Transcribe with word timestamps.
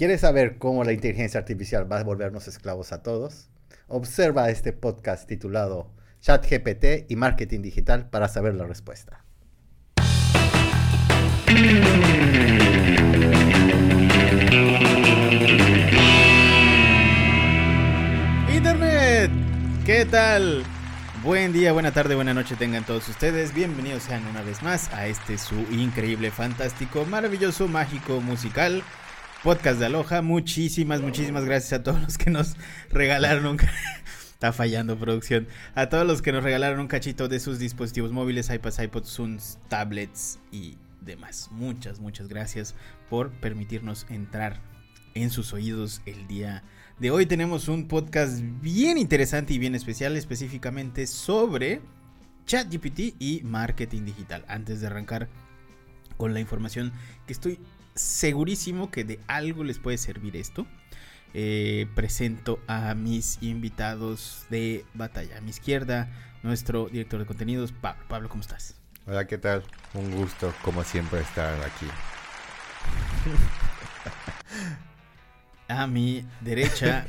¿Quieres 0.00 0.22
saber 0.22 0.56
cómo 0.56 0.82
la 0.82 0.94
inteligencia 0.94 1.38
artificial 1.38 1.92
va 1.92 1.98
a 1.98 2.04
volvernos 2.04 2.48
esclavos 2.48 2.90
a 2.92 3.02
todos? 3.02 3.50
Observa 3.86 4.48
este 4.48 4.72
podcast 4.72 5.28
titulado 5.28 5.92
ChatGPT 6.22 7.10
y 7.10 7.16
Marketing 7.16 7.60
Digital 7.60 8.08
para 8.08 8.26
saber 8.28 8.54
la 8.54 8.64
respuesta. 8.64 9.26
Internet, 18.54 19.30
¿qué 19.84 20.06
tal? 20.10 20.62
Buen 21.22 21.52
día, 21.52 21.72
buena 21.72 21.92
tarde, 21.92 22.14
buena 22.14 22.32
noche 22.32 22.56
tengan 22.56 22.86
todos 22.86 23.06
ustedes. 23.06 23.52
Bienvenidos 23.52 24.04
sean 24.04 24.26
una 24.28 24.40
vez 24.40 24.62
más 24.62 24.90
a 24.94 25.06
este 25.08 25.36
su 25.36 25.56
increíble, 25.70 26.30
fantástico, 26.30 27.04
maravilloso, 27.04 27.68
mágico, 27.68 28.22
musical 28.22 28.82
podcast 29.42 29.78
de 29.78 29.86
Aloha. 29.86 30.20
Muchísimas, 30.20 31.00
muchísimas 31.00 31.44
gracias 31.44 31.80
a 31.80 31.82
todos 31.82 32.00
los 32.02 32.18
que 32.18 32.30
nos 32.30 32.56
regalaron 32.90 33.46
un... 33.46 33.58
Está 34.32 34.52
fallando 34.52 34.98
producción. 34.98 35.48
A 35.74 35.88
todos 35.88 36.06
los 36.06 36.22
que 36.22 36.32
nos 36.32 36.42
regalaron 36.42 36.80
un 36.80 36.88
cachito 36.88 37.28
de 37.28 37.40
sus 37.40 37.58
dispositivos 37.58 38.10
móviles, 38.10 38.50
iPads, 38.50 38.78
iPods, 38.78 39.08
Zooms, 39.08 39.58
tablets 39.68 40.38
y 40.50 40.78
demás. 41.00 41.48
Muchas, 41.52 42.00
muchas 42.00 42.28
gracias 42.28 42.74
por 43.10 43.30
permitirnos 43.30 44.06
entrar 44.08 44.60
en 45.14 45.30
sus 45.30 45.52
oídos 45.52 46.00
el 46.06 46.26
día 46.26 46.62
de 46.98 47.10
hoy. 47.10 47.26
Tenemos 47.26 47.68
un 47.68 47.86
podcast 47.86 48.40
bien 48.62 48.96
interesante 48.96 49.52
y 49.52 49.58
bien 49.58 49.74
especial, 49.74 50.16
específicamente 50.16 51.06
sobre 51.06 51.82
ChatGPT 52.46 53.16
y 53.18 53.42
marketing 53.44 54.04
digital. 54.04 54.44
Antes 54.48 54.80
de 54.80 54.86
arrancar 54.86 55.28
con 56.16 56.32
la 56.32 56.40
información 56.40 56.92
que 57.26 57.34
estoy 57.34 57.58
segurísimo 58.00 58.90
que 58.90 59.04
de 59.04 59.20
algo 59.26 59.64
les 59.64 59.78
puede 59.78 59.98
servir 59.98 60.36
esto. 60.36 60.66
Eh, 61.32 61.86
presento 61.94 62.60
a 62.66 62.94
mis 62.94 63.38
invitados 63.40 64.46
de 64.50 64.84
batalla. 64.94 65.38
A 65.38 65.40
mi 65.40 65.50
izquierda, 65.50 66.10
nuestro 66.42 66.88
director 66.88 67.20
de 67.20 67.26
contenidos, 67.26 67.72
Pablo. 67.72 68.02
Pablo, 68.08 68.28
¿cómo 68.28 68.40
estás? 68.40 68.74
Hola, 69.06 69.26
¿qué 69.26 69.38
tal? 69.38 69.62
Un 69.94 70.10
gusto, 70.10 70.52
como 70.62 70.82
siempre, 70.82 71.20
estar 71.20 71.54
aquí. 71.62 71.86
a 75.68 75.86
mi 75.86 76.26
derecha, 76.40 77.06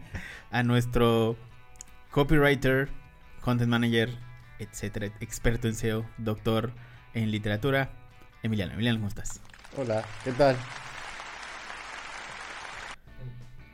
a 0.50 0.62
nuestro 0.62 1.36
copywriter, 2.10 2.90
content 3.40 3.70
manager, 3.70 4.10
etcétera, 4.58 5.06
experto 5.20 5.66
en 5.66 5.74
SEO, 5.74 6.06
doctor 6.18 6.72
en 7.12 7.30
literatura, 7.30 7.90
Emiliano. 8.42 8.74
Emiliano, 8.74 8.98
¿cómo 8.98 9.08
estás? 9.08 9.40
Hola, 9.76 10.04
¿qué 10.22 10.30
tal? 10.30 10.56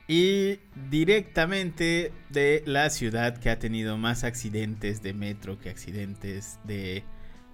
Y 0.08 0.58
directamente 0.88 2.10
de 2.30 2.62
la 2.64 2.88
ciudad 2.88 3.36
que 3.36 3.50
ha 3.50 3.58
tenido 3.58 3.98
más 3.98 4.24
accidentes 4.24 5.02
de 5.02 5.12
metro 5.12 5.58
que 5.58 5.68
accidentes 5.68 6.58
de 6.64 7.04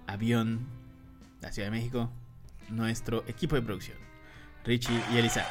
avión, 0.07 0.65
la 1.41 1.51
Ciudad 1.51 1.67
de 1.67 1.77
México, 1.77 2.09
nuestro 2.69 3.25
equipo 3.27 3.57
de 3.57 3.63
producción, 3.63 3.97
Richie 4.63 4.97
y 5.13 5.17
Elisa. 5.17 5.45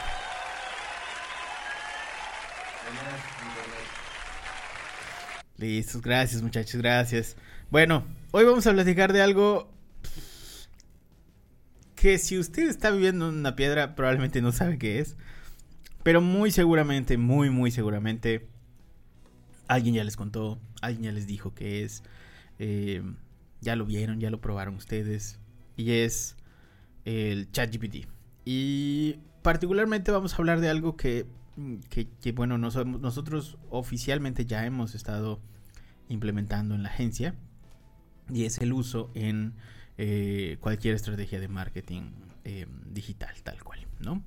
Listos, 5.58 6.00
gracias 6.00 6.41
muchachos, 6.41 6.80
gracias. 6.80 7.36
Bueno, 7.70 8.06
hoy 8.30 8.44
vamos 8.44 8.67
a 8.67 8.72
platicar 8.72 9.12
de 9.12 9.20
algo 9.20 9.76
que 12.07 12.19
si 12.19 12.39
usted 12.39 12.69
está 12.69 12.93
viviendo 12.93 13.29
en 13.31 13.35
una 13.35 13.57
piedra, 13.57 13.97
probablemente 13.97 14.41
no 14.41 14.53
sabe 14.53 14.79
qué 14.79 15.01
es. 15.01 15.17
Pero 16.05 16.21
muy 16.21 16.53
seguramente, 16.53 17.19
muy, 17.19 17.51
muy 17.51 17.73
seguramente, 17.73 18.47
alguien 19.67 19.97
ya 19.97 20.05
les 20.05 20.17
contó, 20.17 20.61
alguien 20.83 21.03
ya 21.03 21.11
les 21.11 21.27
dijo 21.27 21.53
qué 21.53 21.83
es. 21.83 22.05
Eh, 22.61 23.03
ya 23.61 23.75
lo 23.75 23.86
vieron, 23.86 24.20
ya 24.20 24.30
lo 24.30 24.41
probaron 24.41 24.77
ustedes. 24.77 25.41
Y 25.77 25.91
es 25.95 26.36
el 27.05 27.51
ChatGPT. 27.51 28.07
Y 28.45 29.17
particularmente 29.42 30.13
vamos 30.13 30.33
a 30.33 30.36
hablar 30.36 30.61
de 30.61 30.69
algo 30.69 30.97
que, 30.97 31.27
que, 31.91 32.30
bueno, 32.30 32.57
nosotros 32.57 33.59
oficialmente 33.69 34.47
ya 34.47 34.64
hemos 34.64 34.95
estado 34.95 35.41
implementando 36.09 36.77
en 36.77 36.85
la 36.85 36.89
agencia. 36.89 37.35
Y 38.33 38.45
es 38.45 38.59
el 38.59 38.73
uso 38.73 39.11
en 39.14 39.55
eh, 39.98 40.58
cualquier 40.61 40.95
estrategia 40.95 41.40
de 41.40 41.48
marketing 41.48 42.12
eh, 42.45 42.67
digital, 42.86 43.34
tal 43.42 43.62
cual, 43.64 43.86
¿no? 44.01 44.23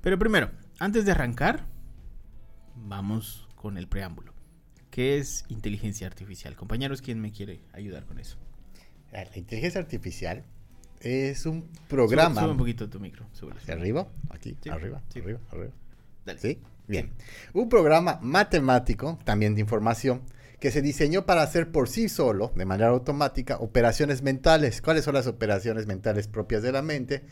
Pero 0.00 0.18
primero, 0.18 0.50
antes 0.78 1.04
de 1.04 1.12
arrancar, 1.12 1.66
vamos 2.74 3.48
con 3.54 3.78
el 3.78 3.88
preámbulo. 3.88 4.32
¿Qué 4.90 5.18
es 5.18 5.44
inteligencia 5.48 6.06
artificial? 6.06 6.54
Compañeros, 6.54 7.00
¿quién 7.00 7.20
me 7.20 7.32
quiere 7.32 7.62
ayudar 7.72 8.04
con 8.04 8.18
eso? 8.18 8.36
La 9.10 9.26
inteligencia 9.36 9.80
artificial 9.80 10.44
es 11.00 11.46
un 11.46 11.68
programa. 11.88 12.40
Sube, 12.40 12.50
un 12.50 12.56
poquito 12.58 12.88
tu 12.88 13.00
micro. 13.00 13.26
¿Hacia 13.56 13.74
arriba? 13.74 14.08
Aquí, 14.30 14.56
arriba, 14.70 15.02
arriba, 15.14 15.40
arriba. 15.50 15.72
¿Sí? 16.38 16.58
Bien. 16.86 17.10
Un 17.52 17.68
programa 17.68 18.18
matemático, 18.22 19.18
también 19.24 19.54
de 19.54 19.60
información, 19.60 20.22
que 20.62 20.70
se 20.70 20.80
diseñó 20.80 21.26
para 21.26 21.42
hacer 21.42 21.72
por 21.72 21.88
sí 21.88 22.08
solo, 22.08 22.52
de 22.54 22.64
manera 22.64 22.90
automática, 22.90 23.56
operaciones 23.56 24.22
mentales. 24.22 24.80
¿Cuáles 24.80 25.04
son 25.04 25.14
las 25.14 25.26
operaciones 25.26 25.88
mentales 25.88 26.28
propias 26.28 26.62
de 26.62 26.70
la 26.70 26.82
mente? 26.82 27.24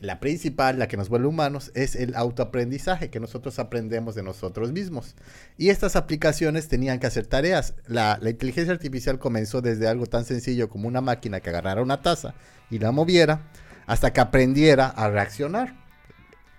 La 0.00 0.18
principal, 0.18 0.80
la 0.80 0.88
que 0.88 0.96
nos 0.96 1.08
vuelve 1.08 1.28
humanos, 1.28 1.70
es 1.76 1.94
el 1.94 2.16
autoaprendizaje, 2.16 3.08
que 3.08 3.20
nosotros 3.20 3.60
aprendemos 3.60 4.16
de 4.16 4.24
nosotros 4.24 4.72
mismos. 4.72 5.14
Y 5.56 5.68
estas 5.68 5.94
aplicaciones 5.94 6.66
tenían 6.66 6.98
que 6.98 7.06
hacer 7.06 7.24
tareas. 7.24 7.74
La, 7.86 8.18
inteligencia 8.20 8.72
artificial 8.72 9.20
comenzó 9.20 9.60
desde 9.60 9.86
algo 9.86 10.06
tan 10.06 10.24
sencillo 10.24 10.68
como 10.68 10.88
una 10.88 11.00
máquina 11.00 11.38
que 11.38 11.50
agarrara 11.50 11.82
una 11.82 12.02
taza 12.02 12.34
y 12.68 12.80
la 12.80 12.90
moviera, 12.90 13.48
hasta 13.86 14.12
que 14.12 14.20
aprendiera 14.20 14.88
a 14.88 15.08
reaccionar. 15.08 15.76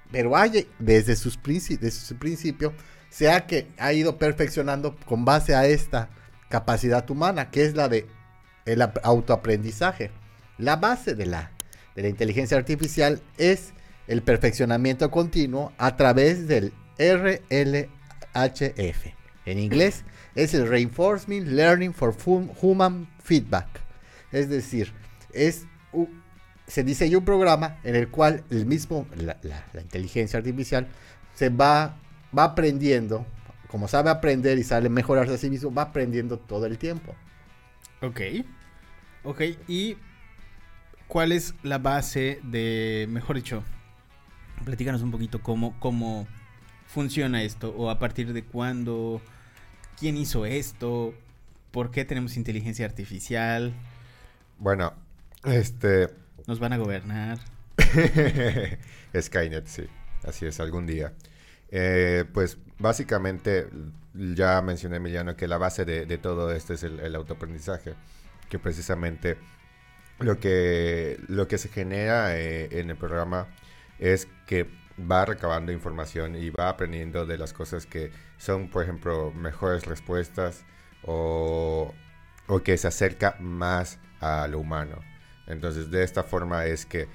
Pero 0.09 0.31
desde, 0.79 1.17
sus 1.17 1.37
desde 1.43 1.91
su 1.91 2.15
principio, 2.15 2.71
sea 3.13 3.45
que 3.45 3.67
ha 3.77 3.93
ido 3.93 4.17
perfeccionando 4.17 4.95
con 5.05 5.23
base 5.23 5.53
a 5.53 5.67
esta 5.67 6.09
capacidad 6.49 7.07
humana, 7.11 7.51
que 7.51 7.63
es 7.63 7.75
la 7.75 7.87
de 7.87 8.07
el 8.65 8.81
autoaprendizaje. 8.81 10.09
La 10.57 10.77
base 10.77 11.13
de 11.13 11.27
la, 11.27 11.51
de 11.95 12.01
la 12.01 12.07
inteligencia 12.07 12.57
artificial 12.57 13.21
es 13.37 13.73
el 14.07 14.23
perfeccionamiento 14.23 15.11
continuo 15.11 15.73
a 15.77 15.95
través 15.95 16.47
del 16.47 16.73
RLHF. 16.97 17.87
En 19.45 19.59
inglés 19.59 20.05
es 20.33 20.55
el 20.55 20.67
Reinforcement 20.67 21.47
Learning 21.47 21.93
for 21.93 22.15
Human 22.25 23.07
Feedback. 23.23 23.67
Es 24.31 24.49
decir, 24.49 24.91
es 25.33 25.67
se 26.65 26.83
diseñó 26.83 27.19
un 27.19 27.25
programa 27.25 27.77
en 27.83 27.95
el 27.95 28.09
cual 28.09 28.43
el 28.49 28.65
mismo, 28.65 29.05
la, 29.15 29.37
la 29.43 29.81
inteligencia 29.81 30.39
artificial 30.39 30.87
se 31.35 31.49
va 31.49 31.99
va 32.37 32.45
aprendiendo, 32.45 33.25
como 33.67 33.87
sabe 33.87 34.09
aprender 34.09 34.57
y 34.57 34.63
sabe 34.63 34.89
mejorarse 34.89 35.33
a 35.33 35.37
sí 35.37 35.49
mismo, 35.49 35.73
va 35.73 35.83
aprendiendo 35.83 36.37
todo 36.37 36.65
el 36.65 36.77
tiempo. 36.77 37.15
Ok. 38.01 38.21
Ok, 39.23 39.41
y 39.67 39.97
¿cuál 41.07 41.31
es 41.31 41.55
la 41.63 41.77
base 41.77 42.39
de, 42.43 43.07
mejor 43.09 43.37
dicho, 43.37 43.63
platícanos 44.65 45.01
un 45.01 45.11
poquito 45.11 45.41
cómo, 45.41 45.79
cómo 45.79 46.27
funciona 46.87 47.43
esto 47.43 47.73
o 47.75 47.89
a 47.89 47.99
partir 47.99 48.33
de 48.33 48.43
cuándo, 48.43 49.21
quién 49.97 50.17
hizo 50.17 50.45
esto, 50.45 51.13
por 51.71 51.89
qué 51.89 52.05
tenemos 52.05 52.37
inteligencia 52.37 52.85
artificial. 52.85 53.73
Bueno, 54.59 54.93
este... 55.43 56.09
Nos 56.45 56.59
van 56.59 56.73
a 56.73 56.77
gobernar. 56.77 57.39
Skynet, 59.19 59.65
sí. 59.65 59.83
Así 60.23 60.45
es, 60.45 60.59
algún 60.59 60.85
día. 60.85 61.13
Eh, 61.75 62.25
pues 62.31 62.59
básicamente 62.77 63.67
ya 64.13 64.61
mencioné 64.61 64.97
Emiliano 64.97 65.35
que 65.35 65.47
la 65.47 65.57
base 65.57 65.85
de, 65.85 66.17
todo 66.19 66.51
esto 66.51 66.75
es 66.75 66.83
el, 66.83 67.15
autoaprendizaje, 67.15 67.95
que 68.47 68.59
precisamente 68.59 69.37
lo 70.19 70.39
que, 70.39 71.19
lo 71.27 71.47
que 71.47 71.57
se 71.57 71.69
genera 71.69 72.37
eh, 72.37 72.79
en 72.79 72.91
el 72.91 72.95
programa 72.95 73.47
es 73.97 74.27
que 74.45 74.69
va 74.99 75.25
recabando 75.25 75.71
información 75.71 76.35
y 76.35 76.51
va 76.51 76.69
aprendiendo 76.69 77.25
de 77.25 77.39
las 77.39 77.53
cosas 77.53 77.87
que 77.87 78.11
son, 78.37 78.69
por 78.69 78.83
ejemplo, 78.83 79.31
mejores 79.31 79.87
respuestas 79.87 80.65
o, 81.01 81.91
que 82.63 82.77
se 82.77 82.87
acerca 82.87 83.35
más 83.39 83.97
a 84.19 84.47
lo 84.47 84.59
humano. 84.59 84.99
Entonces, 85.47 85.89
de 85.89 86.03
esta 86.03 86.21
forma 86.21 86.67
es 86.67 86.85
que 86.85 87.07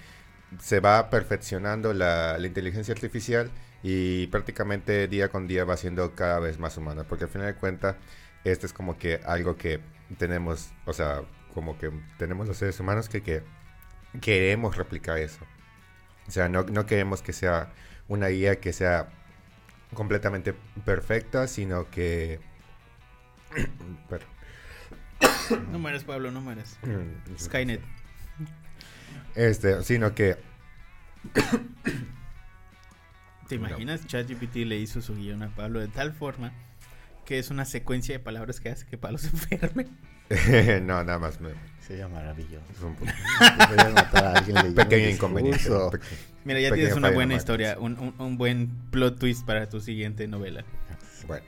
se 0.58 0.80
va 0.80 1.10
perfeccionando 1.10 1.92
la 1.94 2.36
inteligencia 2.42 2.92
artificial 2.92 3.52
y 3.82 4.26
prácticamente 4.28 5.08
día 5.08 5.28
con 5.28 5.46
día 5.46 5.64
va 5.64 5.76
siendo 5.76 6.14
cada 6.14 6.40
vez 6.40 6.58
más 6.58 6.76
humana, 6.76 7.04
porque 7.04 7.24
al 7.24 7.30
final 7.30 7.46
de 7.46 7.54
cuentas, 7.54 7.96
esto 8.44 8.66
es 8.66 8.72
como 8.72 8.98
que 8.98 9.20
algo 9.24 9.56
que 9.56 9.80
tenemos, 10.18 10.70
o 10.84 10.92
sea, 10.92 11.22
como 11.54 11.78
que 11.78 11.90
tenemos 12.18 12.48
los 12.48 12.56
seres 12.56 12.78
humanos 12.80 13.08
que, 13.08 13.22
que 13.22 13.42
queremos 14.20 14.76
replicar 14.76 15.18
eso. 15.18 15.44
O 16.26 16.30
sea, 16.30 16.48
no, 16.48 16.64
no 16.64 16.86
queremos 16.86 17.22
que 17.22 17.32
sea 17.32 17.72
una 18.08 18.28
guía 18.28 18.60
que 18.60 18.72
sea 18.72 19.08
completamente 19.94 20.54
perfecta, 20.84 21.46
sino 21.46 21.90
que... 21.90 22.40
no 25.70 25.78
mueres, 25.78 26.04
Pablo, 26.04 26.30
no 26.30 26.40
mueres. 26.40 26.78
Skynet. 27.38 27.80
Este, 29.34 29.82
sino 29.82 30.14
que... 30.14 30.36
¿Te 33.48 33.54
imaginas? 33.54 34.06
ChatGPT 34.06 34.56
le 34.66 34.76
hizo 34.76 35.00
su 35.00 35.14
guion 35.14 35.42
a 35.42 35.48
Pablo 35.48 35.80
de 35.80 35.88
tal 35.88 36.12
forma 36.12 36.52
que 37.24 37.38
es 37.38 37.50
una 37.50 37.64
secuencia 37.64 38.14
de 38.14 38.20
palabras 38.20 38.60
que 38.60 38.70
hace 38.70 38.86
que 38.86 38.96
Pablo 38.96 39.18
se 39.18 39.28
enferme. 39.28 39.86
no, 40.82 41.02
nada 41.04 41.18
más. 41.18 41.40
Me... 41.40 41.50
Sería 41.86 42.08
maravilloso. 42.08 42.64
Pequeño 44.74 45.08
inconveniente. 45.08 45.70
Mira, 46.44 46.60
ya 46.60 46.72
tienes 46.72 46.94
una 46.94 47.10
buena 47.10 47.34
historia, 47.34 47.78
un, 47.78 48.14
un, 48.18 48.36
buen 48.36 48.68
plot 48.90 49.18
twist 49.18 49.46
para 49.46 49.68
tu 49.68 49.80
siguiente 49.80 50.28
novela. 50.28 50.64
Bueno, 51.26 51.44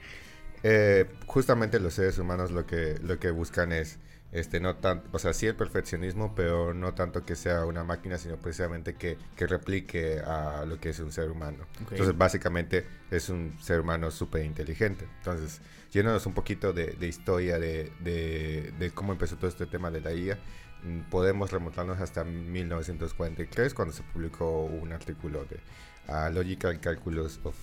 eh, 0.63 1.05
justamente 1.27 1.79
los 1.79 1.93
seres 1.93 2.17
humanos 2.17 2.51
lo 2.51 2.65
que, 2.65 2.97
lo 3.03 3.19
que 3.19 3.29
buscan 3.29 3.71
es 3.71 3.99
este 4.31 4.61
no 4.61 4.77
tanto, 4.77 5.09
o 5.11 5.19
sea, 5.19 5.33
sí 5.33 5.45
el 5.45 5.55
perfeccionismo, 5.55 6.33
pero 6.35 6.73
no 6.73 6.93
tanto 6.93 7.25
que 7.25 7.35
sea 7.35 7.65
una 7.65 7.83
máquina, 7.83 8.17
sino 8.17 8.37
precisamente 8.37 8.93
que, 8.95 9.17
que 9.35 9.45
replique 9.45 10.19
a 10.19 10.63
lo 10.65 10.79
que 10.79 10.89
es 10.89 10.99
un 10.99 11.11
ser 11.11 11.29
humano. 11.29 11.65
Entonces, 11.79 12.17
básicamente 12.17 12.85
es 13.09 13.29
un 13.29 13.57
ser 13.61 13.81
humano 13.81 14.09
súper 14.09 14.45
inteligente. 14.45 15.05
Entonces, 15.17 15.59
yéndonos 15.91 16.25
un 16.25 16.33
poquito 16.33 16.71
de, 16.71 16.93
de 16.93 17.07
historia 17.07 17.59
de, 17.59 17.91
de, 17.99 18.73
de, 18.79 18.91
cómo 18.91 19.11
empezó 19.11 19.35
todo 19.35 19.47
este 19.47 19.65
tema 19.65 19.91
de 19.91 19.99
la 19.99 20.13
IA, 20.13 20.39
mm, 20.83 21.09
podemos 21.09 21.51
remontarnos 21.51 21.99
hasta 21.99 22.23
1943, 22.23 23.73
cuando 23.73 23.93
se 23.93 24.03
publicó 24.03 24.63
un 24.63 24.93
artículo 24.93 25.45
de 25.45 25.59
uh, 26.07 26.31
Logical 26.33 26.79
Calculus 26.79 27.41
of 27.43 27.55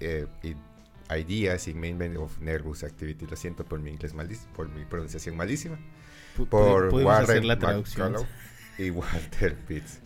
eh, 0.00 0.26
Ideas 1.14 1.68
in 1.68 1.78
Main 1.78 2.16
of 2.16 2.38
Nervous 2.40 2.82
Activity. 2.82 3.26
Lo 3.26 3.36
siento 3.36 3.62
por 3.66 3.78
mi 3.78 3.90
inglés 3.90 4.14
malísimo, 4.14 4.50
por 4.54 4.70
mi 4.70 4.86
pronunciación 4.86 5.36
malísima 5.36 5.78
por 6.48 6.92
Warren 6.92 7.44
y 8.78 8.90
Walter 8.90 9.56
Pitts. 9.66 10.00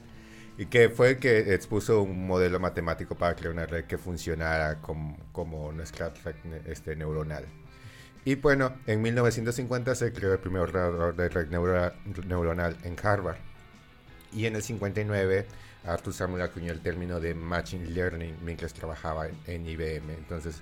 Y 0.57 0.67
que 0.67 0.89
fue 0.89 1.19
que 1.19 1.55
expuso 1.55 2.03
un 2.03 2.27
modelo 2.27 2.59
matemático 2.59 3.15
para 3.15 3.37
crear 3.37 3.53
una 3.53 3.67
red 3.67 3.85
que 3.85 3.97
funcionara 3.97 4.81
como, 4.81 5.17
como 5.31 5.71
nuestra 5.73 6.13
red 6.25 6.35
este, 6.67 6.97
neuronal. 6.97 7.47
Y 8.25 8.35
bueno, 8.35 8.75
en 8.87 9.01
1950 9.01 9.95
se 9.95 10.13
creó 10.13 10.33
el 10.33 10.41
primer 10.41 10.63
ordenador 10.63 11.15
de 11.15 11.29
red 11.29 11.49
neuronal 11.49 12.77
en 12.83 12.97
Harvard. 13.01 13.39
Y 14.33 14.47
en 14.47 14.57
el 14.57 14.63
59 14.63 15.47
Arthur 15.85 16.13
Samuel 16.13 16.43
acuñó 16.43 16.73
el 16.73 16.81
término 16.81 17.21
de 17.21 17.35
Machine 17.35 17.87
Learning 17.87 18.37
mientras 18.45 18.75
trabajaba 18.75 19.29
en, 19.47 19.67
IBM. 19.67 20.11
Entonces, 20.11 20.61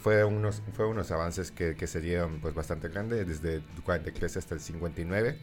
fue 0.00 0.24
unos, 0.24 0.62
fue 0.74 0.86
unos 0.86 1.10
avances 1.10 1.50
que, 1.50 1.74
que 1.74 1.86
se 1.86 2.00
dieron 2.00 2.40
pues 2.40 2.54
bastante 2.54 2.88
grandes, 2.88 3.26
desde 3.26 3.56
el 3.56 3.62
43 3.84 4.36
hasta 4.36 4.54
el 4.54 4.60
59, 4.60 5.38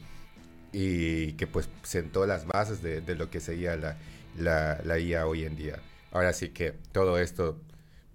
y 0.72 1.34
que 1.34 1.48
pues 1.48 1.70
sentó 1.84 2.26
las 2.26 2.46
bases 2.46 2.82
de, 2.82 3.02
de 3.02 3.16
lo 3.16 3.30
que 3.30 3.40
sería 3.40 3.76
la, 3.76 3.98
la, 4.38 4.82
la, 4.84 5.00
IA 5.00 5.26
hoy 5.26 5.46
en 5.46 5.56
día. 5.56 5.80
Ahora 6.12 6.34
sí 6.34 6.50
que 6.50 6.74
todo 6.92 7.18
esto 7.18 7.60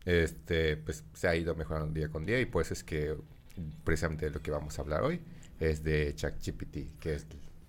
este, 0.05 0.77
pues, 0.77 1.05
se 1.15 1.29
ha 1.29 1.35
ido 1.35 1.55
mejorando 1.55 1.93
día 1.93 2.09
con 2.09 2.25
día 2.25 2.41
y 2.41 2.47
pues 2.47 2.71
es 2.71 2.85
que 2.85 3.17
precisamente 3.85 4.31
lo 4.31 4.41
que 4.41 4.51
vamos 4.51 4.79
a 4.79 4.83
hablar 4.83 5.03
hoy 5.03 5.21
es 5.59 5.83
de 5.83 6.15
ChatGPT, 6.15 6.99
que 6.99 7.15
es... 7.15 7.27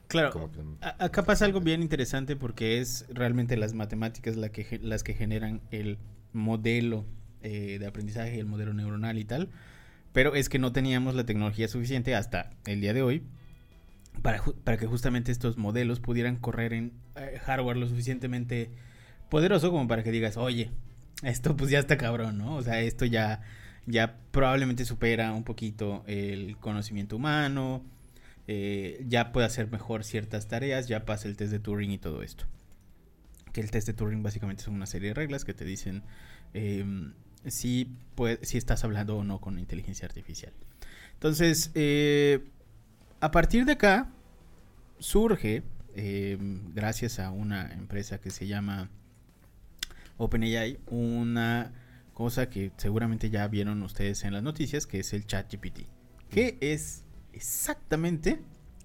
Claro, 0.08 0.52
acá 1.00 1.24
pasa 1.24 1.46
algo 1.46 1.62
bien 1.62 1.81
interesante 1.81 2.36
porque 2.36 2.81
es 2.81 3.06
realmente 3.10 3.56
las 3.56 3.74
matemáticas 3.74 4.36
la 4.36 4.50
que, 4.50 4.78
las 4.84 5.04
que 5.04 5.13
generan 5.13 5.62
el 5.72 6.00
modelo 6.34 7.06
eh, 7.43 7.77
de 7.79 7.88
aprendizaje, 7.88 8.39
el 8.39 8.45
modelo 8.45 8.73
neuronal 8.73 9.17
y 9.17 9.25
tal. 9.25 9.49
Pero 10.13 10.35
es 10.35 10.49
que 10.49 10.59
no 10.59 10.71
teníamos 10.71 11.15
la 11.15 11.25
tecnología 11.25 11.67
suficiente 11.67 12.15
hasta 12.15 12.51
el 12.65 12.81
día 12.81 12.93
de 12.93 13.01
hoy 13.01 13.23
para, 14.21 14.43
para 14.63 14.77
que 14.77 14.85
justamente 14.85 15.31
estos 15.31 15.57
modelos 15.57 15.99
pudieran 15.99 16.35
correr 16.35 16.73
en 16.73 16.93
eh, 17.15 17.39
hardware 17.43 17.77
lo 17.77 17.88
suficientemente 17.88 18.69
poderoso 19.29 19.71
como 19.71 19.88
para 19.88 20.03
que 20.03 20.11
digas, 20.11 20.38
oye, 20.38 20.71
esto 21.23 21.55
pues 21.55 21.71
ya 21.71 21.79
está 21.79 21.97
cabrón, 21.97 22.38
¿no? 22.38 22.55
O 22.55 22.61
sea, 22.61 22.81
esto 22.81 23.05
ya, 23.05 23.41
ya 23.85 24.17
probablemente 24.31 24.85
supera 24.85 25.31
un 25.33 25.43
poquito 25.43 26.03
el 26.07 26.57
conocimiento 26.57 27.15
humano, 27.15 27.83
eh, 28.47 29.03
ya 29.07 29.31
puede 29.31 29.47
hacer 29.47 29.71
mejor 29.71 30.03
ciertas 30.03 30.47
tareas, 30.47 30.88
ya 30.88 31.05
pasa 31.05 31.27
el 31.27 31.38
test 31.38 31.51
de 31.51 31.59
Turing 31.59 31.91
y 31.91 31.97
todo 31.97 32.23
esto. 32.23 32.45
Que 33.53 33.61
el 33.61 33.71
test 33.71 33.88
de 33.88 33.93
Turing 33.93 34.23
básicamente 34.23 34.63
son 34.63 34.75
una 34.75 34.85
serie 34.85 35.09
de 35.09 35.13
reglas 35.13 35.45
que 35.45 35.53
te 35.53 35.65
dicen 35.65 36.03
em, 36.53 37.13
si, 37.47 37.95
si 38.41 38.57
estás 38.57 38.83
hablando 38.83 39.17
o 39.17 39.23
no 39.23 39.39
con 39.39 39.59
inteligencia 39.59 40.05
artificial. 40.05 40.53
Entonces, 41.13 41.71
eh, 41.75 42.43
a 43.19 43.31
partir 43.31 43.65
de 43.65 43.73
acá, 43.73 44.09
surge, 44.99 45.63
eh, 45.95 46.38
gracias 46.73 47.19
a 47.19 47.31
una 47.31 47.73
empresa 47.73 48.19
que 48.19 48.29
se 48.29 48.47
llama 48.47 48.89
OpenAI, 50.17 50.79
una 50.88 51.73
cosa 52.13 52.49
que 52.49 52.71
seguramente 52.77 53.29
ya 53.29 53.47
vieron 53.47 53.81
ustedes 53.83 54.23
en 54.23 54.33
las 54.33 54.43
noticias, 54.43 54.85
que 54.88 54.99
es 54.99 55.13
el 55.13 55.25
ChatGPT. 55.25 55.81
¿Qué 56.29 56.57
es 56.61 57.03
exactamente 57.33 58.39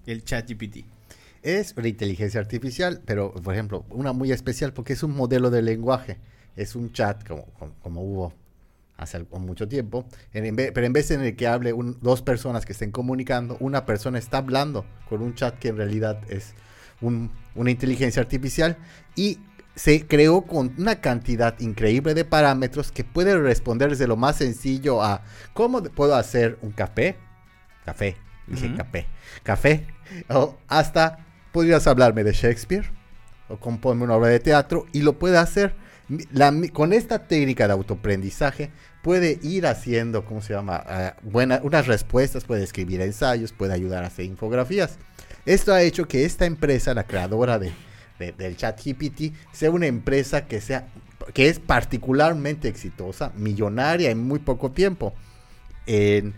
el 0.05 0.23
ChatGPT? 0.23 0.85
Es 1.43 1.73
una 1.77 1.87
inteligencia 1.87 2.39
artificial, 2.39 3.01
pero 3.05 3.33
por 3.33 3.53
ejemplo, 3.53 3.85
una 3.89 4.11
muy 4.11 4.31
especial 4.31 4.73
porque 4.73 4.93
es 4.93 5.03
un 5.03 5.15
modelo 5.15 5.49
de 5.49 5.61
lenguaje. 5.61 6.17
Es 6.55 6.75
un 6.75 6.91
chat 6.91 7.25
como, 7.27 7.45
como 7.81 8.01
hubo 8.01 8.33
hace 8.97 9.25
mucho 9.31 9.67
tiempo, 9.67 10.07
pero 10.31 10.85
en 10.85 10.93
vez 10.93 11.11
en 11.11 11.21
el 11.21 11.35
que 11.35 11.47
hable 11.47 11.73
dos 12.01 12.21
personas 12.21 12.65
que 12.65 12.73
estén 12.73 12.91
comunicando, 12.91 13.57
una 13.59 13.85
persona 13.85 14.17
está 14.17 14.39
hablando 14.39 14.85
con 15.07 15.21
un 15.21 15.35
chat 15.35 15.57
que 15.59 15.69
en 15.69 15.77
realidad 15.77 16.19
es 16.29 16.53
una 17.01 17.71
inteligencia 17.71 18.21
artificial 18.21 18.77
y 19.15 19.39
se 19.75 20.07
creó 20.07 20.41
con 20.41 20.73
una 20.79 21.01
cantidad 21.01 21.59
increíble 21.59 22.15
de 22.15 22.25
parámetros 22.25 22.91
que 22.91 23.03
puede 23.03 23.37
responder 23.37 23.91
desde 23.91 24.07
lo 24.07 24.17
más 24.17 24.37
sencillo 24.37 25.03
a 25.03 25.21
cómo 25.53 25.83
puedo 25.83 26.15
hacer 26.15 26.57
un 26.63 26.71
café, 26.71 27.15
café, 27.85 28.17
dije 28.47 28.73
café, 28.75 29.05
café, 29.43 29.87
o 30.29 30.57
hasta 30.67 31.19
podrías 31.51 31.85
hablarme 31.85 32.23
de 32.23 32.33
Shakespeare 32.33 32.91
o 33.49 33.57
componme 33.57 34.03
una 34.03 34.15
obra 34.15 34.29
de 34.29 34.39
teatro 34.39 34.87
y 34.93 35.01
lo 35.01 35.19
puede 35.19 35.37
hacer. 35.37 35.75
Con 36.73 36.93
esta 36.93 37.27
técnica 37.27 37.67
de 37.67 37.73
autoaprendizaje 37.73 38.71
puede 39.07 39.39
ir 39.41 39.65
haciendo, 39.67 40.25
¿cómo 40.25 40.41
se 40.41 40.51
llama? 40.51 40.83
Uh, 41.23 41.65
unas 41.65 41.87
respuestas, 41.87 42.43
puede 42.43 42.65
escribir 42.65 42.99
ensayos, 42.99 43.53
puede 43.53 43.71
ayudar 43.71 44.03
a 44.03 44.07
hacer 44.07 44.25
infografías. 44.25 44.97
Esto 45.45 45.73
ha 45.73 45.81
hecho 45.81 46.09
que 46.09 46.25
esta 46.25 46.45
empresa, 46.45 46.93
la 46.93 47.05
creadora 47.07 47.57
de, 47.57 47.71
del 48.19 48.57
chat 48.57 48.77
GPT, 48.83 49.33
sea 49.53 49.71
una 49.71 49.85
empresa 49.87 50.45
que, 50.45 50.59
sea, 50.59 50.89
que 51.33 51.47
es 51.47 51.57
particularmente 51.57 52.67
exitosa, 52.67 53.31
millonaria 53.37 54.11
en 54.11 54.27
muy 54.27 54.39
poco 54.39 54.73
tiempo. 54.73 55.13
El, 55.85 56.33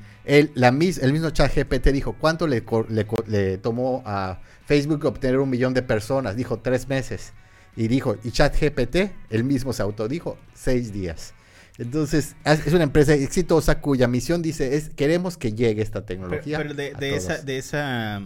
la, 0.54 0.68
el 0.68 1.12
mismo 1.12 1.32
chat 1.32 1.52
GPT 1.52 1.88
dijo, 1.88 2.18
¿cuánto 2.20 2.46
le, 2.46 2.64
le, 2.90 3.08
le 3.26 3.58
tomó 3.58 4.04
a 4.06 4.42
Facebook 4.68 5.06
obtener 5.06 5.40
un 5.40 5.50
millón 5.50 5.74
de 5.74 5.82
personas? 5.82 6.36
Dijo, 6.36 6.60
tres 6.60 6.88
meses. 6.88 7.34
Y 7.76 7.88
dijo, 7.88 8.16
y 8.24 8.30
ChatGPT, 8.30 9.12
el 9.32 9.44
mismo 9.44 9.74
se 9.74 9.82
autodijo, 9.82 10.38
seis 10.54 10.94
días. 10.94 11.34
Entonces, 11.80 12.36
es 12.44 12.74
una 12.74 12.84
empresa 12.84 13.14
exitosa 13.14 13.80
cuya 13.80 14.10
misión 14.10 14.42
dice 14.42 14.76
es 14.76 14.90
queremos 14.90 15.38
que 15.38 15.54
llegue 15.54 15.82
esta 15.82 16.06
tecnología. 16.06 16.58
Pero, 16.58 16.74
de, 16.74 17.16
esa, 17.16 17.38
de 17.38 17.58
esa, 17.58 18.22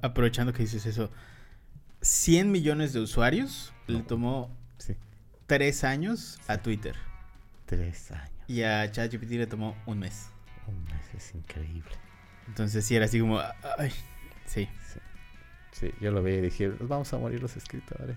aprovechando 0.00 0.54
que 0.54 0.62
dices 0.62 0.86
eso, 0.86 1.10
100 2.00 2.50
millones 2.50 2.94
de 2.94 3.00
usuarios 3.00 3.74
le 3.86 4.00
tomó 4.00 4.50
tres 5.46 5.84
años 5.84 6.40
a 6.48 6.58
Twitter. 6.58 6.96
Tres 7.66 8.10
años. 8.10 8.30
Y 8.48 8.62
a 8.62 8.90
ChatGPT 8.90 9.32
le 9.32 9.46
tomó 9.46 9.76
un 9.84 9.98
mes. 9.98 10.28
Un 10.66 10.82
mes 10.84 11.04
es 11.14 11.34
increíble. 11.34 11.92
Entonces 12.48 12.86
sí 12.86 12.96
era 12.96 13.04
así 13.04 13.20
como, 13.20 13.38
ay, 13.78 13.90
sí. 14.46 14.66
Sí, 14.90 14.98
sí 15.72 15.90
yo 16.00 16.10
lo 16.10 16.22
veía 16.22 16.38
y 16.38 16.42
dije, 16.42 16.68
nos 16.68 16.88
vamos 16.88 17.12
a 17.12 17.18
morir 17.18 17.42
los 17.42 17.54
escritores. 17.54 18.16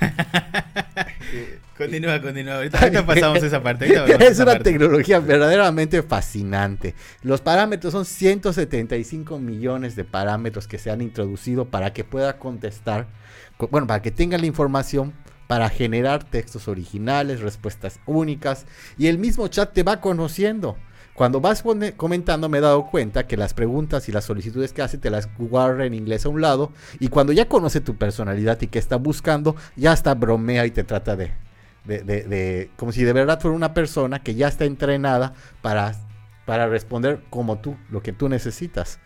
continúa, 1.76 2.20
continúa. 2.20 2.56
Ahorita, 2.56 3.06
pasamos 3.06 3.42
esa 3.42 3.62
parte. 3.62 3.86
es 4.20 4.38
una 4.38 4.58
tecnología 4.58 5.20
verdaderamente 5.20 6.02
fascinante. 6.02 6.94
Los 7.22 7.40
parámetros 7.40 7.92
son 7.92 8.04
175 8.04 9.38
millones 9.38 9.96
de 9.96 10.04
parámetros 10.04 10.66
que 10.68 10.78
se 10.78 10.90
han 10.90 11.00
introducido 11.00 11.66
para 11.66 11.92
que 11.92 12.04
pueda 12.04 12.38
contestar, 12.38 13.06
bueno, 13.70 13.86
para 13.86 14.02
que 14.02 14.10
tenga 14.10 14.38
la 14.38 14.46
información 14.46 15.12
para 15.46 15.68
generar 15.68 16.24
textos 16.24 16.68
originales, 16.68 17.40
respuestas 17.40 18.00
únicas 18.06 18.66
y 18.96 19.08
el 19.08 19.18
mismo 19.18 19.48
chat 19.48 19.72
te 19.72 19.82
va 19.82 20.00
conociendo. 20.00 20.76
Cuando 21.14 21.40
vas 21.40 21.62
comentando 21.96 22.48
me 22.48 22.58
he 22.58 22.60
dado 22.60 22.86
cuenta 22.86 23.28
que 23.28 23.36
las 23.36 23.54
preguntas 23.54 24.08
y 24.08 24.12
las 24.12 24.24
solicitudes 24.24 24.72
que 24.72 24.82
hace 24.82 24.98
te 24.98 25.10
las 25.10 25.28
guarda 25.38 25.86
en 25.86 25.94
inglés 25.94 26.26
a 26.26 26.28
un 26.28 26.40
lado 26.40 26.72
y 26.98 27.06
cuando 27.06 27.32
ya 27.32 27.48
conoce 27.48 27.80
tu 27.80 27.96
personalidad 27.96 28.60
y 28.62 28.66
que 28.66 28.80
está 28.80 28.96
buscando, 28.96 29.54
ya 29.76 29.92
hasta 29.92 30.14
bromea 30.14 30.66
y 30.66 30.72
te 30.72 30.82
trata 30.82 31.14
de, 31.14 31.30
de, 31.84 32.02
de, 32.02 32.70
como 32.76 32.90
si 32.90 33.04
de 33.04 33.12
verdad 33.12 33.40
fuera 33.40 33.56
una 33.56 33.74
persona 33.74 34.24
que 34.24 34.34
ya 34.34 34.48
está 34.48 34.64
entrenada 34.64 35.34
para, 35.62 35.94
para 36.46 36.66
responder 36.66 37.22
como 37.30 37.58
tú, 37.58 37.76
lo 37.90 38.02
que 38.02 38.12
tú 38.12 38.28
necesitas. 38.28 38.98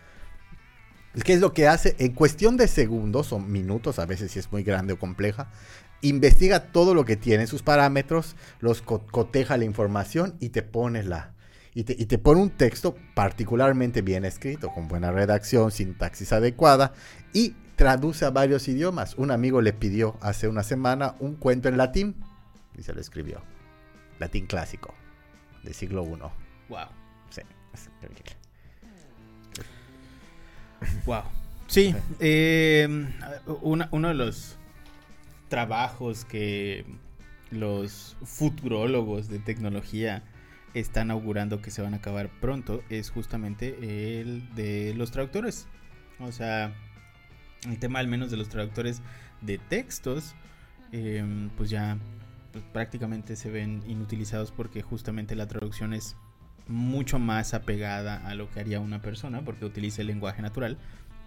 ¿Qué 1.23 1.33
es 1.33 1.41
lo 1.41 1.53
que 1.53 1.67
hace? 1.67 1.95
En 1.99 2.13
cuestión 2.13 2.57
de 2.57 2.67
segundos 2.67 3.33
o 3.33 3.39
minutos, 3.39 3.99
a 3.99 4.05
veces 4.05 4.31
si 4.31 4.39
es 4.39 4.51
muy 4.51 4.63
grande 4.63 4.93
o 4.93 4.99
compleja, 4.99 5.51
investiga 6.01 6.71
todo 6.71 6.95
lo 6.95 7.05
que 7.05 7.17
tiene, 7.17 7.45
sus 7.45 7.61
parámetros, 7.61 8.35
los 8.59 8.81
coteja 8.81 9.57
la 9.57 9.65
información 9.65 10.35
y 10.39 10.49
te 10.49 10.63
pone 10.63 11.03
la... 11.03 11.33
Y 11.73 11.83
te, 11.83 11.95
y 11.97 12.05
te 12.05 12.17
pone 12.17 12.41
un 12.41 12.49
texto 12.49 12.95
particularmente 13.13 14.01
bien 14.01 14.25
escrito, 14.25 14.69
con 14.69 14.87
buena 14.87 15.11
redacción, 15.11 15.71
sintaxis 15.71 16.33
adecuada 16.33 16.93
y 17.31 17.55
traduce 17.75 18.25
a 18.25 18.31
varios 18.31 18.67
idiomas. 18.67 19.15
Un 19.15 19.31
amigo 19.31 19.61
le 19.61 19.71
pidió 19.71 20.17
hace 20.21 20.47
una 20.47 20.63
semana 20.63 21.15
un 21.19 21.35
cuento 21.35 21.69
en 21.69 21.77
latín 21.77 22.15
y 22.77 22.83
se 22.83 22.93
lo 22.93 23.01
escribió. 23.01 23.41
Latín 24.19 24.47
clásico, 24.47 24.93
del 25.63 25.73
siglo 25.73 26.03
I. 26.03 26.19
Wow. 26.69 26.87
Sí, 27.29 27.41
Wow. 31.05 31.23
Sí, 31.67 31.95
eh, 32.19 32.87
uno 33.61 34.07
de 34.07 34.13
los 34.13 34.57
trabajos 35.49 36.25
que 36.25 36.85
los 37.51 38.15
futurólogos 38.23 39.27
de 39.29 39.39
tecnología 39.39 40.23
están 40.73 41.11
augurando 41.11 41.61
que 41.61 41.71
se 41.71 41.81
van 41.81 41.93
a 41.93 41.97
acabar 41.97 42.29
pronto 42.39 42.83
es 42.89 43.09
justamente 43.09 44.19
el 44.19 44.53
de 44.55 44.93
los 44.95 45.11
traductores. 45.11 45.67
O 46.19 46.31
sea, 46.31 46.73
el 47.67 47.79
tema 47.79 47.99
al 47.99 48.07
menos 48.07 48.31
de 48.31 48.37
los 48.37 48.49
traductores 48.49 49.01
de 49.41 49.57
textos, 49.57 50.35
em, 50.91 51.49
pues 51.51 51.69
ya 51.69 51.97
pues, 52.51 52.63
prácticamente 52.73 53.35
se 53.35 53.49
ven 53.49 53.83
inutilizados 53.87 54.51
porque 54.51 54.81
justamente 54.81 55.35
la 55.35 55.47
traducción 55.47 55.93
es 55.93 56.15
mucho 56.67 57.19
más 57.19 57.53
apegada 57.53 58.17
a 58.27 58.35
lo 58.35 58.49
que 58.49 58.59
haría 58.59 58.79
una 58.79 59.01
persona 59.01 59.41
porque 59.41 59.65
utiliza 59.65 60.01
el 60.01 60.07
lenguaje 60.07 60.41
natural 60.41 60.77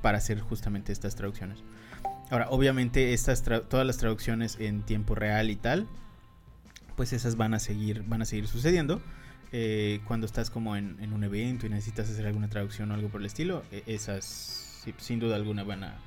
para 0.00 0.18
hacer 0.18 0.40
justamente 0.40 0.92
estas 0.92 1.14
traducciones. 1.14 1.58
Ahora, 2.30 2.48
obviamente 2.50 3.12
estas 3.12 3.42
todas 3.42 3.86
las 3.86 3.98
traducciones 3.98 4.56
en 4.58 4.82
tiempo 4.82 5.14
real 5.14 5.50
y 5.50 5.56
tal, 5.56 5.86
pues 6.96 7.12
esas 7.12 7.36
van 7.36 7.54
a 7.54 7.58
seguir, 7.58 8.04
van 8.04 8.22
a 8.22 8.24
seguir 8.24 8.46
sucediendo. 8.46 9.02
Eh, 9.54 10.00
cuando 10.06 10.26
estás 10.26 10.48
como 10.48 10.76
en, 10.76 11.12
un 11.12 11.24
evento 11.24 11.66
y 11.66 11.68
necesitas 11.68 12.08
hacer 12.08 12.26
alguna 12.26 12.48
traducción 12.48 12.90
o 12.90 12.94
algo 12.94 13.08
por 13.08 13.20
el 13.20 13.26
estilo, 13.26 13.64
e, 13.70 13.82
esas 13.86 14.86
sin 14.98 15.20
duda 15.20 15.36
alguna 15.36 15.62
van 15.62 15.84
a, 15.84 15.98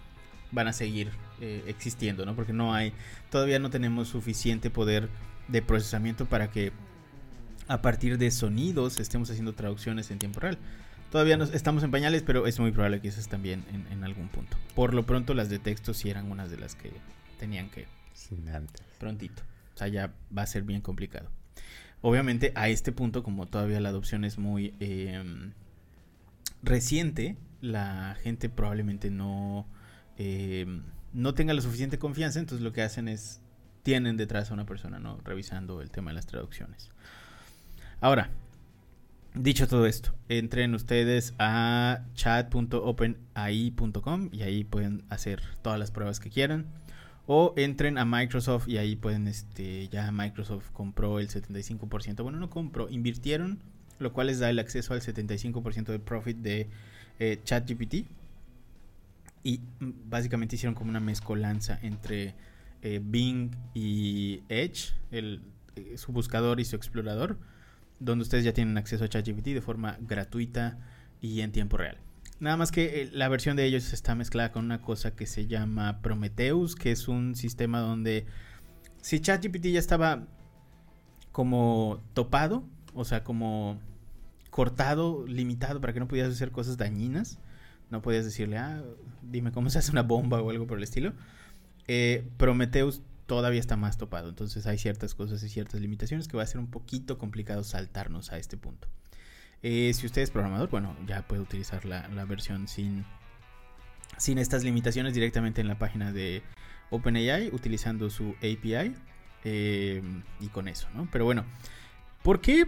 van 0.52 0.68
a 0.68 0.74
seguir 0.74 1.12
eh, 1.40 1.64
existiendo, 1.68 2.26
¿no? 2.26 2.36
Porque 2.36 2.54
no 2.54 2.74
hay, 2.74 2.92
todavía 3.30 3.60
no 3.60 3.70
tenemos 3.70 4.08
suficiente 4.08 4.70
poder 4.70 5.10
de 5.48 5.62
procesamiento 5.62 6.26
para 6.26 6.50
que 6.50 6.72
a 7.68 7.82
partir 7.82 8.18
de 8.18 8.32
sonidos 8.32 9.00
estemos 9.00 9.30
haciendo 9.30 9.54
traducciones 9.54 10.10
en 10.12 10.20
tiempo 10.20 10.40
real. 10.40 10.58
Todavía 11.12 11.38
no, 11.38 11.46
estamos 11.46 11.84
en 11.84 11.92
pañales, 11.92 12.24
pero 12.24 12.48
es 12.48 12.60
muy 12.60 12.72
probable 12.72 13.00
que 13.00 13.08
esas 13.08 13.28
también 13.28 13.64
en, 13.92 14.04
algún 14.04 14.28
punto. 14.28 14.58
Por 14.76 14.94
lo 14.94 15.06
pronto 15.06 15.34
las 15.34 15.50
de 15.50 15.60
texto 15.60 15.94
sí 15.94 16.10
eran 16.10 16.30
unas 16.32 16.50
de 16.50 16.58
las 16.58 16.76
que 16.76 16.92
tenían 17.40 17.70
que... 17.70 17.86
Prontito. 19.00 19.44
O 19.76 19.78
sea, 19.78 19.88
ya 19.88 20.14
va 20.36 20.42
a 20.42 20.48
ser 20.48 20.64
bien 20.64 20.82
complicado. 20.82 21.30
Obviamente 22.08 22.52
a 22.54 22.70
este 22.70 22.92
punto, 22.92 23.24
como 23.24 23.48
todavía 23.48 23.80
la 23.80 23.90
adopción 23.90 24.26
es 24.26 24.38
muy 24.38 24.76
em, 24.80 25.54
reciente, 26.62 27.36
la 27.62 28.16
gente 28.22 28.48
probablemente 28.48 29.10
no, 29.10 29.66
em, 30.16 30.84
no 31.14 31.34
tenga 31.34 31.56
la 31.56 31.62
suficiente 31.62 31.98
confianza, 31.98 32.40
entonces 32.40 32.64
lo 32.64 32.74
que 32.74 32.84
hacen 32.84 33.08
es, 33.08 33.42
tienen 33.82 34.18
detrás 34.18 34.52
a 34.52 34.54
una 34.54 34.68
persona, 34.68 35.00
¿no? 35.00 35.18
Revisando 35.26 35.82
el 35.82 35.90
tema 35.90 36.12
de 36.12 36.16
las 36.16 36.28
traducciones. 36.28 36.92
Ahora, 38.02 38.30
Dicho 39.34 39.68
todo 39.68 39.86
esto, 39.86 40.16
entren 40.30 40.74
ustedes 40.76 41.34
a 41.40 42.06
chat.openai.com 42.14 44.30
y 44.32 44.44
ahí 44.44 44.64
pueden 44.64 45.04
hacer 45.10 45.42
todas 45.62 45.78
las 45.78 45.92
pruebas 45.92 46.22
que 46.22 46.30
quieran. 46.30 46.68
O 47.28 47.54
entren 47.58 47.98
a 47.98 48.06
Microsoft 48.06 48.68
y 48.68 48.78
ahí 48.78 48.96
pueden, 48.96 49.28
este, 49.28 49.88
ya 49.90 50.12
Microsoft 50.12 50.70
compró 50.72 51.20
el 51.20 51.30
75%. 51.30 52.22
Bueno, 52.24 52.40
no 52.40 52.50
compró, 52.50 52.90
invirtieron, 52.90 53.60
lo 53.98 54.14
cual 54.14 54.28
les 54.28 54.40
da 54.40 54.50
el 54.50 54.60
acceso 54.60 54.94
al 54.94 55.02
75% 55.02 55.86
de 55.86 56.00
profit 56.00 56.38
de 56.38 56.68
eh, 57.20 57.40
ChatGPT. 57.44 58.06
Y 59.44 59.60
mm, 59.80 59.92
básicamente 60.10 60.56
hicieron 60.56 60.76
como 60.76 60.90
una 60.90 61.00
mezcolanza 61.00 61.80
entre 61.82 62.36
eh, 62.82 63.02
Bing 63.04 63.56
y 63.74 64.42
Edge, 64.50 64.94
el, 65.12 65.42
eh, 65.76 65.98
su 65.98 66.12
buscador 66.12 66.60
y 66.60 66.66
su 66.66 66.76
explorador 66.76 67.38
donde 68.00 68.24
ustedes 68.24 68.44
ya 68.44 68.54
tienen 68.54 68.78
acceso 68.78 69.04
a 69.04 69.10
ChatGPT 69.10 69.48
de 69.48 69.62
forma 69.62 69.98
gratuita 70.02 70.78
y 71.22 71.42
en 71.42 71.52
tiempo 71.52 71.78
real. 71.78 71.98
Nada 72.40 72.58
más 72.58 72.72
que 72.72 73.02
eh, 73.02 73.10
la 73.12 73.30
versión 73.30 73.56
de 73.56 73.66
ellos 73.66 73.94
está 73.94 74.14
mezclada 74.16 74.52
con 74.52 74.66
una 74.66 74.82
cosa 74.82 75.16
que 75.16 75.26
se 75.26 75.48
llama 75.48 76.02
Prometheus, 76.02 76.76
que 76.76 76.92
es 76.92 77.08
un 77.08 77.36
sistema 77.36 77.80
donde 77.80 78.26
si 79.02 79.20
ChatGPT 79.20 79.68
ya 79.68 79.80
estaba 79.80 80.28
como 81.32 82.02
topado, 82.14 82.64
o 82.94 83.06
sea, 83.06 83.24
como 83.24 83.80
cortado, 84.50 85.26
limitado 85.28 85.82
para 85.82 85.94
que 85.94 86.00
no 86.00 86.08
pudieras 86.08 86.32
hacer 86.32 86.52
cosas 86.52 86.78
dañinas, 86.78 87.40
no 87.90 88.02
podías 88.02 88.26
decirle, 88.26 88.58
ah, 88.58 88.84
dime 89.22 89.52
cómo 89.52 89.70
se 89.70 89.80
hace 89.80 89.92
una 89.92 90.04
bomba 90.04 90.42
o 90.42 90.50
algo 90.50 90.66
por 90.66 90.78
el 90.78 90.84
estilo. 90.84 91.14
Eh, 91.88 92.28
Prometheus 92.38 93.02
todavía 93.26 93.60
está 93.60 93.76
más 93.76 93.98
topado. 93.98 94.30
Entonces 94.30 94.66
hay 94.68 94.78
ciertas 94.78 95.16
cosas 95.16 95.44
y 95.44 95.50
ciertas 95.50 95.82
limitaciones 95.82 96.28
que 96.28 96.38
va 96.38 96.44
a 96.44 96.48
ser 96.48 96.60
un 96.60 96.68
poquito 96.68 97.18
complicado 97.18 97.64
saltarnos 97.64 98.32
a 98.32 98.38
este 98.38 98.58
punto. 98.58 98.88
Eh, 99.68 99.92
si 99.96 100.06
usted 100.06 100.22
es 100.22 100.30
programador, 100.30 100.70
bueno, 100.70 100.96
ya 101.08 101.24
puede 101.24 101.42
utilizar 101.42 101.86
la, 101.86 102.26
versión 102.26 102.68
sin, 102.68 103.04
sin 104.16 104.38
estas 104.38 104.64
limitaciones 104.64 105.16
directamente 105.16 105.60
en 105.60 105.68
la 105.68 105.80
página 105.80 106.12
de 106.12 106.44
OpenAI 106.92 107.50
utilizando 107.52 108.12
su 108.12 108.36
API 108.38 108.94
eh, 109.44 110.04
y 110.40 110.48
con 110.50 110.68
eso, 110.68 110.88
¿no? 110.94 111.10
Pero 111.12 111.26
bueno, 111.26 111.46
¿por 112.22 112.42
qué, 112.42 112.68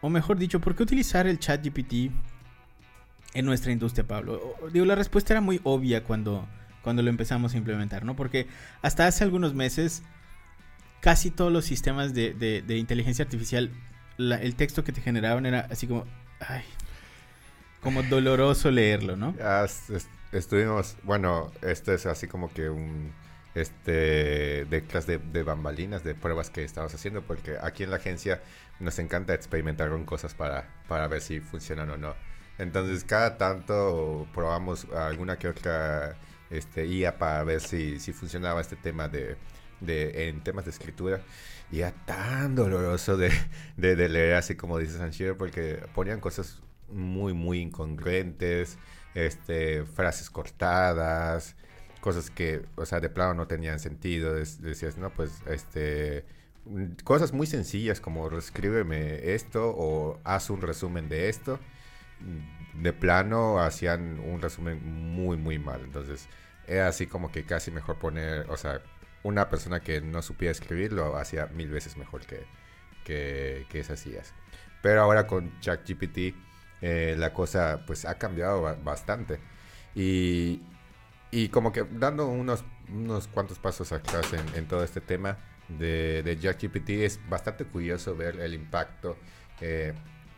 o 0.00 0.10
mejor 0.10 0.38
dicho, 0.38 0.60
por 0.60 0.74
qué 0.74 0.82
utilizar 0.82 1.28
el 1.28 1.38
chat 1.38 1.64
GPT 1.64 2.10
en 3.34 3.46
nuestra 3.46 3.70
industria, 3.70 4.04
Pablo? 4.04 4.56
Digo, 4.72 4.86
la 4.86 4.96
respuesta 4.96 5.34
era 5.34 5.40
muy 5.40 5.60
obvia 5.62 6.02
cuando 6.02 6.48
cuando 6.82 7.02
lo 7.02 7.10
empezamos 7.10 7.54
a 7.54 7.58
implementar, 7.58 8.04
¿no? 8.04 8.16
Porque 8.16 8.48
hasta 8.82 9.06
hace 9.06 9.22
algunos 9.22 9.54
meses 9.54 10.02
casi 11.00 11.30
todos 11.30 11.52
los 11.52 11.64
sistemas 11.64 12.12
de, 12.14 12.64
inteligencia 12.68 13.24
artificial, 13.24 13.70
el 14.18 14.56
texto 14.56 14.84
que 14.84 14.92
te 14.92 15.00
generaban 15.00 15.46
era 15.46 15.66
así 15.70 15.86
como, 15.86 16.04
ay, 16.40 16.64
como 17.80 18.02
doloroso 18.02 18.70
leerlo, 18.70 19.16
¿no? 19.16 19.34
estuvimos, 20.32 20.96
bueno, 21.04 21.52
este 21.62 21.94
es 21.94 22.06
así 22.06 22.26
como 22.26 22.52
que 22.52 22.68
un, 22.68 23.12
este, 23.54 24.64
de 24.64 24.84
clase 24.86 25.18
de, 25.18 25.42
bambalinas, 25.42 26.04
de 26.04 26.14
pruebas 26.14 26.50
que 26.50 26.64
estamos 26.64 26.94
haciendo, 26.94 27.22
porque 27.22 27.56
aquí 27.60 27.84
en 27.84 27.90
la 27.90 27.96
agencia 27.96 28.42
nos 28.80 28.98
encanta 28.98 29.34
experimentar 29.34 29.90
con 29.90 30.04
cosas 30.04 30.34
para, 30.34 30.68
para 30.88 31.08
ver 31.08 31.20
si 31.20 31.40
funcionan 31.40 31.90
o 31.90 31.96
no. 31.96 32.14
Entonces, 32.58 33.04
cada 33.04 33.38
tanto 33.38 34.26
probamos 34.34 34.86
alguna 34.86 35.38
que 35.38 35.48
otra 35.48 36.16
este, 36.50 36.86
IA 36.86 37.18
para 37.18 37.44
ver 37.44 37.60
si, 37.60 38.00
si 38.00 38.12
funcionaba 38.12 38.60
este 38.60 38.76
tema 38.76 39.08
de, 39.08 39.36
de, 39.80 40.28
en 40.28 40.42
temas 40.42 40.64
de 40.64 40.72
escritura. 40.72 41.20
Y 41.70 41.80
era 41.80 41.92
tan 41.92 42.54
doloroso 42.54 43.16
de, 43.16 43.30
leer, 43.76 44.34
así 44.34 44.54
como 44.56 44.78
dice 44.78 44.98
Sanchiro, 44.98 45.36
porque 45.36 45.84
ponían 45.94 46.20
cosas 46.20 46.60
muy, 46.88 47.34
muy 47.34 47.60
incongruentes, 47.60 48.78
este, 49.14 49.84
frases 49.84 50.30
cortadas, 50.30 51.56
cosas 52.00 52.30
que, 52.30 52.64
o 52.76 52.86
sea, 52.86 53.00
de 53.00 53.10
plano 53.10 53.34
no 53.34 53.46
tenían 53.46 53.80
sentido. 53.80 54.34
decías, 54.34 54.96
no, 54.96 55.10
pues, 55.10 55.42
este, 55.46 56.24
cosas 57.04 57.32
muy 57.32 57.46
sencillas 57.46 58.00
como 58.00 58.30
escríbeme 58.38 59.34
esto 59.34 59.74
o 59.76 60.20
haz 60.24 60.50
un 60.50 60.62
resumen 60.62 61.08
de 61.08 61.28
esto 61.28 61.58
de 62.74 62.92
plano 62.92 63.60
hacían 63.60 64.20
un 64.20 64.40
resumen 64.40 64.80
muy, 64.84 65.36
muy 65.36 65.58
mal. 65.58 65.82
Entonces, 65.82 66.28
era 66.66 66.88
así 66.88 67.06
como 67.06 67.32
que 67.32 67.44
casi 67.44 67.70
mejor 67.70 67.98
poner, 67.98 68.48
o 68.50 68.56
sea, 68.56 68.80
una 69.22 69.48
persona 69.48 69.80
que 69.80 70.00
no 70.00 70.22
supiera 70.22 70.52
escribir 70.52 70.92
lo 70.92 71.16
hacía 71.16 71.46
mil 71.46 71.70
veces 71.70 71.96
mejor 71.96 72.24
que, 72.26 72.46
que, 73.04 73.66
que 73.68 73.80
esas 73.80 74.04
ideas. 74.06 74.32
Pero 74.82 75.02
ahora 75.02 75.26
con 75.26 75.58
ChatGPT 75.60 76.34
eh, 76.80 77.16
la 77.18 77.32
cosa 77.32 77.84
pues 77.86 78.04
ha 78.04 78.18
cambiado 78.18 78.62
bastante. 78.82 79.40
Y, 79.94 80.62
y 81.30 81.48
como 81.48 81.72
que 81.72 81.84
dando 81.90 82.28
unos, 82.28 82.64
unos 82.88 83.26
cuantos 83.28 83.58
pasos 83.58 83.92
atrás 83.92 84.32
en, 84.32 84.44
en 84.56 84.68
todo 84.68 84.84
este 84.84 85.00
tema 85.00 85.38
de, 85.68 86.22
de 86.22 86.38
ChatGPT 86.38 86.90
es 86.90 87.20
bastante 87.28 87.64
curioso 87.64 88.16
ver 88.16 88.38
el 88.40 88.54
impacto. 88.54 89.16
Eh, 89.60 89.94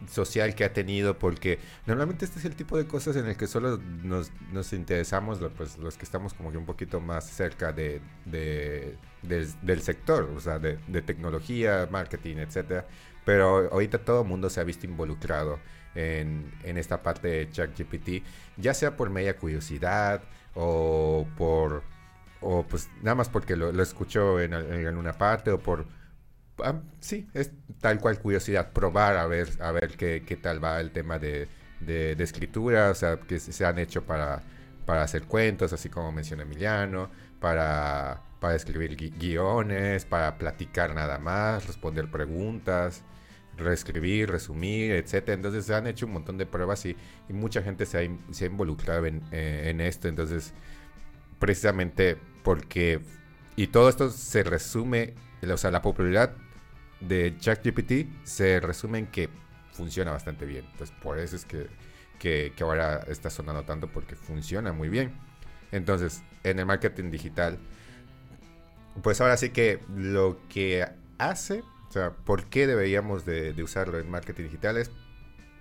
social 0.08 0.54
que 0.54 0.64
ha 0.64 0.72
tenido, 0.72 1.18
porque 1.18 1.58
normalmente 1.86 2.24
este 2.24 2.38
es 2.38 2.44
el 2.44 2.56
tipo 2.56 2.76
de 2.76 2.86
cosas 2.86 3.16
en 3.16 3.26
el 3.26 3.36
que 3.36 3.46
solo 3.46 3.78
nos, 4.02 4.30
nos 4.52 4.72
interesamos 4.72 5.38
pues, 5.56 5.78
los 5.78 5.96
que 5.96 6.04
estamos 6.04 6.34
como 6.34 6.50
que 6.50 6.58
un 6.58 6.66
poquito 6.66 7.00
más 7.00 7.28
cerca 7.28 7.72
de, 7.72 8.00
del 8.24 9.82
sector, 9.82 10.30
o 10.34 10.40
sea, 10.40 10.58
de, 10.58 10.76
tecnología, 11.02 11.88
marketing, 11.90 12.36
etcétera. 12.36 12.86
Pero 13.24 13.70
ahorita 13.72 13.98
todo 13.98 14.22
el 14.22 14.28
mundo 14.28 14.48
se 14.50 14.60
ha 14.60 14.64
visto 14.64 14.86
involucrado 14.86 15.58
en, 15.94 16.52
en 16.64 16.78
esta 16.78 17.02
parte 17.02 17.28
de 17.28 17.50
ChatGPT, 17.50 18.24
ya 18.56 18.74
sea 18.74 18.96
por 18.96 19.10
media 19.10 19.36
curiosidad 19.36 20.22
o 20.54 21.26
por 21.36 21.82
o 22.40 22.64
pues 22.64 22.88
nada 23.02 23.14
más 23.14 23.28
porque 23.28 23.56
lo, 23.56 23.70
escuchó 23.82 24.40
en, 24.40 24.54
en, 24.54 24.96
una 24.96 25.12
parte 25.12 25.50
o 25.50 25.58
por 25.58 25.86
Ah, 26.64 26.80
sí, 27.00 27.26
es 27.34 27.52
tal 27.80 27.98
cual 28.00 28.18
curiosidad, 28.18 28.72
probar 28.72 29.16
a 29.16 29.26
ver, 29.26 29.48
a 29.60 29.72
ver 29.72 29.96
qué, 29.96 30.24
qué 30.26 30.36
tal 30.36 30.62
va 30.62 30.80
el 30.80 30.90
tema 30.90 31.18
de, 31.18 31.48
de, 31.80 32.12
escritura, 32.22 32.90
o 32.90 32.94
sea, 32.94 33.18
que 33.18 33.38
se 33.38 33.64
han 33.64 33.78
hecho 33.78 34.04
para, 34.04 34.42
para 34.86 35.02
hacer 35.02 35.24
cuentos, 35.24 35.72
así 35.72 35.88
como 35.88 36.12
menciona 36.12 36.42
Emiliano, 36.42 37.10
para, 37.40 38.22
para 38.40 38.54
escribir 38.56 38.96
guiones, 38.96 40.04
para 40.04 40.36
platicar 40.38 40.94
nada 40.94 41.18
más, 41.18 41.66
responder 41.66 42.10
preguntas, 42.10 43.02
reescribir, 43.56 44.30
resumir, 44.30 44.92
etcétera. 44.92 45.34
Entonces 45.34 45.66
se 45.66 45.74
han 45.74 45.86
hecho 45.86 46.06
un 46.06 46.12
montón 46.12 46.38
de 46.38 46.46
pruebas 46.46 46.84
y, 46.86 46.96
mucha 47.28 47.62
gente 47.62 47.86
se 47.86 47.98
ha, 47.98 48.32
se 48.32 48.44
ha 48.44 48.46
involucrado 48.48 49.06
eh, 49.06 49.70
en 49.70 49.80
esto. 49.80 50.08
Entonces, 50.08 50.52
precisamente 51.38 52.16
porque... 52.42 53.00
Y 53.56 53.68
todo 53.68 53.88
esto 53.88 54.10
se 54.10 54.42
resume, 54.42 55.14
o 55.42 55.56
sea, 55.56 55.70
la 55.70 55.82
popularidad 55.82 56.34
de 57.00 57.36
ChatGPT 57.38 58.24
se 58.24 58.60
resume 58.60 58.98
en 58.98 59.06
que 59.06 59.28
funciona 59.72 60.12
bastante 60.12 60.44
bien. 60.44 60.64
Entonces, 60.72 60.94
por 61.02 61.18
eso 61.18 61.36
es 61.36 61.44
que, 61.44 61.68
que, 62.18 62.52
ahora 62.60 63.00
está 63.08 63.30
sonando 63.30 63.64
tanto 63.64 63.88
porque 63.88 64.16
funciona 64.16 64.72
muy 64.72 64.88
bien. 64.88 65.12
Entonces, 65.72 66.22
en 66.44 66.58
el 66.58 66.66
marketing 66.66 67.10
digital, 67.10 67.58
pues 69.02 69.20
ahora 69.20 69.36
sí 69.36 69.50
que 69.50 69.80
lo 69.94 70.38
que 70.48 70.86
hace, 71.18 71.62
o 71.88 71.92
sea, 71.92 72.10
¿por 72.10 72.46
qué 72.46 72.66
deberíamos 72.66 73.24
de, 73.24 73.54
usarlo 73.62 73.98
en 73.98 74.10
marketing 74.10 74.44
digital? 74.44 74.76
Es 74.76 74.90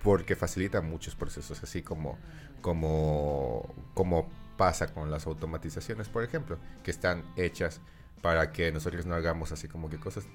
porque 0.02 0.36
facilita 0.36 0.80
muchos 0.80 1.14
procesos, 1.14 1.62
así 1.62 1.82
como, 1.82 2.18
como, 2.60 3.74
como 3.94 4.28
pasa 4.56 4.92
con 4.92 5.10
las 5.10 5.26
automatizaciones, 5.26 6.08
por 6.08 6.24
ejemplo, 6.24 6.58
que 6.82 6.90
están 6.90 7.24
hechas 7.36 7.80
para 8.20 8.52
que 8.52 8.70
nosotros 8.72 9.06
no 9.06 9.14
hagamos 9.14 9.52
así 9.52 9.68
como 9.68 9.88
que 9.88 9.98
cosas 9.98 10.26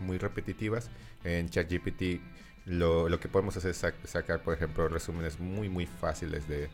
muy 0.00 0.18
repetitivas. 0.18 0.90
En 1.24 1.48
ChatGPT 1.48 2.20
lo, 2.66 3.08
lo 3.08 3.20
que 3.20 3.28
podemos 3.28 3.56
hacer 3.56 3.70
es 3.70 4.10
sacar, 4.10 4.42
por 4.42 4.54
ejemplo, 4.54 4.88
resúmenes 4.88 5.38
muy, 5.38 5.68
muy 5.68 5.86
fáciles 5.86 6.44
de, 6.48 6.68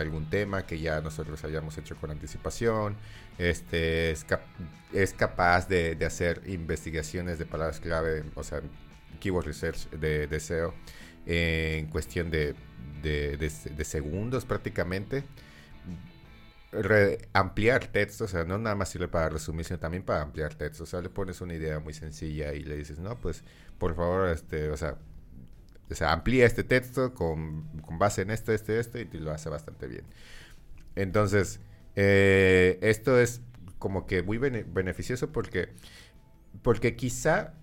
algún 0.00 0.28
tema 0.28 0.66
que 0.66 0.80
ya 0.80 1.00
nosotros 1.00 1.44
hayamos 1.44 1.78
hecho 1.78 1.96
con 1.96 2.10
anticipación. 2.10 2.96
Este, 3.38 4.10
es, 4.10 5.14
capaz 5.14 5.68
de, 5.68 5.96
hacer 6.04 6.42
investigaciones 6.46 7.38
de 7.38 7.46
palabras 7.46 7.80
clave, 7.80 8.24
o 8.34 8.42
sea, 8.42 8.62
keyword 9.20 9.46
research 9.46 9.88
de, 9.90 10.26
de 10.26 10.40
SEO 10.40 10.74
en 11.24 11.86
cuestión 11.86 12.30
de 12.30 12.56
segundos 13.84 14.44
prácticamente 14.44 15.22
ampliar 17.32 17.86
texto, 17.88 18.24
o 18.24 18.28
sea, 18.28 18.44
no 18.44 18.58
nada 18.58 18.74
más 18.74 18.88
sirve 18.88 19.08
para 19.08 19.28
resumir, 19.28 19.64
sino 19.64 19.78
también 19.78 20.02
para 20.02 20.22
ampliar 20.22 20.54
texto. 20.54 20.84
O 20.84 20.86
sea, 20.86 21.00
le 21.02 21.10
pones 21.10 21.40
una 21.40 21.54
idea 21.54 21.80
muy 21.80 21.92
sencilla 21.94 22.52
y 22.54 22.60
le 22.64 22.76
dices, 22.76 22.98
no, 22.98 23.18
pues, 23.20 23.44
por 23.78 23.94
favor, 23.94 24.28
este, 24.30 24.70
o 24.70 24.76
sea, 24.76 24.96
amplía 26.00 26.46
este 26.46 26.64
texto 26.64 27.12
con, 27.14 27.64
con 27.82 27.98
base 27.98 28.22
en 28.22 28.30
esto, 28.30 28.52
este, 28.52 28.78
esto, 28.78 28.98
y 28.98 29.06
lo 29.18 29.32
hace 29.32 29.48
bastante 29.48 29.86
bien. 29.86 30.04
Entonces, 30.96 31.60
eh, 31.96 32.78
esto 32.82 33.18
es 33.20 33.42
como 33.78 34.06
que 34.06 34.22
muy 34.22 34.38
beneficioso 34.38 35.32
porque, 35.32 35.70
porque 36.62 36.96
quizá 36.96 37.54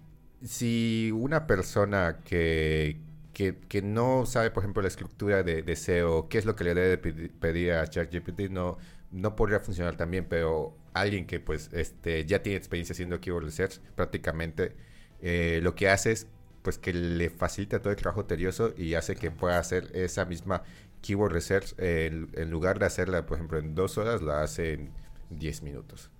si 0.44 1.12
una 1.16 1.48
persona 1.48 2.20
que, 2.24 3.00
que, 3.34 3.58
que, 3.58 3.82
no 3.82 4.26
sabe, 4.26 4.52
por 4.52 4.64
ejemplo, 4.64 4.82
la 4.82 4.88
estructura 4.90 5.44
de, 5.44 5.64
de 5.64 5.76
SEO, 5.76 6.30
qué 6.30 6.38
es 6.38 6.46
lo 6.46 6.56
que 6.56 6.64
le 6.66 6.74
debe 6.74 6.98
pedir 7.30 7.74
a 7.74 7.88
ChatGPT, 7.88 8.50
no, 8.52 8.78
no 9.12 9.36
podría 9.36 9.60
funcionar 9.60 9.96
también, 9.96 10.26
pero 10.30 10.76
alguien 10.94 11.26
que 11.26 11.40
pues 11.40 11.70
este, 11.74 12.26
ya 12.26 12.42
tiene 12.42 12.58
experiencia 12.58 12.94
haciendo 12.94 13.20
keyword 13.20 13.46
research, 13.46 13.80
prácticamente 13.96 14.76
eh, 15.22 15.60
lo 15.64 15.76
que 15.76 15.90
hace 15.90 16.12
es 16.12 16.28
pues 16.62 16.78
que 16.78 16.94
le 16.94 17.30
facilita 17.30 17.80
todo 17.80 17.92
el 17.92 17.98
trabajo 17.98 18.26
tedioso 18.26 18.74
y 18.78 18.94
hace 18.96 19.16
que 19.16 19.32
pueda 19.32 19.60
hacer 19.60 19.90
esa 19.94 20.26
misma 20.26 20.64
keyword 21.02 21.32
research 21.32 21.74
en 21.78 22.50
lugar 22.50 22.80
de 22.80 22.86
hacerla, 22.86 23.26
por 23.26 23.38
ejemplo, 23.38 23.60
en 23.60 23.76
dos 23.76 23.98
horas, 23.98 24.22
la 24.22 24.44
hace 24.44 24.74
en 24.74 24.92
10 25.30 25.64
minutos. 25.64 26.12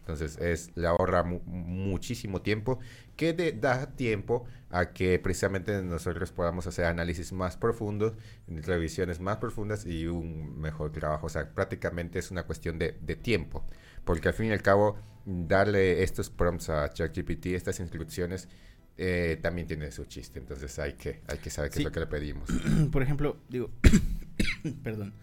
Entonces 0.00 0.38
es, 0.38 0.76
le 0.76 0.86
ahorra 0.86 1.22
muchísimo 1.22 2.42
tiempo 2.42 2.80
que 3.16 3.32
da 3.52 3.86
tiempo 3.94 4.44
a 4.70 4.92
que 4.92 5.18
precisamente 5.18 5.82
nosotros 5.82 6.32
podamos 6.32 6.66
hacer 6.66 6.86
análisis 6.86 7.32
más 7.32 7.56
profundos, 7.56 8.14
revisiones 8.46 9.20
más 9.20 9.36
profundas 9.36 9.84
y 9.86 10.06
un 10.06 10.58
mejor 10.58 10.90
trabajo. 10.92 11.26
O 11.26 11.28
sea, 11.28 11.50
prácticamente 11.50 12.18
es 12.18 12.30
una 12.30 12.44
cuestión 12.44 12.78
de, 12.78 12.92
tiempo, 13.16 13.64
porque 14.04 14.28
al 14.28 14.34
fin 14.34 14.46
y 14.46 14.52
al 14.52 14.62
cabo 14.62 14.96
darle 15.26 16.02
estos 16.02 16.30
prompts 16.30 16.70
a 16.70 16.88
ChatGPT, 16.92 17.46
estas 17.46 17.78
instrucciones, 17.80 18.48
eh, 18.96 19.38
también 19.42 19.66
tiene 19.66 19.90
su 19.90 20.04
chiste. 20.04 20.38
Entonces 20.38 20.78
hay 20.78 20.94
que, 20.94 21.20
hay 21.26 21.38
que 21.38 21.50
saber 21.50 21.70
qué 21.70 21.78
es 21.78 21.84
lo 21.84 21.92
que 21.92 22.00
le 22.00 22.06
pedimos. 22.06 22.48
Por 22.92 23.02
ejemplo, 23.02 23.36
digo, 23.48 23.70
perdón, 24.82 25.14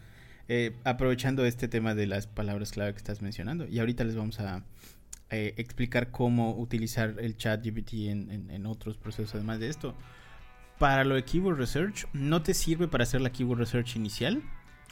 eh, 0.49 0.75
aprovechando 0.83 1.45
este 1.45 1.67
tema 1.67 1.95
de 1.95 2.07
las 2.07 2.27
palabras 2.27 2.71
clave 2.71 2.93
que 2.93 2.97
estás 2.97 3.21
mencionando, 3.21 3.67
y 3.67 3.79
ahorita 3.79 4.03
les 4.03 4.15
vamos 4.15 4.39
a 4.39 4.63
eh, 5.29 5.53
explicar 5.57 6.11
cómo 6.11 6.55
utilizar 6.55 7.15
el 7.19 7.35
chat 7.35 7.65
GPT 7.65 7.93
en, 8.09 8.49
en, 8.49 8.65
otros 8.65 8.97
procesos 8.97 9.35
además 9.35 9.59
de 9.59 9.69
esto. 9.69 9.95
Para 10.79 11.03
lo 11.03 11.15
de 11.15 11.23
Keyword 11.23 11.57
Research, 11.57 12.07
no 12.13 12.43
te 12.43 12.53
sirve 12.53 12.87
para 12.87 13.03
hacer 13.03 13.21
la 13.21 13.31
Keyword 13.31 13.59
Research 13.59 13.95
inicial. 13.95 14.41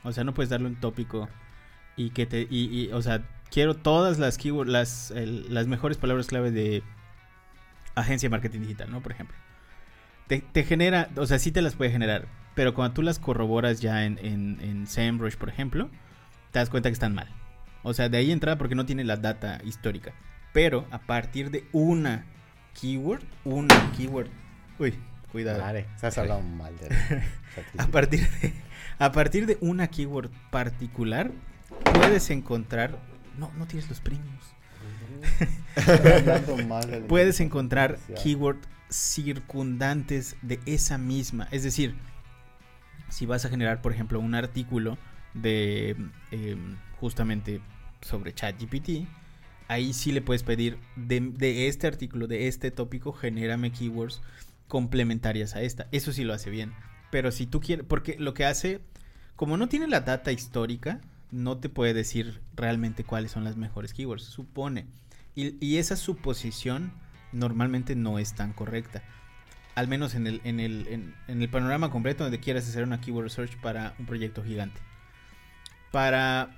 O 0.03 0.11
sea, 0.11 0.23
no 0.23 0.33
puedes 0.33 0.49
darle 0.49 0.67
un 0.67 0.79
tópico 0.79 1.29
y 1.95 2.09
que 2.09 2.25
te. 2.25 2.47
Y, 2.49 2.89
o 2.91 3.01
sea, 3.01 3.27
quiero 3.49 3.75
todas 3.75 4.19
las 4.19 4.37
keyword, 4.37 4.67
las, 4.67 5.13
las 5.15 5.67
mejores 5.67 5.97
palabras 5.97 6.27
clave 6.27 6.51
de 6.51 6.83
agencia 7.95 8.27
de 8.27 8.31
marketing 8.31 8.61
digital, 8.61 8.91
¿no? 8.91 9.01
Por 9.01 9.13
ejemplo. 9.13 9.35
Te, 10.27 10.41
te, 10.41 10.63
genera, 10.63 11.09
o 11.17 11.25
sea, 11.27 11.39
sí 11.39 11.51
te 11.51 11.61
las 11.61 11.75
puede 11.75 11.91
generar, 11.91 12.27
pero 12.55 12.73
cuando 12.73 12.93
tú 12.93 13.01
las 13.01 13.19
corroboras 13.19 13.79
ya 13.79 14.05
en, 14.05 14.17
en, 14.19 14.59
en 14.61 14.87
SEMrush, 14.87 15.35
por 15.35 15.49
ejemplo, 15.49 15.89
te 16.51 16.59
das 16.59 16.69
cuenta 16.69 16.89
que 16.89 16.93
están 16.93 17.13
mal. 17.13 17.27
O 17.83 17.93
sea, 17.93 18.09
de 18.09 18.17
ahí 18.17 18.31
entra 18.31 18.57
porque 18.57 18.73
no 18.73 18.85
tiene 18.87 19.03
la 19.03 19.17
data 19.17 19.59
histórica. 19.63 20.13
Pero 20.53 20.87
a 20.89 20.99
partir 20.99 21.51
de 21.51 21.65
una 21.71 22.25
keyword, 22.79 23.23
una 23.43 23.91
keyword. 23.95 24.29
Uy, 24.79 24.95
cuidado. 25.31 25.61
Vale, 25.61 25.85
estás 25.93 26.17
hablando 26.17 26.49
mal 26.55 26.75
de 26.77 26.89
a 27.77 27.87
partir 27.87 28.27
de 28.41 28.53
a 28.97 29.11
partir 29.11 29.45
de 29.45 29.57
una 29.61 29.87
keyword 29.87 30.31
particular 30.49 31.29
puedes 31.93 32.29
encontrar 32.29 32.97
no 33.37 33.51
no 33.57 33.67
tienes 33.67 33.89
los 33.89 33.99
premios. 33.99 34.55
puedes 37.07 37.39
encontrar 37.39 37.99
keyword 38.23 38.57
circundantes 38.89 40.35
de 40.41 40.59
esa 40.65 40.97
misma, 40.97 41.47
es 41.51 41.63
decir, 41.63 41.95
si 43.09 43.25
vas 43.25 43.45
a 43.45 43.49
generar, 43.49 43.81
por 43.81 43.91
ejemplo, 43.91 44.19
un 44.19 44.35
artículo 44.35 44.97
de 45.33 45.95
em, 46.31 46.77
justamente 46.99 47.61
sobre 48.01 48.33
ChatGPT, 48.33 49.07
ahí 49.67 49.93
sí 49.93 50.11
le 50.11 50.21
puedes 50.21 50.43
pedir 50.43 50.77
de, 50.95 51.67
este 51.67 51.87
artículo, 51.87 52.27
de 52.27 52.47
este 52.47 52.71
tópico, 52.71 53.13
genérame 53.13 53.71
keywords 53.71 54.21
complementarias 54.67 55.55
a 55.55 55.61
esta. 55.61 55.87
Eso 55.91 56.11
sí 56.11 56.23
lo 56.23 56.33
hace 56.33 56.49
bien. 56.49 56.73
Pero 57.11 57.31
si 57.31 57.45
tú 57.45 57.61
quieres, 57.61 57.85
porque 57.87 58.15
lo 58.19 58.33
que 58.33 58.45
hace, 58.45 58.81
como 59.35 59.57
no 59.57 59.67
tiene 59.67 59.87
la 59.87 60.01
data 60.01 60.31
histórica, 60.31 61.01
no 61.31 61.57
te 61.57 61.69
puede 61.69 61.93
decir 61.93 62.41
realmente 62.55 63.03
cuáles 63.03 63.31
son 63.31 63.43
las 63.43 63.57
mejores 63.57 63.93
keywords, 63.93 64.23
supone. 64.23 64.85
Y, 65.35 65.77
esa 65.77 65.97
suposición 65.97 66.93
normalmente 67.35 67.95
no 67.95 68.19
es 68.19 68.33
tan 68.33 68.53
correcta. 68.53 69.03
Al 69.75 69.87
menos 69.87 70.15
en 70.15 70.25
el, 70.25 70.41
en 70.43 70.59
el, 70.59 71.13
en 71.27 71.41
el 71.41 71.49
panorama 71.49 71.91
completo 71.91 72.23
donde 72.23 72.39
quieras 72.39 72.67
hacer 72.67 72.83
una 72.83 73.01
keyword 73.01 73.25
research 73.25 73.57
para 73.57 73.93
un 73.99 74.05
proyecto 74.05 74.43
gigante. 74.43 74.79
Para 75.91 76.57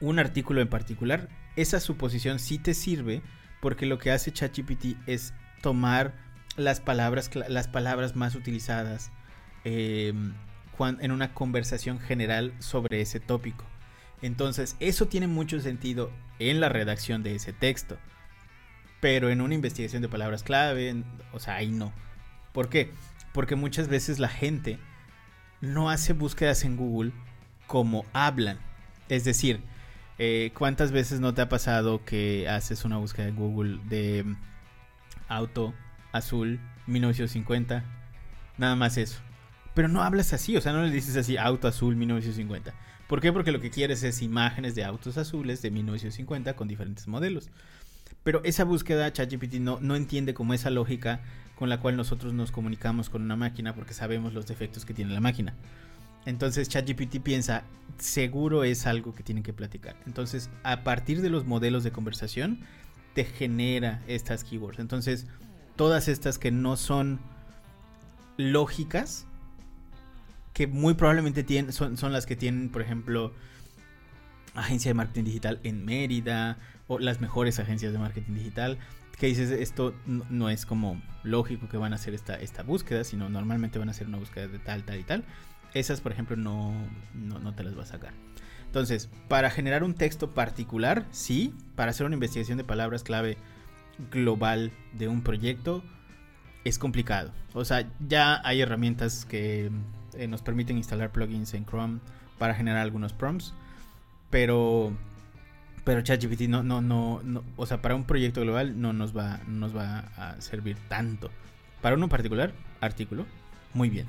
un 0.00 0.18
artículo 0.18 0.60
en 0.60 0.68
particular, 0.68 1.28
esa 1.56 1.80
suposición 1.80 2.38
sí 2.38 2.58
te 2.58 2.74
sirve 2.74 3.22
porque 3.60 3.86
lo 3.86 3.98
que 3.98 4.10
hace 4.10 4.32
ChatGPT 4.32 4.96
es 5.06 5.34
tomar 5.60 6.14
las 6.56 6.80
palabras, 6.80 7.30
las 7.48 7.68
palabras 7.68 8.16
más 8.16 8.34
utilizadas 8.34 9.10
em, 9.64 10.34
en 11.00 11.12
una 11.12 11.32
conversación 11.32 12.00
general 12.00 12.52
sobre 12.58 13.00
ese 13.00 13.20
tópico. 13.20 13.64
Entonces, 14.20 14.76
eso 14.80 15.06
tiene 15.06 15.26
mucho 15.26 15.60
sentido 15.60 16.10
en 16.38 16.60
la 16.60 16.68
redacción 16.68 17.22
de 17.22 17.36
ese 17.36 17.52
texto. 17.52 17.98
Pero 19.02 19.30
en 19.30 19.40
una 19.40 19.56
investigación 19.56 20.00
de 20.00 20.08
palabras 20.08 20.44
clave, 20.44 21.02
o 21.32 21.40
sea, 21.40 21.56
ahí 21.56 21.72
no. 21.72 21.92
¿Por 22.52 22.68
qué? 22.68 22.92
Porque 23.32 23.56
muchas 23.56 23.88
veces 23.88 24.20
la 24.20 24.28
gente 24.28 24.78
no 25.60 25.90
hace 25.90 26.12
búsquedas 26.12 26.62
en 26.62 26.76
Google 26.76 27.10
como 27.66 28.06
hablan. 28.12 28.60
Es 29.08 29.24
decir, 29.24 29.60
eh, 30.18 30.52
¿cuántas 30.56 30.92
veces 30.92 31.18
no 31.18 31.34
te 31.34 31.42
ha 31.42 31.48
pasado 31.48 32.04
que 32.04 32.48
haces 32.48 32.84
una 32.84 32.98
búsqueda 32.98 33.26
en 33.26 33.34
Google 33.34 33.80
de 33.88 34.24
auto 35.26 35.74
azul 36.12 36.60
1950? 36.86 37.82
Nada 38.56 38.76
más 38.76 38.98
eso. 38.98 39.20
Pero 39.74 39.88
no 39.88 40.04
hablas 40.04 40.32
así, 40.32 40.56
o 40.56 40.60
sea, 40.60 40.72
no 40.72 40.84
le 40.84 40.92
dices 40.92 41.16
así 41.16 41.36
auto 41.36 41.66
azul 41.66 41.96
1950. 41.96 42.72
¿Por 43.08 43.20
qué? 43.20 43.32
Porque 43.32 43.50
lo 43.50 43.60
que 43.60 43.70
quieres 43.70 44.04
es 44.04 44.22
imágenes 44.22 44.76
de 44.76 44.84
autos 44.84 45.18
azules 45.18 45.60
de 45.60 45.72
1950 45.72 46.54
con 46.54 46.68
diferentes 46.68 47.08
modelos. 47.08 47.50
Pero 48.22 48.40
esa 48.44 48.64
búsqueda 48.64 49.12
ChatGPT 49.12 49.54
no, 49.54 49.78
no 49.80 49.96
entiende 49.96 50.34
como 50.34 50.54
esa 50.54 50.70
lógica 50.70 51.20
con 51.56 51.68
la 51.68 51.80
cual 51.80 51.96
nosotros 51.96 52.32
nos 52.32 52.50
comunicamos 52.50 53.10
con 53.10 53.22
una 53.22 53.36
máquina 53.36 53.74
porque 53.74 53.94
sabemos 53.94 54.32
los 54.32 54.46
defectos 54.46 54.84
que 54.84 54.94
tiene 54.94 55.12
la 55.12 55.20
máquina. 55.20 55.54
Entonces 56.24 56.68
ChatGPT 56.68 57.20
piensa, 57.20 57.64
seguro 57.98 58.64
es 58.64 58.86
algo 58.86 59.14
que 59.14 59.22
tienen 59.22 59.42
que 59.42 59.52
platicar. 59.52 59.96
Entonces, 60.06 60.50
a 60.62 60.84
partir 60.84 61.20
de 61.20 61.30
los 61.30 61.46
modelos 61.46 61.82
de 61.82 61.90
conversación, 61.90 62.60
te 63.14 63.24
genera 63.24 64.02
estas 64.06 64.44
keywords. 64.44 64.78
Entonces, 64.78 65.26
todas 65.76 66.08
estas 66.08 66.38
que 66.38 66.50
no 66.50 66.76
son 66.76 67.20
lógicas, 68.36 69.26
que 70.52 70.66
muy 70.66 70.94
probablemente 70.94 71.42
tienen, 71.42 71.72
son, 71.72 71.96
son 71.96 72.12
las 72.12 72.26
que 72.26 72.36
tienen, 72.36 72.70
por 72.70 72.82
ejemplo, 72.82 73.32
agencia 74.54 74.90
de 74.90 74.94
marketing 74.94 75.24
digital 75.24 75.60
en 75.62 75.84
Mérida 75.84 76.58
las 76.98 77.20
mejores 77.20 77.58
agencias 77.58 77.92
de 77.92 77.98
marketing 77.98 78.34
digital. 78.34 78.78
Que 79.18 79.26
dices, 79.26 79.50
esto 79.50 79.94
no, 80.06 80.48
es 80.48 80.66
como 80.66 81.00
lógico 81.22 81.68
que 81.68 81.76
van 81.76 81.92
a 81.92 81.96
hacer 81.96 82.14
esta, 82.14 82.34
esta 82.34 82.62
búsqueda, 82.62 83.04
sino 83.04 83.28
normalmente 83.28 83.78
van 83.78 83.88
a 83.88 83.92
hacer 83.92 84.08
una 84.08 84.18
búsqueda 84.18 84.48
de 84.48 84.58
tal, 84.58 84.84
tal 84.84 84.98
y 84.98 85.04
tal. 85.04 85.24
Esas, 85.74 86.00
por 86.00 86.12
ejemplo, 86.12 86.36
no, 86.36 86.74
no, 87.14 87.38
no 87.38 87.54
te 87.54 87.62
las 87.62 87.78
va 87.78 87.82
a 87.82 87.86
sacar. 87.86 88.12
Entonces, 88.66 89.10
para 89.28 89.50
generar 89.50 89.84
un 89.84 89.94
texto 89.94 90.30
particular, 90.30 91.06
sí. 91.10 91.54
Para 91.76 91.90
hacer 91.90 92.06
una 92.06 92.14
investigación 92.14 92.58
de 92.58 92.64
palabras 92.64 93.02
clave 93.02 93.36
global 94.10 94.72
de 94.94 95.08
un 95.08 95.22
proyecto, 95.22 95.84
es 96.64 96.78
complicado. 96.78 97.32
O 97.54 97.64
sea, 97.64 97.88
ya 98.08 98.40
hay 98.44 98.60
herramientas 98.60 99.24
que 99.24 99.70
eh, 100.14 100.26
nos 100.26 100.42
permiten 100.42 100.78
instalar 100.78 101.12
plugins 101.12 101.54
en 101.54 101.66
Chrome 101.66 102.00
para 102.38 102.54
generar 102.54 102.80
algunos 102.80 103.12
prompts. 103.12 103.54
Pero 104.30 104.96
pero 105.84 106.00
ChatGPT 106.02 106.42
no, 106.42 106.62
no, 106.62 106.80
no, 106.80 107.20
no, 107.24 107.44
o 107.56 107.66
sea, 107.66 107.82
para 107.82 107.94
un 107.94 108.04
proyecto 108.04 108.40
global 108.40 108.80
no 108.80 108.92
nos 108.92 109.16
va, 109.16 109.40
nos 109.46 109.76
va 109.76 110.00
a 110.16 110.40
servir 110.40 110.76
tanto. 110.88 111.30
Para 111.80 111.96
uno 111.96 112.08
particular, 112.08 112.52
artículo, 112.80 113.26
muy 113.74 113.90
bien. 113.90 114.06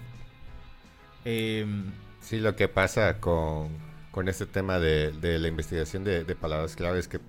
Em, 1.26 1.92
sí, 2.22 2.40
lo 2.40 2.56
que 2.56 2.68
pasa 2.68 3.20
con, 3.20 3.70
con 4.12 4.28
este 4.28 4.46
tema 4.46 4.80
de, 4.80 5.14
la 5.22 5.48
investigación 5.48 6.04
de, 6.04 6.24
palabras 6.36 6.76
clave 6.76 7.00
es 7.00 7.08
que, 7.08 7.20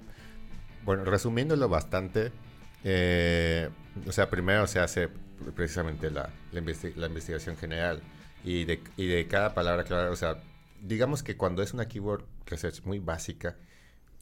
bueno, 0.85 1.05
resumiéndolo 1.05 1.69
bastante, 1.69 2.31
eh, 2.83 3.71
o 4.07 4.13
sea, 4.13 4.29
primero 4.29 4.67
se 4.67 4.81
hace 4.81 5.09
precisamente 5.57 6.11
la, 6.11 6.31
la, 6.53 7.07
investigación 7.07 7.57
general 7.57 8.03
y 8.45 8.65
de, 8.65 8.83
y 8.97 9.07
de 9.07 9.27
cada 9.27 9.55
palabra 9.55 9.85
clave, 9.85 10.11
o 10.11 10.17
sea, 10.17 10.43
digamos 10.83 11.23
que 11.23 11.37
cuando 11.37 11.63
es 11.63 11.73
una 11.73 11.89
keyword 11.89 12.25
research 12.47 12.83
muy 12.85 12.99
básica, 12.99 13.57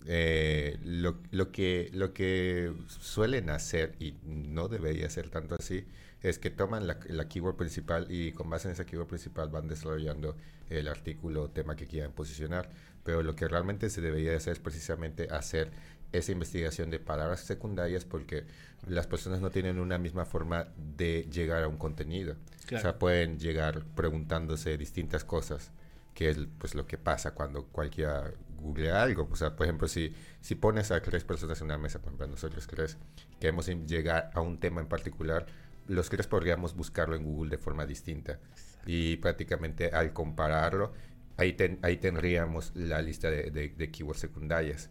eh, 0.07 0.79
lo, 0.85 1.19
lo, 1.31 1.53
que, 1.53 1.91
lo 1.93 2.13
que 2.13 2.73
suelen 2.89 3.51
hacer, 3.51 3.95
y 3.99 4.15
no 4.25 4.69
debería 4.69 5.09
ser 5.11 5.31
tanto 5.31 5.55
así, 5.59 5.85
es 6.23 6.39
que 6.39 6.51
toman 6.51 6.87
la, 6.87 6.99
la, 7.09 7.29
keyword 7.29 7.57
principal 7.57 8.07
y 8.09 8.33
con 8.33 8.49
base 8.49 8.69
en 8.69 8.73
esa 8.73 8.85
keyword 8.85 9.09
principal 9.09 9.49
van 9.49 9.67
desarrollando 9.67 10.37
el 10.71 10.89
artículo 10.89 11.43
o 11.43 11.51
tema 11.51 11.77
que 11.77 11.87
quieran 11.87 12.13
posicionar. 12.13 12.71
Pero 13.05 13.23
lo 13.23 13.35
que 13.35 13.49
realmente 13.49 13.91
se 13.91 14.01
debería 14.01 14.37
hacer 14.37 14.53
es 14.53 14.59
precisamente 14.61 15.29
hacer 15.31 15.71
esa 16.13 16.31
investigación 16.33 16.91
de 16.91 16.99
palabras 16.99 17.41
secundarias 17.41 18.05
porque 18.05 18.45
las 18.87 19.07
personas 19.07 19.41
no 19.41 19.51
tienen 19.51 19.79
una 19.79 19.99
misma 19.99 20.25
forma 20.25 20.69
de 20.77 21.29
llegar 21.33 21.65
a 21.65 21.69
un 21.69 21.79
contenido. 21.79 22.37
O 22.73 22.79
sea, 22.79 22.99
pueden 22.99 23.39
llegar 23.39 23.85
preguntándose 23.97 24.79
distintas 24.79 25.25
cosas, 25.25 25.73
que 26.15 26.31
es 26.31 26.39
pues 26.59 26.75
lo 26.75 26.87
que 26.87 26.99
pasa 26.99 27.33
cuando 27.33 27.65
cualquiera 27.67 28.33
googlea 28.63 29.03
algo. 29.03 29.29
O 29.31 29.37
sea, 29.37 29.55
por 29.57 29.67
ejemplo, 29.67 29.89
si, 29.89 30.15
si 30.41 30.55
pones 30.55 30.91
a 30.91 31.01
tres 31.03 31.25
personas 31.25 31.61
en 31.61 31.67
una 31.67 31.79
mesa, 31.79 31.99
por 31.99 32.09
ejemplo, 32.09 32.29
nosotros 32.29 32.67
tres, 32.67 32.97
queremos 33.41 33.67
llegar 33.67 34.31
a 34.35 34.41
un 34.41 34.59
tema 34.59 34.81
en 34.81 34.89
particular, 34.89 35.47
los 35.89 36.09
tres 36.09 36.27
podríamos 36.27 36.75
buscarlo 36.75 37.17
en 37.17 37.25
Google 37.25 37.51
de 37.51 37.59
forma 37.59 37.87
distinta. 37.87 38.39
Y 38.87 39.17
prácticamente 39.17 39.91
al 39.91 40.13
compararlo, 40.13 40.93
ahí, 41.37 41.57
ahí 41.83 41.97
tendríamos 41.99 42.73
la 42.75 43.03
lista 43.03 43.31
de, 43.31 43.51
de, 43.51 43.91
keywords 43.91 44.21
secundarias. 44.21 44.91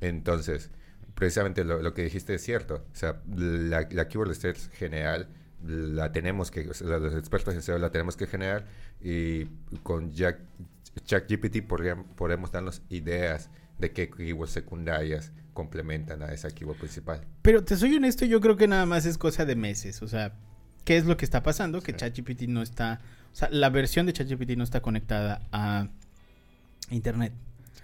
Entonces, 0.00 0.70
precisamente 1.14 1.64
lo, 1.64 1.94
que 1.94 2.02
dijiste 2.02 2.34
es 2.34 2.42
cierto. 2.42 2.84
O 2.92 2.96
sea, 2.96 3.22
la, 3.34 3.88
la 3.90 4.08
keyword 4.08 4.34
search 4.34 4.70
general 4.72 5.28
la 5.66 6.12
tenemos 6.12 6.50
que, 6.50 6.64
los 6.64 7.14
expertos 7.14 7.54
en 7.54 7.62
SEO 7.62 7.78
la 7.78 7.90
tenemos 7.90 8.16
que 8.16 8.26
generar 8.26 8.66
y 9.00 9.46
con 9.82 10.12
Jack, 10.12 10.38
ChatGPT 11.00 11.62
podemos 12.16 12.52
darnos 12.52 12.82
ideas 12.88 13.50
de 13.78 13.92
qué 13.92 14.08
keywords 14.08 14.52
secundarias 14.52 15.32
complementan 15.52 16.22
a 16.22 16.32
esa 16.32 16.50
keyword 16.50 16.78
principal. 16.78 17.24
Pero 17.42 17.64
te 17.64 17.76
soy 17.76 17.94
honesto, 17.94 18.24
yo 18.24 18.40
creo 18.40 18.56
que 18.56 18.68
nada 18.68 18.86
más 18.86 19.06
es 19.06 19.16
cosa 19.16 19.44
de 19.44 19.56
meses. 19.56 20.02
O 20.02 20.08
sea, 20.08 20.34
¿qué 20.84 20.96
es 20.96 21.06
lo 21.06 21.16
que 21.16 21.24
está 21.24 21.42
pasando? 21.42 21.80
Que 21.80 21.94
ChatGPT 21.94 22.42
no 22.48 22.62
está. 22.62 23.00
O 23.32 23.36
sea, 23.36 23.48
la 23.50 23.70
versión 23.70 24.06
de 24.06 24.12
ChatGPT 24.12 24.50
no 24.56 24.64
está 24.64 24.82
conectada 24.82 25.42
a 25.52 25.88
Internet. 26.90 27.32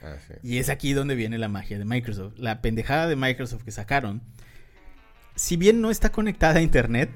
Ah, 0.03 0.17
y 0.43 0.59
es 0.59 0.69
aquí 0.69 0.93
donde 0.93 1.15
viene 1.15 1.39
la 1.39 1.49
magia 1.49 1.79
de 1.79 1.85
Microsoft. 1.85 2.39
La 2.39 2.61
pendejada 2.61 3.07
de 3.07 3.17
Microsoft 3.17 3.65
que 3.65 3.71
sacaron. 3.71 4.23
Si 5.35 5.57
bien 5.57 5.81
no 5.81 5.91
está 5.91 6.11
conectada 6.11 6.59
a 6.59 6.63
Internet, 6.63 7.11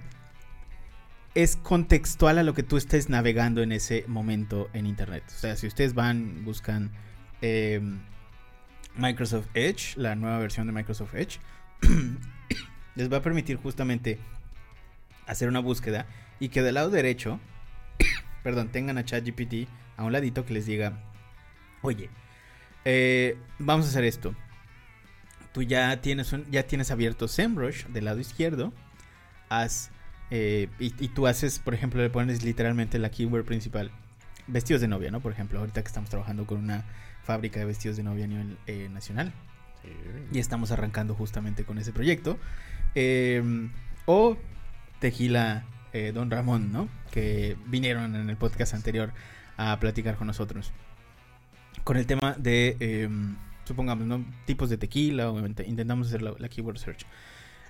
es 1.34 1.56
contextual 1.56 2.38
a 2.38 2.42
lo 2.42 2.54
que 2.54 2.62
tú 2.62 2.76
estés 2.76 3.08
navegando 3.08 3.62
en 3.62 3.72
ese 3.72 4.04
momento 4.06 4.70
en 4.72 4.86
Internet. 4.86 5.24
O 5.28 5.38
sea, 5.38 5.56
si 5.56 5.66
ustedes 5.66 5.94
van, 5.94 6.44
buscan 6.44 6.92
em, 7.40 8.00
Microsoft 8.96 9.48
Edge, 9.54 9.96
la 9.96 10.14
nueva 10.14 10.38
versión 10.38 10.66
de 10.66 10.72
Microsoft 10.72 11.14
Edge, 11.14 11.40
les 12.94 13.12
va 13.12 13.16
a 13.18 13.22
permitir 13.22 13.56
justamente 13.56 14.18
hacer 15.26 15.48
una 15.48 15.58
búsqueda 15.58 16.06
y 16.38 16.50
que 16.50 16.62
del 16.62 16.74
lado 16.74 16.90
derecho, 16.90 17.40
perdón, 18.44 18.68
tengan 18.68 18.98
a 18.98 19.04
ChatGPT 19.04 19.68
a 19.96 20.04
un 20.04 20.12
ladito 20.12 20.44
que 20.44 20.54
les 20.54 20.66
diga, 20.66 21.00
oye, 21.82 22.10
eh, 22.84 23.36
vamos 23.58 23.86
a 23.86 23.88
hacer 23.88 24.04
esto. 24.04 24.36
Tú 25.52 25.62
ya 25.62 26.00
tienes, 26.00 26.32
un, 26.32 26.48
ya 26.50 26.64
tienes 26.64 26.90
abierto 26.90 27.26
SEMrush 27.26 27.86
del 27.86 28.04
lado 28.04 28.20
izquierdo. 28.20 28.72
Haz 29.48 29.90
eh, 30.30 30.68
y, 30.78 31.08
tú 31.08 31.26
haces, 31.26 31.58
por 31.58 31.74
ejemplo, 31.74 32.02
le 32.02 32.10
pones 32.10 32.42
literalmente 32.42 32.98
la 32.98 33.10
keyword 33.10 33.44
principal. 33.44 33.90
Vestidos 34.46 34.80
de 34.80 34.88
novia, 34.88 35.10
¿no? 35.10 35.20
Por 35.20 35.32
ejemplo, 35.32 35.58
ahorita 35.58 35.82
que 35.82 35.88
estamos 35.88 36.10
trabajando 36.10 36.46
con 36.46 36.58
una 36.58 36.84
fábrica 37.22 37.60
de 37.60 37.66
vestidos 37.66 37.96
de 37.96 38.02
novia 38.02 38.24
a 38.24 38.28
nivel 38.28 38.58
eh, 38.66 38.88
nacional. 38.92 39.32
Y 40.32 40.38
estamos 40.38 40.70
arrancando 40.70 41.14
justamente 41.14 41.64
con 41.64 41.78
ese 41.78 41.92
proyecto. 41.92 42.38
Em, 42.94 43.70
o 44.06 44.38
Tejila 44.98 45.64
eh, 45.92 46.12
Don 46.12 46.30
Ramón, 46.30 46.72
¿no? 46.72 46.88
Que 47.10 47.56
vinieron 47.66 48.16
en 48.16 48.30
el 48.30 48.37
podcast 48.37 48.72
anterior 48.72 49.12
a 49.58 49.78
platicar 49.80 50.16
con 50.16 50.26
nosotros. 50.26 50.72
Con 51.84 51.98
el 51.98 52.06
tema 52.06 52.34
de, 52.38 52.76
em, 52.80 53.37
supongamos, 53.64 54.06
¿no? 54.06 54.24
Tipos 54.46 54.70
de 54.70 54.78
tequila, 54.78 55.32
intentamos 55.66 56.08
hacer 56.08 56.22
la, 56.22 56.34
la 56.38 56.48
keyword 56.48 56.78
search. 56.78 57.04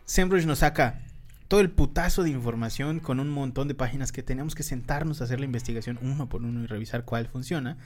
SEMrush 0.04 0.44
nos 0.44 0.60
saca 0.60 1.00
todo 1.48 1.60
el 1.60 1.70
putazo 1.70 2.22
de 2.22 2.30
información 2.30 3.00
con 3.00 3.20
un 3.20 3.30
montón 3.30 3.68
de 3.68 3.74
páginas 3.74 4.12
que 4.12 4.22
tenemos 4.22 4.54
que 4.54 4.62
sentarnos 4.62 5.20
a 5.20 5.24
hacer 5.24 5.40
la 5.40 5.46
investigación 5.46 5.98
uno 6.02 6.28
por 6.28 6.42
uno 6.42 6.62
y 6.62 6.66
revisar 6.66 7.04
cuál 7.04 7.26
funciona, 7.26 7.76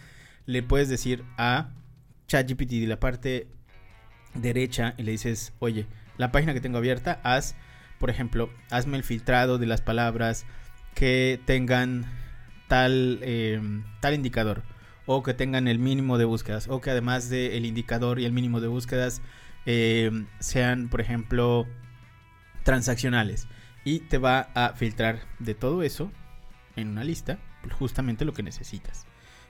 le 0.46 0.62
puedes 0.62 0.88
decir 0.88 1.24
a 1.36 1.70
ChatGPT 2.28 2.70
de 2.72 2.86
la 2.86 3.00
parte 3.00 3.48
derecha 4.34 4.94
y 4.96 5.02
le 5.02 5.12
dices, 5.12 5.52
oye, 5.58 5.86
la 6.16 6.32
página 6.32 6.54
que 6.54 6.60
tengo 6.60 6.78
abierta, 6.78 7.20
haz, 7.22 7.56
por 7.98 8.10
ejemplo, 8.10 8.50
hazme 8.70 8.96
el 8.96 9.04
filtrado 9.04 9.58
de 9.58 9.66
las 9.66 9.80
palabras 9.80 10.46
que 10.94 11.40
tengan 11.44 12.06
tal, 12.68 13.20
em, 13.22 13.84
tal 14.00 14.14
indicador 14.14 14.62
o 15.06 15.22
que 15.22 15.34
tengan 15.34 15.68
el 15.68 15.78
mínimo 15.78 16.18
de 16.18 16.24
búsquedas 16.24 16.68
o 16.68 16.80
que 16.80 16.90
además 16.90 17.30
del 17.30 17.64
indicador 17.64 18.20
y 18.20 18.24
el 18.24 18.32
mínimo 18.32 18.60
de 18.60 18.68
búsquedas 18.68 19.22
em, 19.66 20.26
sean, 20.38 20.88
por 20.88 21.00
ejemplo, 21.00 21.66
transaccionales. 22.68 23.48
Y 23.82 24.00
te 24.00 24.18
va 24.18 24.50
a 24.54 24.74
filtrar 24.74 25.20
de 25.38 25.54
todo 25.54 25.82
eso 25.82 26.12
en 26.76 26.88
una 26.88 27.02
lista 27.02 27.38
justamente 27.78 28.26
lo 28.26 28.34
que 28.34 28.42
necesitas. 28.42 29.06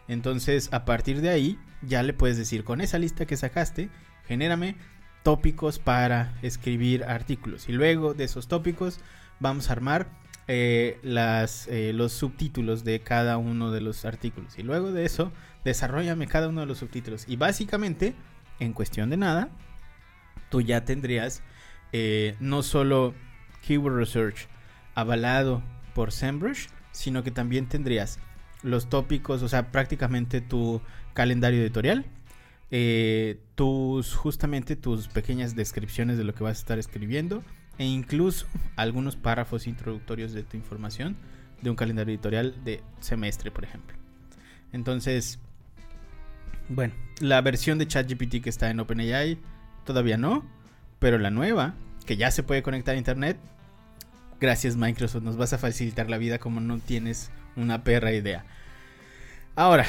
Entonces, 0.07 0.69
a 0.73 0.85
partir 0.85 1.21
de 1.21 1.31
ahí, 1.31 1.59
ya 1.83 2.05
le 2.05 2.13
puedes 2.13 2.39
decir, 2.39 2.63
con 2.63 2.81
esa 2.81 2.97
lista 2.97 3.27
que 3.27 3.37
sacaste, 3.37 3.91
genérame 4.29 4.77
tópicos 5.25 5.81
para 5.81 6.39
escribir 6.43 7.03
artículos. 7.03 7.69
Y 7.69 7.73
luego 7.73 8.15
de 8.15 8.23
esos 8.23 8.47
tópicos, 8.47 9.01
vamos 9.41 9.69
a 9.69 9.73
armar 9.73 10.07
eh, 10.47 11.01
las, 11.03 11.67
eh, 11.67 11.93
los 11.93 12.13
subtítulos 12.13 12.85
de 12.85 13.01
cada 13.01 13.37
uno 13.37 13.73
de 13.73 13.81
los 13.81 14.05
artículos. 14.05 14.57
Y 14.61 14.63
luego 14.63 14.93
de 14.93 15.05
eso, 15.05 15.33
desarrollame 15.65 16.29
cada 16.29 16.47
uno 16.49 16.61
de 16.61 16.69
los 16.69 16.79
subtítulos. 16.79 17.25
Y 17.27 17.35
básicamente, 17.35 18.15
en 18.61 18.73
cuestión 18.75 19.11
de 19.11 19.17
nada, 19.17 19.49
tú 20.51 20.61
ya 20.61 20.85
tendrías 20.85 21.43
eh, 21.93 22.37
no 22.41 22.63
solo 22.63 23.15
Keyword 23.67 23.97
Research 23.97 24.49
avalado 24.95 25.63
por 25.95 26.13
SEMrush, 26.13 26.67
sino 26.93 27.23
que 27.23 27.31
también 27.31 27.69
tendrías 27.69 28.19
los 28.63 28.89
tópicos, 28.89 29.43
o 29.43 29.49
sea, 29.49 29.71
prácticamente 29.71 30.41
tu 30.41 30.81
calendario 31.15 31.61
editorial, 31.61 32.05
tus 33.55 34.15
justamente 34.15 34.77
tus 34.77 35.09
pequeñas 35.09 35.55
descripciones 35.55 36.19
de 36.19 36.25
lo 36.25 36.35
que 36.35 36.45
vas 36.45 36.59
a 36.59 36.61
estar 36.61 36.79
escribiendo 36.79 37.43
e 37.79 37.87
incluso 37.87 38.47
algunos 38.77 39.17
párrafos 39.17 39.67
introductorios 39.67 40.33
de 40.33 40.43
tu 40.43 40.57
información 40.57 41.17
de 41.63 41.71
un 41.71 41.77
calendario 41.77 42.13
editorial 42.13 42.55
de 42.65 42.83
semestre, 43.01 43.51
por 43.51 43.65
ejemplo. 43.65 43.97
Entonces, 44.73 45.39
bueno, 46.69 46.95
la 47.21 47.41
versión 47.41 47.79
de 47.79 47.87
ChatGPT 47.87 48.43
que 48.43 48.51
está 48.51 48.71
en 48.71 48.81
OpenAI 48.81 49.39
todavía 49.85 50.17
no, 50.17 50.45
pero 50.99 51.19
la 51.19 51.31
nueva, 51.31 51.75
que 52.07 52.17
ya 52.17 52.31
se 52.31 52.43
puede 52.43 52.63
conectar 52.63 52.95
a 52.95 52.99
Internet, 52.99 53.39
gracias 54.41 54.77
Microsoft, 54.77 55.23
nos 55.23 55.37
vas 55.37 55.53
a 55.53 55.59
facilitar 55.59 56.09
la 56.09 56.19
vida 56.19 56.39
como 56.39 56.61
no 56.61 56.79
tienes 56.79 57.31
una 57.57 57.85
perra 57.85 58.13
idea. 58.13 58.45
Ahora, 59.57 59.87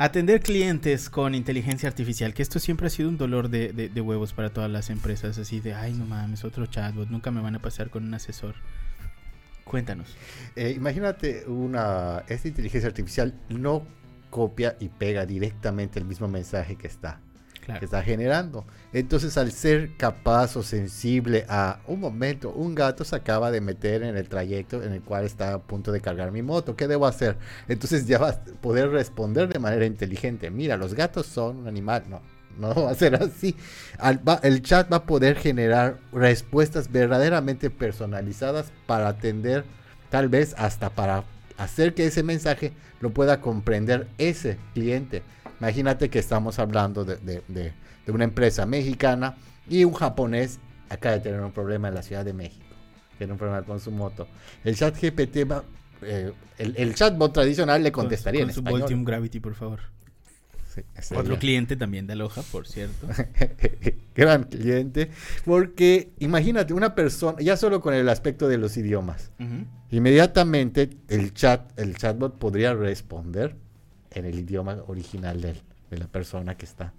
Atender 0.00 0.40
clientes 0.40 1.10
con 1.10 1.34
inteligencia 1.34 1.88
artificial, 1.88 2.32
que 2.32 2.40
esto 2.40 2.60
siempre 2.60 2.86
ha 2.86 2.90
sido 2.90 3.08
un 3.08 3.18
dolor 3.18 3.48
de, 3.48 4.00
huevos 4.00 4.32
para 4.32 4.50
todas 4.50 4.70
las 4.70 4.90
empresas, 4.90 5.38
así 5.38 5.58
de, 5.58 5.74
ay 5.74 5.92
no 5.92 6.06
mames, 6.06 6.44
otro 6.44 6.66
chatbot, 6.66 7.08
nunca 7.08 7.32
me 7.32 7.40
van 7.40 7.56
a 7.56 7.58
pasar 7.58 7.90
con 7.90 8.04
un 8.04 8.14
asesor. 8.14 8.54
Cuéntanos. 9.64 10.16
Eh, 10.54 10.72
imagínate 10.76 11.46
una, 11.48 12.22
esta 12.28 12.46
inteligencia 12.46 12.86
artificial 12.86 13.34
no 13.48 13.88
copia 14.30 14.76
y 14.78 14.88
pega 14.88 15.26
directamente 15.26 15.98
el 15.98 16.04
mismo 16.04 16.28
mensaje 16.28 16.76
que 16.76 16.86
está 16.86 17.20
que 17.78 17.84
está 17.84 18.02
generando. 18.02 18.64
Entonces, 18.92 19.36
al 19.36 19.52
ser 19.52 19.96
capaz 19.96 20.56
o 20.56 20.62
sensible 20.62 21.44
a 21.48 21.80
un 21.86 22.00
momento, 22.00 22.50
un 22.50 22.74
gato 22.74 23.04
se 23.04 23.16
acaba 23.16 23.50
de 23.50 23.60
meter 23.60 24.02
en 24.02 24.16
el 24.16 24.28
trayecto 24.28 24.82
en 24.82 24.92
el 24.92 25.02
cual 25.02 25.24
está 25.24 25.54
a 25.54 25.58
punto 25.58 25.92
de 25.92 26.00
cargar 26.00 26.32
mi 26.32 26.42
moto, 26.42 26.76
¿qué 26.76 26.88
debo 26.88 27.06
hacer? 27.06 27.36
Entonces 27.68 28.06
ya 28.06 28.18
va 28.18 28.30
a 28.30 28.44
poder 28.60 28.90
responder 28.90 29.48
de 29.48 29.58
manera 29.58 29.84
inteligente. 29.84 30.50
Mira, 30.50 30.76
los 30.76 30.94
gatos 30.94 31.26
son 31.26 31.58
un 31.58 31.68
animal. 31.68 32.04
No, 32.08 32.22
no 32.58 32.84
va 32.84 32.90
a 32.90 32.94
ser 32.94 33.14
así. 33.16 33.54
el 34.42 34.62
chat 34.62 34.90
va 34.90 34.98
a 34.98 35.06
poder 35.06 35.36
generar 35.36 35.98
respuestas 36.12 36.90
verdaderamente 36.90 37.70
personalizadas 37.70 38.72
para 38.86 39.08
atender, 39.08 39.64
tal 40.10 40.28
vez 40.28 40.54
hasta 40.56 40.90
para 40.90 41.24
hacer 41.58 41.94
que 41.94 42.06
ese 42.06 42.22
mensaje 42.22 42.72
lo 43.00 43.10
pueda 43.10 43.40
comprender 43.40 44.08
ese 44.16 44.58
cliente 44.74 45.22
Imagínate 45.60 46.08
que 46.08 46.18
estamos 46.18 46.58
hablando 46.58 47.04
de, 47.04 47.72
una 48.06 48.24
empresa 48.24 48.64
mexicana 48.64 49.36
y 49.68 49.84
un 49.84 49.92
japonés 49.92 50.58
acaba 50.88 51.16
de 51.16 51.20
tener 51.20 51.40
un 51.40 51.52
problema 51.52 51.88
en 51.88 51.94
la 51.94 52.02
Ciudad 52.02 52.24
de 52.24 52.32
México. 52.32 52.64
Tiene 53.18 53.32
un 53.32 53.38
problema 53.38 53.62
con 53.62 53.80
su 53.80 53.90
moto. 53.90 54.28
El 54.64 54.76
chat 54.76 54.94
GPT 54.94 55.50
va, 55.50 55.64
eh, 56.02 56.32
el, 56.58 56.94
chatbot 56.94 57.32
tradicional 57.32 57.82
le 57.82 57.90
contestaría 57.90 58.46
con, 58.46 58.64
con 58.64 58.88
su 58.88 59.04
Gravity, 59.04 59.40
por 59.40 59.54
favor. 59.54 59.80
Otro 61.14 61.38
cliente 61.38 61.76
también 61.76 62.06
de 62.06 62.12
Aloha, 62.12 62.42
por 62.52 62.66
cierto. 62.66 63.06
Gran 64.14 64.44
cliente. 64.44 65.10
Porque 65.44 66.10
imagínate, 66.18 66.72
una 66.72 66.94
persona, 66.94 67.38
ya 67.40 67.56
solo 67.56 67.80
con 67.80 67.94
el 67.94 68.08
aspecto 68.08 68.48
de 68.48 68.58
los 68.58 68.76
idiomas, 68.76 69.32
inmediatamente 69.90 70.90
el 71.08 71.34
chat, 71.34 71.78
el 71.78 71.96
chatbot 71.96 72.38
podría 72.38 72.74
responder 72.74 73.56
en 74.10 74.24
el 74.24 74.38
idioma 74.38 74.78
original 74.86 75.40
de, 75.40 75.54
de 75.90 75.98
la 75.98 76.06
persona 76.06 76.56
que 76.56 76.66
está. 76.66 76.92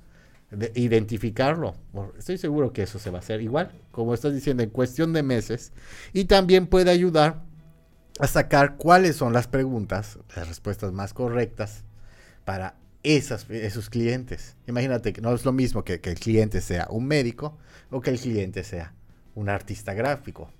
De 0.51 0.71
identificarlo. 0.75 1.75
Estoy 2.17 2.37
seguro 2.37 2.73
que 2.73 2.83
eso 2.83 2.97
se 2.97 3.11
va 3.11 3.19
a 3.19 3.21
hacer 3.21 3.41
igual, 3.41 3.71
como 3.91 4.13
estás 4.13 4.33
diciendo, 4.33 4.63
en 4.63 4.69
cuestión 4.69 5.13
de 5.13 5.21
meses. 5.21 5.71
Y 6.11 6.25
también 6.25 6.65
puede 6.67 6.89
ayudar 6.89 7.43
a 8.19 8.27
sacar 8.27 8.77
cuáles 8.77 9.15
son 9.15 9.31
las 9.31 9.47
preguntas, 9.47 10.19
las 10.35 10.47
respuestas 10.47 10.91
más 10.91 11.13
correctas 11.13 11.83
para 12.45 12.75
esas, 13.03 13.49
esos 13.49 13.89
clientes. 13.89 14.57
Imagínate 14.67 15.13
que 15.13 15.21
no 15.21 15.33
es 15.33 15.45
lo 15.45 15.53
mismo 15.53 15.83
que, 15.83 16.01
que 16.01 16.09
el 16.09 16.19
cliente 16.19 16.61
sea 16.61 16.87
un 16.89 17.05
médico 17.05 17.57
o 17.91 18.01
que 18.01 18.09
el 18.09 18.19
cliente 18.19 18.63
sea 18.63 18.93
un 19.35 19.49
artista 19.49 19.93
gráfico. 19.93 20.51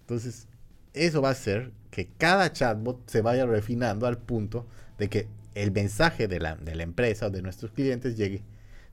Entonces, 0.00 0.46
eso 0.92 1.22
va 1.22 1.30
a 1.30 1.32
hacer 1.32 1.72
que 1.90 2.08
cada 2.18 2.52
chatbot 2.52 3.08
se 3.08 3.22
vaya 3.22 3.46
refinando 3.46 4.06
al 4.06 4.18
punto 4.18 4.66
de 4.98 5.08
que 5.08 5.28
el 5.54 5.72
mensaje 5.72 6.28
de 6.28 6.40
la, 6.40 6.56
de 6.56 6.74
la 6.74 6.82
empresa 6.82 7.26
o 7.26 7.30
de 7.30 7.42
nuestros 7.42 7.72
clientes 7.72 8.16
llegue 8.16 8.42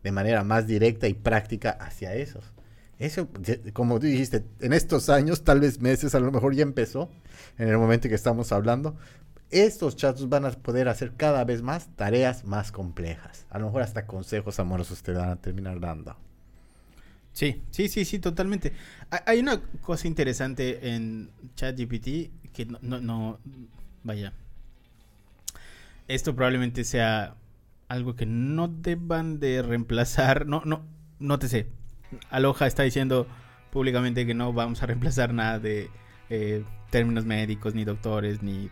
de 0.04 0.12
manera 0.12 0.44
más 0.44 0.68
directa 0.68 1.08
y 1.08 1.14
práctica 1.14 1.72
hacia 1.72 2.16
esos. 2.16 2.54
Eso, 2.98 3.30
como 3.74 4.00
tú 4.00 4.08
dijiste, 4.08 4.44
en 4.60 4.74
estos 4.74 5.10
años, 5.10 5.44
tal 5.44 5.62
vez 5.62 5.80
meses, 5.80 6.16
a 6.16 6.20
lo 6.20 6.32
mejor 6.32 6.54
ya 6.54 6.64
empezó, 6.64 7.10
en 7.58 7.70
el 7.70 7.78
momento 7.78 8.10
que 8.10 8.16
estamos 8.16 8.52
hablando, 8.52 8.98
estos 9.52 9.96
chats 9.96 10.28
van 10.28 10.46
a 10.46 10.52
poder 10.52 10.90
hacer 10.90 11.14
cada 11.16 11.44
vez 11.44 11.62
más 11.62 11.88
tareas 11.96 12.44
más 12.44 12.72
complejas. 12.72 13.46
A 13.50 13.58
lo 13.58 13.68
mejor 13.68 13.82
hasta 13.84 14.06
consejos 14.06 14.60
amorosos 14.60 15.02
te 15.02 15.14
van 15.14 15.30
a 15.30 15.36
terminar 15.38 15.80
dando. 15.80 16.16
Sí, 17.32 17.62
sí, 17.72 17.88
sí, 17.88 18.06
sí, 18.06 18.20
totalmente. 18.20 18.74
Hay 19.26 19.40
una 19.40 19.62
cosa 19.82 20.08
interesante 20.08 20.94
en 20.94 21.32
ChatGPT 21.56 22.52
que 22.52 22.68
no, 22.82 23.40
vaya, 24.04 24.34
esto 26.10 26.36
probablemente 26.36 26.84
sea 26.84 27.36
algo 27.88 28.16
que 28.16 28.26
no 28.26 28.68
deban 28.68 29.40
de 29.40 29.62
reemplazar. 29.62 30.46
No, 30.46 30.62
no, 30.66 30.84
no 31.20 31.40
te 31.40 31.48
sé. 31.48 31.68
Aloha 32.32 32.68
está 32.68 32.84
diciendo 32.84 33.28
públicamente 33.72 34.26
que 34.26 34.34
no 34.34 34.52
vamos 34.52 34.82
a 34.84 34.88
reemplazar 34.88 35.34
nada 35.34 35.60
de 35.60 35.90
eh, 36.30 36.64
términos 36.90 37.26
médicos, 37.26 37.76
ni 37.76 37.86
doctores, 37.86 38.42
ni 38.42 38.70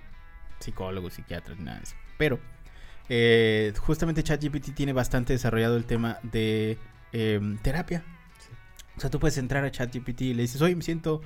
psicólogos, 0.59 1.13
psiquiatras, 1.13 1.57
ni 1.57 1.65
nada 1.65 1.77
de 1.77 1.83
eso. 1.83 1.95
Pero 2.17 2.39
eh, 3.07 3.71
justamente 3.77 4.23
ChatGPT 4.23 4.73
tiene 4.73 4.91
bastante 4.91 5.33
desarrollado 5.33 5.77
el 5.77 5.85
tema 5.85 6.17
de 6.23 6.79
em, 7.13 7.57
terapia. 7.59 8.03
O 8.97 8.99
sea, 8.99 9.11
tú 9.11 9.19
puedes 9.19 9.37
entrar 9.37 9.63
a 9.63 9.71
ChatGPT 9.71 10.21
y 10.21 10.33
le 10.33 10.41
dices, 10.41 10.61
oye, 10.61 10.75
me 10.75 10.81
siento 10.81 11.21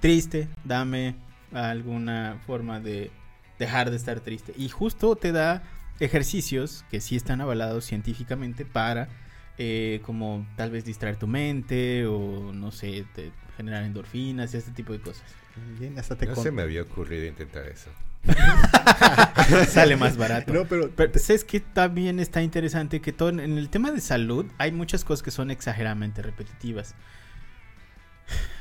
triste, 0.00 0.48
dame 0.64 1.16
alguna 1.52 2.40
forma 2.46 2.78
de 2.78 3.10
dejar 3.58 3.90
de 3.90 3.96
estar 3.96 4.20
triste. 4.20 4.52
Y 4.56 4.68
justo 4.68 5.16
te 5.16 5.32
da 5.32 5.62
ejercicios 6.00 6.84
que 6.90 7.00
sí 7.00 7.16
están 7.16 7.40
avalados 7.40 7.84
científicamente 7.84 8.64
para 8.64 9.08
eh, 9.58 10.00
como 10.04 10.46
tal 10.56 10.70
vez 10.70 10.84
distraer 10.84 11.16
tu 11.16 11.26
mente 11.26 12.06
o 12.06 12.52
no 12.52 12.70
sé, 12.70 13.06
generar 13.56 13.84
endorfinas 13.84 14.52
y 14.52 14.58
este 14.58 14.72
tipo 14.72 14.92
de 14.92 15.00
cosas. 15.00 15.24
Bien, 15.78 15.98
hasta 15.98 16.16
te 16.16 16.26
no 16.26 16.36
se 16.36 16.50
me 16.50 16.62
había 16.62 16.82
ocurrido 16.82 17.24
intentar 17.24 17.66
eso. 17.66 17.90
Sale 19.68 19.96
más 19.96 20.16
barato. 20.18 20.52
No, 20.52 20.66
pero, 20.66 20.90
pero 20.90 21.18
sabes 21.18 21.44
que 21.44 21.60
también 21.60 22.20
está 22.20 22.42
interesante 22.42 23.00
que 23.00 23.12
todo 23.12 23.30
en 23.30 23.40
el 23.40 23.70
tema 23.70 23.92
de 23.92 24.00
salud 24.00 24.46
hay 24.58 24.72
muchas 24.72 25.04
cosas 25.04 25.22
que 25.22 25.30
son 25.30 25.50
exageradamente 25.50 26.20
repetitivas. 26.20 26.94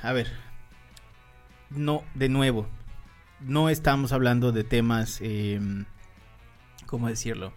A 0.01 0.13
ver, 0.13 0.31
no, 1.71 2.03
de 2.13 2.29
nuevo, 2.29 2.67
no 3.45 3.69
estamos 3.69 4.11
hablando 4.11 4.51
de 4.51 4.63
temas, 4.63 5.19
eh, 5.21 5.59
¿cómo 6.85 7.07
decirlo? 7.07 7.53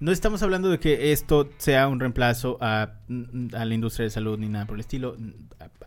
No 0.00 0.12
estamos 0.12 0.42
hablando 0.42 0.68
de 0.70 0.78
que 0.78 1.12
esto 1.12 1.48
sea 1.56 1.88
un 1.88 1.98
reemplazo 1.98 2.58
a, 2.60 2.94
la 3.08 3.74
industria 3.74 4.04
de 4.04 4.10
salud 4.10 4.38
ni 4.38 4.48
nada 4.48 4.66
por 4.66 4.76
el 4.76 4.80
estilo. 4.80 5.16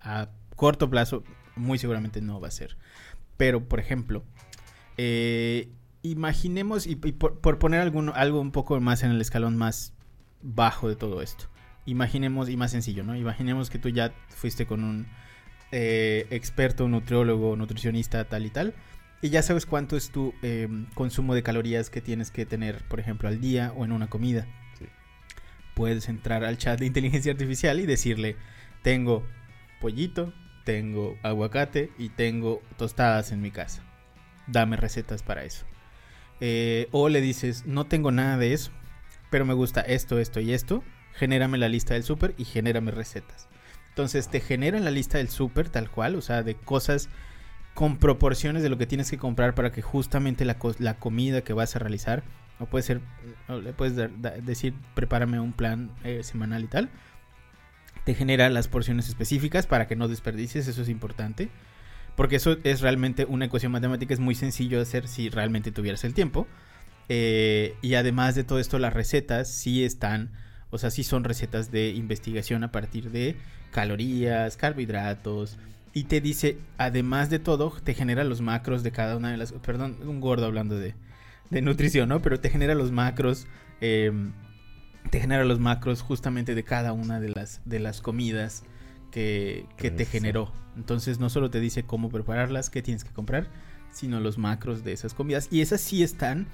A, 0.01 0.29
corto 0.55 0.89
plazo, 0.89 1.23
muy 1.55 1.77
seguramente 1.77 2.19
no 2.21 2.39
va 2.39 2.47
a 2.47 2.51
ser. 2.51 2.77
Pero, 3.35 3.67
por 3.67 3.79
ejemplo, 3.79 4.23
eh, 4.97 5.69
imaginemos, 6.01 6.87
y, 6.87 6.95
por, 6.95 7.59
poner 7.59 7.81
algo 8.15 8.41
un 8.41 8.51
poco 8.51 8.79
más 8.79 9.03
en 9.03 9.11
el 9.11 9.21
escalón 9.21 9.55
más 9.55 9.93
bajo 10.41 10.89
de 10.89 10.95
todo 10.95 11.21
esto. 11.21 11.45
Imaginemos, 11.85 12.49
y 12.49 12.57
más 12.57 12.71
sencillo, 12.71 13.03
¿no? 13.03 13.15
Imaginemos 13.15 13.69
que 13.69 13.77
tú 13.77 13.89
ya 13.89 14.13
fuiste 14.29 14.65
con 14.65 14.83
un 14.83 15.07
eh, 15.71 16.25
experto, 16.31 16.87
nutriólogo, 16.87 17.55
nutricionista, 17.55 18.25
tal 18.25 18.47
y 18.47 18.49
tal 18.49 18.73
y 19.21 19.29
ya 19.29 19.41
sabes 19.41 19.65
cuánto 19.65 19.97
es 19.97 20.11
tu 20.11 20.33
em, 20.41 20.85
consumo 20.93 21.33
de 21.33 21.43
calorías 21.43 21.89
que 21.89 22.01
tienes 22.01 22.31
que 22.31 22.45
tener, 22.45 22.83
por 22.87 22.99
ejemplo, 22.99 23.27
al 23.27 23.41
día 23.41 23.73
o 23.75 23.83
en 23.83 23.91
una 23.91 24.09
comida. 24.09 24.47
Puedes 25.75 26.09
entrar 26.09 26.43
al 26.43 26.57
chat 26.57 26.79
de 26.79 26.85
inteligencia 26.85 27.31
artificial 27.31 27.79
y 27.79 27.85
decirle, 27.85 28.35
tengo 28.81 29.25
pollito, 29.79 30.33
tengo 30.65 31.17
aguacate 31.23 31.91
y 31.97 32.09
tengo 32.09 32.61
tostadas 32.77 33.31
en 33.31 33.41
mi 33.41 33.51
casa. 33.51 33.83
Dame 34.47 34.77
recetas 34.77 35.23
para 35.23 35.43
eso. 35.43 35.65
Eh, 36.39 36.87
o 36.91 37.09
le 37.09 37.21
dices, 37.21 37.65
no 37.65 37.85
tengo 37.85 38.11
nada 38.11 38.37
de 38.37 38.53
eso, 38.53 38.71
pero 39.29 39.45
me 39.45 39.53
gusta 39.53 39.81
esto, 39.81 40.19
esto 40.19 40.39
y 40.39 40.53
esto. 40.53 40.83
Genérame 41.13 41.57
la 41.57 41.69
lista 41.69 41.95
del 41.95 42.03
súper 42.03 42.35
y 42.37 42.45
genérame 42.45 42.91
recetas. 42.91 43.47
Entonces 43.89 44.29
te 44.29 44.39
generan 44.39 44.83
la 44.83 44.91
lista 44.91 45.17
del 45.17 45.29
súper 45.29 45.69
tal 45.69 45.89
cual, 45.89 46.15
o 46.15 46.21
sea, 46.21 46.43
de 46.43 46.53
cosas 46.53 47.09
con 47.77 47.97
proporciones 47.97 48.63
de 48.63 48.69
lo 48.69 48.79
que 48.79 48.87
tienes 48.87 49.11
que 49.11 49.19
comprar 49.19 49.53
para 49.53 49.71
que 49.71 49.83
justamente 49.83 50.45
la, 50.45 50.57
la 50.79 50.97
comida 50.97 51.41
que 51.41 51.53
vas 51.53 51.75
a 51.75 51.79
realizar, 51.79 52.23
o 52.59 52.65
puede 52.65 52.81
ser, 52.81 53.01
le 53.47 53.71
puedes 53.71 53.95
decir, 54.43 54.73
prepárame 54.95 55.39
un 55.39 55.53
plan 55.53 55.91
eh, 56.03 56.23
semanal 56.23 56.63
y 56.63 56.67
tal, 56.67 56.89
te 58.03 58.15
genera 58.15 58.49
las 58.49 58.67
porciones 58.67 59.07
específicas 59.07 59.67
para 59.67 59.85
que 59.85 59.95
no 59.95 60.07
desperdicies, 60.07 60.67
eso 60.67 60.81
es 60.81 60.89
importante. 60.89 61.49
Porque 62.15 62.37
eso 62.37 62.57
es 62.63 62.81
realmente 62.81 63.25
una 63.25 63.45
ecuación 63.45 63.71
matemática, 63.73 64.11
es 64.11 64.19
muy 64.19 64.33
sencillo 64.33 64.77
de 64.77 64.81
hacer 64.81 65.07
si 65.07 65.29
realmente 65.29 65.71
tuvieras 65.71 66.03
el 66.03 66.15
tiempo. 66.15 66.47
Eh, 67.09 67.75
y 67.83 67.93
además 67.93 68.33
de 68.33 68.43
todo 68.43 68.57
esto, 68.57 68.79
las 68.79 68.93
recetas 68.93 69.51
sí 69.51 69.83
están, 69.83 70.31
o 70.71 70.79
sea, 70.79 70.89
sí 70.89 71.03
son 71.03 71.23
recetas 71.23 71.69
de 71.69 71.91
investigación 71.91 72.63
a 72.63 72.71
partir 72.71 73.11
de 73.11 73.35
calorías, 73.69 74.57
carbohidratos, 74.57 75.59
y 75.93 76.05
te 76.05 76.21
dice, 76.21 76.57
además 76.77 77.29
de 77.29 77.39
todo, 77.39 77.71
te 77.83 77.93
genera 77.93 78.23
los 78.23 78.41
macros 78.41 78.83
de 78.83 78.91
cada 78.91 79.17
una 79.17 79.31
de 79.31 79.37
las... 79.37 79.51
Perdón, 79.53 79.97
un 80.05 80.21
gordo 80.21 80.45
hablando 80.45 80.77
de, 80.77 80.95
de 81.49 81.61
nutrición, 81.61 82.09
¿no? 82.09 82.21
Pero 82.21 82.39
te 82.39 82.49
genera 82.49 82.75
los 82.75 82.91
macros, 82.91 83.47
em, 83.81 84.33
te 85.09 85.19
genera 85.19 85.45
los 85.45 85.59
macros 85.59 86.01
justamente 86.01 86.55
de 86.55 86.63
cada 86.63 86.93
una 86.93 87.19
de 87.19 87.29
las, 87.29 87.61
de 87.65 87.79
las 87.79 88.01
comidas 88.01 88.63
que, 89.11 89.65
que 89.77 89.91
te 89.91 90.05
generó. 90.05 90.51
Entonces 90.75 91.19
no 91.19 91.29
solo 91.29 91.49
te 91.49 91.59
dice 91.59 91.83
cómo 91.83 92.09
prepararlas, 92.09 92.69
qué 92.69 92.81
tienes 92.81 93.03
que 93.03 93.11
comprar, 93.11 93.47
sino 93.91 94.19
los 94.19 94.37
macros 94.37 94.83
de 94.83 94.93
esas 94.93 95.13
comidas. 95.13 95.47
Y 95.51 95.61
esas 95.61 95.81
sí 95.81 96.03
están 96.03 96.47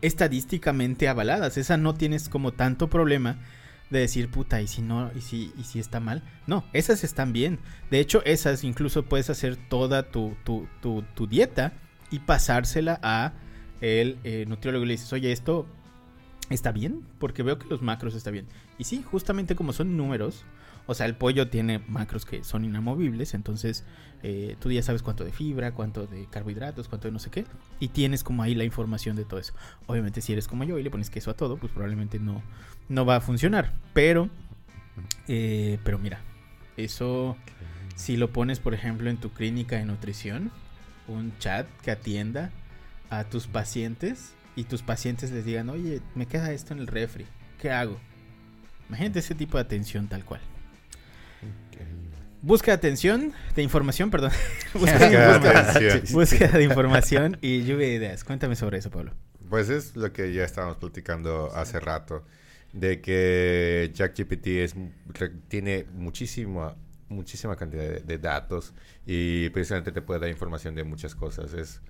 estadísticamente 0.00 1.08
avaladas. 1.08 1.56
Esa 1.56 1.76
no 1.76 1.94
tienes 1.94 2.28
como 2.28 2.52
tanto 2.52 2.88
problema 2.88 3.38
de 3.90 4.00
decir, 4.00 4.30
puta, 4.30 4.60
y 4.60 4.66
si 4.66 4.82
no, 4.82 5.10
y 5.14 5.20
si, 5.20 5.52
y 5.56 5.64
si 5.64 5.78
está 5.78 6.00
mal. 6.00 6.22
No, 6.46 6.64
esas 6.72 7.04
están 7.04 7.32
bien. 7.32 7.58
De 7.90 8.00
hecho, 8.00 8.22
esas 8.24 8.64
incluso 8.64 9.04
puedes 9.04 9.30
hacer 9.30 9.56
toda 9.56 10.10
tu, 10.10 10.36
tu, 10.44 10.66
tu, 10.80 11.26
dieta 11.26 11.72
y 12.10 12.20
pasársela 12.20 12.98
a 13.02 13.34
el 13.80 14.18
eh, 14.24 14.44
nutriólogo 14.48 14.84
y 14.84 14.88
le 14.88 14.94
dices, 14.94 15.12
oye, 15.12 15.32
esto 15.32 15.66
está 16.50 16.72
bien, 16.72 17.06
porque 17.18 17.42
veo 17.42 17.58
que 17.58 17.68
los 17.68 17.82
macros 17.82 18.14
está 18.14 18.30
bien. 18.30 18.46
Y 18.78 18.84
sí, 18.84 19.02
justamente 19.02 19.54
como 19.54 19.72
son 19.72 19.96
números, 19.96 20.44
o 20.86 20.94
sea, 20.94 21.06
el 21.06 21.16
pollo 21.16 21.48
tiene 21.48 21.80
macros 21.80 22.24
que 22.24 22.44
son 22.44 22.64
inamovibles, 22.64 23.34
entonces 23.34 23.84
eh, 24.28 24.56
tú 24.58 24.72
ya 24.72 24.82
sabes 24.82 25.04
cuánto 25.04 25.24
de 25.24 25.30
fibra, 25.30 25.70
cuánto 25.70 26.08
de 26.08 26.26
carbohidratos, 26.26 26.88
cuánto 26.88 27.06
de 27.06 27.12
no 27.12 27.20
sé 27.20 27.30
qué, 27.30 27.44
y 27.78 27.88
tienes 27.88 28.24
como 28.24 28.42
ahí 28.42 28.56
la 28.56 28.64
información 28.64 29.14
de 29.14 29.24
todo 29.24 29.38
eso. 29.38 29.54
Obviamente 29.86 30.20
si 30.20 30.32
eres 30.32 30.48
como 30.48 30.64
yo 30.64 30.80
y 30.80 30.82
le 30.82 30.90
pones 30.90 31.10
queso 31.10 31.30
a 31.30 31.34
todo, 31.34 31.58
pues 31.58 31.72
probablemente 31.72 32.18
no, 32.18 32.42
no 32.88 33.06
va 33.06 33.14
a 33.14 33.20
funcionar, 33.20 33.74
pero, 33.94 34.28
eh, 35.28 35.78
pero 35.84 36.00
mira, 36.00 36.18
eso 36.76 37.36
si 37.94 38.16
lo 38.16 38.32
pones 38.32 38.58
por 38.58 38.74
ejemplo 38.74 39.08
en 39.10 39.18
tu 39.18 39.30
clínica 39.30 39.76
de 39.76 39.84
nutrición, 39.84 40.50
un 41.06 41.32
chat 41.38 41.68
que 41.82 41.92
atienda 41.92 42.50
a 43.10 43.22
tus 43.22 43.46
pacientes 43.46 44.34
y 44.56 44.64
tus 44.64 44.82
pacientes 44.82 45.30
les 45.30 45.44
digan, 45.44 45.70
oye, 45.70 46.02
me 46.16 46.26
queda 46.26 46.50
esto 46.50 46.74
en 46.74 46.80
el 46.80 46.88
refri, 46.88 47.26
¿qué 47.60 47.70
hago? 47.70 48.00
Imagínate 48.88 49.20
ese 49.20 49.36
tipo 49.36 49.56
de 49.56 49.62
atención 49.62 50.08
tal 50.08 50.24
cual. 50.24 50.40
Busca 52.46 52.72
atención 52.72 53.32
de 53.56 53.62
información, 53.64 54.08
perdón. 54.08 54.30
Búsqueda, 54.72 55.40
de 56.58 56.62
información 56.62 57.38
y 57.42 57.64
lluvia 57.64 57.88
de 57.88 57.94
ideas. 57.94 58.22
Cuéntame 58.22 58.54
sobre 58.54 58.78
eso, 58.78 58.88
Pablo. 58.88 59.10
Pues 59.50 59.68
es 59.68 59.96
lo 59.96 60.12
que 60.12 60.32
ya 60.32 60.44
estábamos 60.44 60.76
platicando 60.76 61.50
hace 61.52 61.80
rato, 61.80 62.24
de 62.72 63.00
que 63.00 63.90
ChatGPT 63.94 64.46
es, 64.46 64.76
tiene 65.48 65.86
muchísima, 65.92 66.76
muchísima 67.08 67.56
cantidad 67.56 68.00
de, 68.00 68.18
datos 68.18 68.74
y 69.04 69.50
precisamente 69.50 69.90
te 69.90 70.00
puede 70.00 70.20
dar 70.20 70.30
información 70.30 70.76
de 70.76 70.84
muchas 70.84 71.16
cosas. 71.16 71.52
Es, 71.52 71.80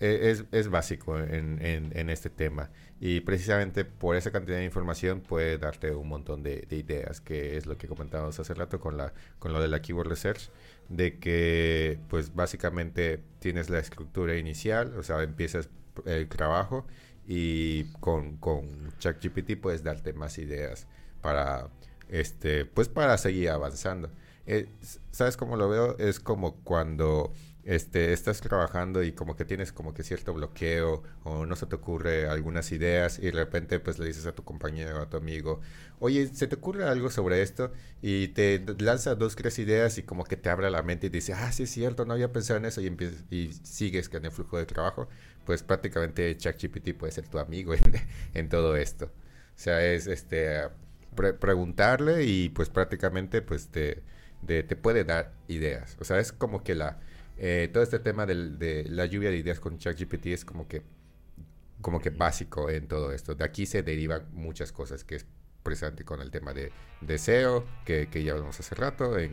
es, 0.00 0.44
es 0.52 0.68
básico 0.68 1.18
en, 1.18 1.58
en, 1.60 2.10
este 2.10 2.30
tema 2.30 2.70
y 3.00 3.20
precisamente 3.20 3.84
por 3.84 4.16
esa 4.16 4.30
cantidad 4.30 4.58
de 4.58 4.64
información 4.64 5.20
puede 5.20 5.58
darte 5.58 5.90
un 5.92 6.08
montón 6.08 6.42
de, 6.42 6.66
ideas, 6.70 7.20
que 7.20 7.56
es 7.56 7.66
lo 7.66 7.76
que 7.76 7.88
comentábamos 7.88 8.38
hace 8.38 8.54
rato 8.54 8.80
con, 8.80 8.96
la, 8.96 9.12
con 9.38 9.52
lo 9.52 9.60
de 9.60 9.68
la 9.68 9.82
Keyword 9.82 10.08
Research, 10.08 10.50
de 10.88 11.18
que 11.18 11.98
pues 12.08 12.34
básicamente 12.34 13.20
tienes 13.40 13.70
la 13.70 13.78
estructura 13.78 14.36
inicial, 14.36 14.94
o 14.96 15.02
sea, 15.02 15.22
empiezas 15.22 15.68
el 16.06 16.28
trabajo 16.28 16.86
y 17.26 17.84
con, 18.00 18.36
con 18.38 18.92
ChatGPT 18.98 19.60
puedes 19.60 19.82
darte 19.82 20.12
más 20.12 20.38
ideas 20.38 20.86
para, 21.20 21.68
este, 22.08 22.64
pues 22.64 22.88
para 22.88 23.18
seguir 23.18 23.50
avanzando. 23.50 24.10
Eh, 24.46 24.66
¿Sabes 25.10 25.36
cómo 25.36 25.56
lo 25.56 25.68
veo? 25.68 25.98
Es 25.98 26.20
como 26.20 26.56
cuando 26.62 27.32
este, 27.68 28.14
estás 28.14 28.40
trabajando 28.40 29.02
y 29.02 29.12
como 29.12 29.36
que 29.36 29.44
tienes 29.44 29.72
como 29.72 29.92
que 29.92 30.02
cierto 30.02 30.32
bloqueo 30.32 31.02
o 31.22 31.44
no 31.44 31.54
se 31.54 31.66
te 31.66 31.76
ocurre 31.76 32.26
algunas 32.26 32.72
ideas 32.72 33.18
y 33.18 33.26
de 33.26 33.32
repente 33.32 33.78
pues 33.78 33.98
le 33.98 34.06
dices 34.06 34.24
a 34.24 34.32
tu 34.32 34.42
compañero 34.42 35.02
a 35.02 35.10
tu 35.10 35.18
amigo, 35.18 35.60
oye, 35.98 36.28
¿se 36.28 36.46
te 36.46 36.54
ocurre 36.56 36.84
algo 36.84 37.10
sobre 37.10 37.42
esto? 37.42 37.70
Y 38.00 38.28
te 38.28 38.64
lanza 38.78 39.16
dos, 39.16 39.36
tres 39.36 39.58
ideas 39.58 39.98
y 39.98 40.02
como 40.02 40.24
que 40.24 40.38
te 40.38 40.48
abre 40.48 40.70
la 40.70 40.82
mente 40.82 41.08
y 41.08 41.10
dice, 41.10 41.34
ah, 41.34 41.52
sí 41.52 41.64
es 41.64 41.70
cierto, 41.70 42.06
no 42.06 42.14
había 42.14 42.32
pensado 42.32 42.58
en 42.58 42.64
eso 42.64 42.80
y 42.80 43.52
sigues 43.64 44.08
con 44.08 44.24
el 44.24 44.32
flujo 44.32 44.56
de 44.56 44.64
trabajo, 44.64 45.06
pues 45.44 45.62
prácticamente 45.62 46.34
ChatGPT 46.38 46.94
puede 46.94 47.12
ser 47.12 47.28
tu 47.28 47.38
amigo 47.38 47.74
en, 48.32 48.48
todo 48.48 48.76
esto. 48.76 49.06
O 49.06 49.60
sea, 49.60 49.84
es 49.84 50.06
este 50.06 50.62
preguntarle 51.14 52.24
y 52.24 52.48
pues 52.48 52.70
prácticamente 52.70 53.42
pues 53.42 53.68
te, 53.68 54.02
te 54.46 54.76
puede 54.76 55.04
dar 55.04 55.34
ideas. 55.48 55.98
O 56.00 56.04
sea, 56.04 56.18
es 56.18 56.32
como 56.32 56.62
que 56.64 56.74
la 56.74 56.98
eh, 57.38 57.70
todo 57.72 57.82
este 57.82 58.00
tema 58.00 58.26
de 58.26 58.84
la 58.88 59.06
lluvia 59.06 59.30
de 59.30 59.36
ideas 59.36 59.60
con 59.60 59.78
ChatGPT 59.78 60.26
es 60.26 60.44
como 60.44 60.66
que, 60.66 60.82
como 61.80 62.00
que 62.00 62.10
básico 62.10 62.68
en 62.68 62.88
todo 62.88 63.12
esto. 63.12 63.34
De 63.34 63.44
aquí 63.44 63.64
se 63.64 63.82
derivan 63.82 64.26
muchas 64.32 64.72
cosas 64.72 65.04
que 65.04 65.16
es 65.16 65.26
presente 65.62 66.04
con 66.04 66.20
el 66.20 66.30
tema 66.30 66.52
de, 66.52 66.72
SEO, 67.18 67.64
que, 67.84 68.08
ya 68.24 68.32
hablamos 68.32 68.58
hace 68.58 68.74
rato, 68.74 69.12
de, 69.12 69.30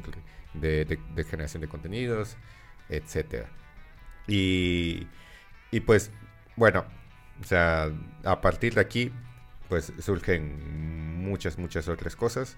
de, 0.53 1.23
generación 1.23 1.61
de 1.61 1.67
contenidos, 1.67 2.37
etcétera. 2.89 3.49
Y, 4.27 5.07
y 5.71 5.79
pues, 5.79 6.11
bueno, 6.55 6.85
o 7.41 7.43
sea, 7.43 7.91
a 8.23 8.41
partir 8.41 8.75
de 8.75 8.81
aquí, 8.81 9.11
pues 9.67 9.91
surgen 9.99 11.23
muchas, 11.23 11.57
muchas 11.57 11.87
otras 11.87 12.15
cosas 12.15 12.57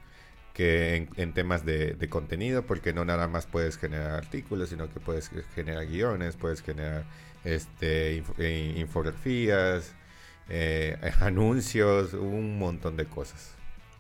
que 0.58 1.08
en, 1.18 1.34
temas 1.34 1.66
de, 1.66 1.96
contenido, 2.10 2.66
porque 2.66 2.92
no 2.92 3.06
nada 3.06 3.28
más 3.28 3.46
puedes 3.46 3.78
generar 3.78 4.14
artículos, 4.14 4.70
sino 4.70 4.92
que 4.92 5.00
puedes 5.00 5.30
generar 5.54 5.86
guiones, 5.86 6.36
puedes 6.36 6.64
generar 6.64 7.04
este, 7.44 8.24
eh, 8.40 8.74
infografías, 8.76 9.94
eh, 10.50 10.98
anuncios, 11.20 12.14
un 12.14 12.58
montón 12.58 12.98
de 12.98 13.06
cosas. 13.06 13.54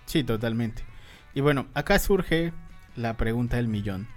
Sí, 0.07 0.23
totalmente. 0.23 0.83
Y 1.35 1.41
bueno, 1.41 1.67
acá 1.75 1.99
surge 1.99 2.53
la 2.95 3.17
pregunta 3.17 3.57
del 3.57 3.67
millón. 3.67 4.07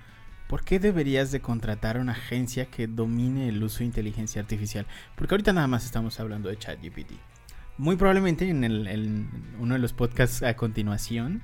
¿Por 0.49 0.65
qué 0.65 0.79
deberías 0.79 1.33
de 1.33 1.41
contratar 1.41 1.99
una 1.99 2.13
agencia 2.13 2.65
que 2.65 2.87
domine 2.87 3.51
el 3.51 3.63
uso 3.63 3.81
de 3.81 3.85
inteligencia 3.85 4.41
artificial? 4.41 4.87
Porque 5.15 5.35
ahorita 5.35 5.53
nada 5.53 5.67
más 5.67 5.85
estamos 5.85 6.19
hablando 6.19 6.49
de 6.49 6.57
ChatGPT. 6.57 7.13
Muy 7.77 7.97
probablemente 7.97 8.49
en, 8.49 8.65
el, 8.65 8.87
en 8.87 9.29
uno 9.59 9.75
de 9.75 9.81
los 9.81 9.93
podcasts 9.93 10.43
a 10.43 10.57
continuación 10.57 11.43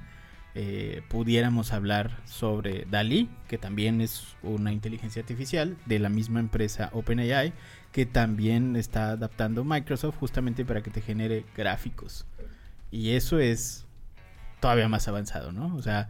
eh, 0.59 1.03
pudiéramos 1.09 1.75
hablar 1.75 2.19
sobre 2.25 2.87
DALI, 2.91 3.29
que 3.47 3.59
también 3.59 4.01
es 4.01 4.39
una 4.43 4.73
inteligencia 4.73 5.21
artificial 5.21 5.77
de 5.85 5.99
la 5.99 6.09
misma 6.09 6.41
empresa 6.41 6.89
OpenAI, 6.95 7.53
que 7.93 8.07
también 8.07 8.75
está 8.75 9.11
adaptando 9.11 9.65
Microsoft 9.65 10.17
justamente 10.17 10.65
para 10.65 10.83
que 10.83 10.91
te 10.91 11.03
genere 11.03 11.45
gráficos. 11.55 12.25
Y 12.91 13.11
eso 13.11 13.39
es 13.39 13.85
todavía 14.59 14.89
más 14.89 15.07
avanzado, 15.09 15.53
¿no? 15.53 15.77
O 15.77 15.83
sea, 15.83 16.09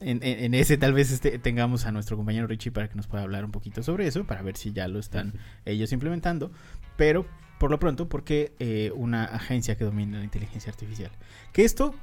en, 0.00 0.52
ese 0.52 0.76
tal 0.76 0.92
vez 0.92 1.10
este, 1.10 1.38
tengamos 1.38 1.86
a 1.86 1.90
nuestro 1.90 2.18
compañero 2.18 2.46
Richie 2.46 2.70
para 2.70 2.90
que 2.90 2.94
nos 2.94 3.06
pueda 3.06 3.22
hablar 3.24 3.46
un 3.46 3.52
poquito 3.52 3.82
sobre 3.82 4.06
eso, 4.06 4.26
para 4.26 4.42
ver 4.42 4.58
si 4.58 4.70
ya 4.70 4.86
lo 4.86 4.98
están 4.98 5.32
ellos 5.64 5.92
implementando. 5.92 6.52
Pero 6.98 7.24
por 7.58 7.70
lo 7.70 7.78
pronto, 7.78 8.06
¿por 8.06 8.22
qué 8.22 8.52
eh, 8.58 8.92
una 8.94 9.24
agencia 9.24 9.78
que 9.78 9.84
domina 9.84 10.18
la 10.18 10.24
inteligencia 10.24 10.70
artificial? 10.70 11.10
Que 11.54 11.64
esto 11.64 11.94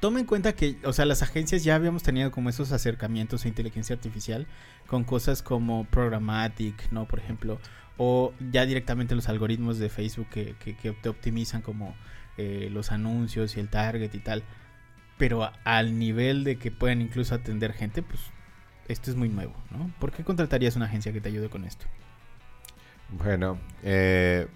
toma 0.00 0.18
en 0.18 0.26
cuenta 0.26 0.54
que, 0.54 0.76
o 0.84 0.92
sea, 0.92 1.04
las 1.04 1.22
agencias 1.22 1.62
ya 1.62 1.74
habíamos 1.74 2.02
tenido 2.02 2.30
como 2.30 2.48
esos 2.48 2.72
acercamientos 2.72 3.44
a 3.44 3.48
inteligencia 3.48 3.94
artificial 3.94 4.46
con 4.86 5.04
cosas 5.04 5.42
como 5.42 5.84
Programmatic, 5.84 6.90
¿no? 6.90 7.06
Por 7.06 7.18
ejemplo, 7.18 7.60
o 7.96 8.32
ya 8.50 8.64
directamente 8.64 9.14
los 9.14 9.28
algoritmos 9.28 9.78
de 9.78 9.90
Facebook 9.90 10.28
que, 10.30 10.54
te 11.02 11.08
optimizan 11.08 11.60
como 11.60 11.94
eh, 12.38 12.68
los 12.72 12.92
anuncios 12.92 13.56
y 13.56 13.60
el 13.60 13.68
target 13.68 14.14
y 14.14 14.20
tal. 14.20 14.42
Pero 15.18 15.50
al 15.64 15.98
nivel 15.98 16.44
de 16.44 16.56
que 16.56 16.70
pueden 16.70 17.02
incluso 17.02 17.34
atender 17.34 17.74
gente, 17.74 18.02
pues 18.02 18.20
esto 18.88 19.10
es 19.10 19.16
muy 19.16 19.28
nuevo, 19.28 19.54
¿no? 19.70 19.92
¿Por 20.00 20.12
qué 20.12 20.24
contratarías 20.24 20.76
una 20.76 20.86
agencia 20.86 21.12
que 21.12 21.20
te 21.20 21.28
ayude 21.28 21.50
con 21.50 21.64
esto? 21.64 21.84
Bueno, 23.10 23.58
eh, 23.82 24.48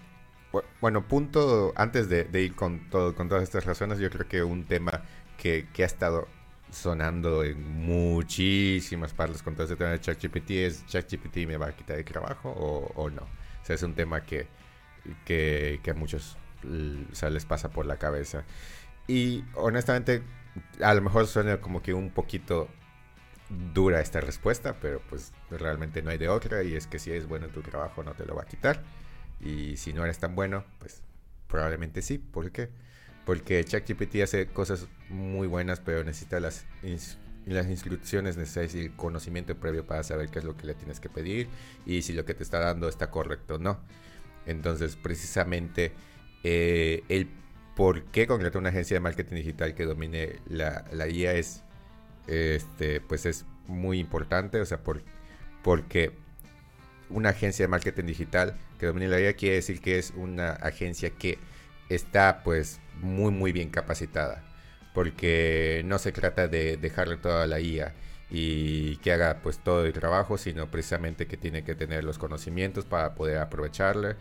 bueno, 0.81 1.07
punto, 1.07 1.73
antes 1.75 2.09
de, 2.09 2.41
ir 2.41 2.55
con, 2.55 2.89
todo, 2.89 3.13
con 3.13 3.29
todas 3.29 3.43
estas 3.43 3.65
razones, 3.65 3.99
yo 3.99 4.09
creo 4.09 4.27
que 4.27 4.43
un 4.43 4.63
tema 4.63 5.03
que, 5.37 5.67
ha 5.79 5.85
estado 5.85 6.27
sonando 6.71 7.43
en 7.43 7.61
muchísimas 7.85 9.13
partes 9.13 9.41
con 9.41 9.53
todo 9.53 9.63
este 9.63 9.75
tema 9.75 9.91
de 9.91 9.99
ChatGPT 9.99 10.51
es 10.51 10.85
ChatGPT 10.87 11.37
me 11.47 11.57
va 11.57 11.67
a 11.67 11.75
quitar 11.75 11.97
el 11.97 12.05
trabajo 12.05 12.49
o, 12.49 13.09
no. 13.09 13.21
O 13.21 13.65
sea, 13.65 13.75
es 13.75 13.83
un 13.83 13.93
tema 13.93 14.23
que, 14.23 14.47
que, 15.25 15.79
a 15.89 15.93
muchos 15.93 16.37
les 16.63 17.45
pasa 17.45 17.69
por 17.69 17.85
la 17.85 17.97
cabeza. 17.97 18.43
Y 19.07 19.43
honestamente, 19.55 20.23
a 20.81 20.93
lo 20.93 21.01
mejor 21.01 21.27
suena 21.27 21.61
como 21.61 21.81
que 21.81 21.93
un 21.93 22.09
poquito 22.09 22.67
dura 23.73 24.01
esta 24.01 24.21
respuesta, 24.21 24.75
pero 24.81 25.01
pues 25.09 25.31
realmente 25.51 26.01
no 26.01 26.09
hay 26.09 26.17
de 26.17 26.29
otra 26.29 26.63
y 26.63 26.75
es 26.75 26.87
que 26.87 26.97
si 26.97 27.11
es 27.11 27.27
bueno 27.27 27.47
tu 27.47 27.61
trabajo 27.61 28.03
no 28.03 28.13
te 28.13 28.25
lo 28.25 28.35
va 28.35 28.41
a 28.41 28.45
quitar 28.45 28.81
y 29.39 29.77
si 29.77 29.93
no 29.93 30.03
eres 30.03 30.17
tan 30.17 30.33
bueno, 30.35 30.65
pues 30.79 31.03
probablemente 31.47 32.01
sí. 32.01 32.17
¿Por 32.17 32.51
qué? 32.51 32.69
Porque 33.25 33.63
ChatGPT 33.63 34.21
hace 34.23 34.47
cosas 34.47 34.87
muy 35.09 35.47
buenas, 35.47 35.79
pero 35.79 36.03
necesita 36.03 36.39
las, 36.39 36.65
las 37.45 37.67
instrucciones 37.67 38.37
necesarias 38.37 38.75
y 38.75 38.81
el 38.81 38.95
conocimiento 38.95 39.55
previo 39.55 39.85
para 39.85 40.03
saber 40.03 40.29
qué 40.29 40.39
es 40.39 40.45
lo 40.45 40.55
que 40.55 40.67
le 40.67 40.75
tienes 40.75 40.99
que 40.99 41.09
pedir 41.09 41.47
y 41.85 42.03
si 42.03 42.13
lo 42.13 42.23
que 42.25 42.33
te 42.33 42.43
está 42.43 42.59
dando 42.59 42.87
está 42.87 43.09
correcto 43.09 43.55
o 43.55 43.57
no. 43.57 43.79
Entonces, 44.45 44.95
precisamente, 44.95 45.91
eh, 46.43 47.03
el 47.09 47.27
por 47.75 48.03
qué 48.05 48.27
concretar 48.27 48.59
una 48.59 48.69
agencia 48.69 48.95
de 48.95 49.01
marketing 49.01 49.35
digital 49.35 49.73
que 49.73 49.85
domine 49.85 50.39
la, 50.47 50.85
la 50.91 51.09
IA 51.09 51.33
es 51.33 51.63
este, 52.27 53.01
pues 53.01 53.25
es 53.25 53.45
muy 53.67 53.99
importante, 53.99 54.59
o 54.59 54.65
sea, 54.65 54.79
por, 54.79 55.01
porque 55.63 56.11
una 57.09 57.29
agencia 57.29 57.63
de 57.63 57.67
marketing 57.67 58.05
digital 58.05 58.57
que 58.79 58.87
domine 58.87 59.07
la 59.07 59.19
IA 59.19 59.33
quiere 59.33 59.55
decir 59.55 59.79
que 59.79 59.99
es 59.99 60.11
una 60.15 60.51
agencia 60.51 61.11
que 61.11 61.37
está 61.89 62.41
pues 62.43 62.79
muy 63.01 63.31
muy 63.31 63.51
bien 63.51 63.69
capacitada, 63.69 64.43
porque 64.93 65.83
no 65.85 65.99
se 65.99 66.11
trata 66.11 66.47
de 66.47 66.77
dejarle 66.77 67.17
toda 67.17 67.47
la 67.47 67.59
IA 67.59 67.93
y 68.29 68.97
que 68.97 69.11
haga 69.11 69.39
pues 69.43 69.59
todo 69.59 69.85
el 69.85 69.93
trabajo, 69.93 70.37
sino 70.37 70.69
precisamente 70.71 71.27
que 71.27 71.37
tiene 71.37 71.63
que 71.63 71.75
tener 71.75 72.03
los 72.03 72.17
conocimientos 72.17 72.85
para 72.85 73.13
poder 73.13 73.37
aprovecharle, 73.37 74.15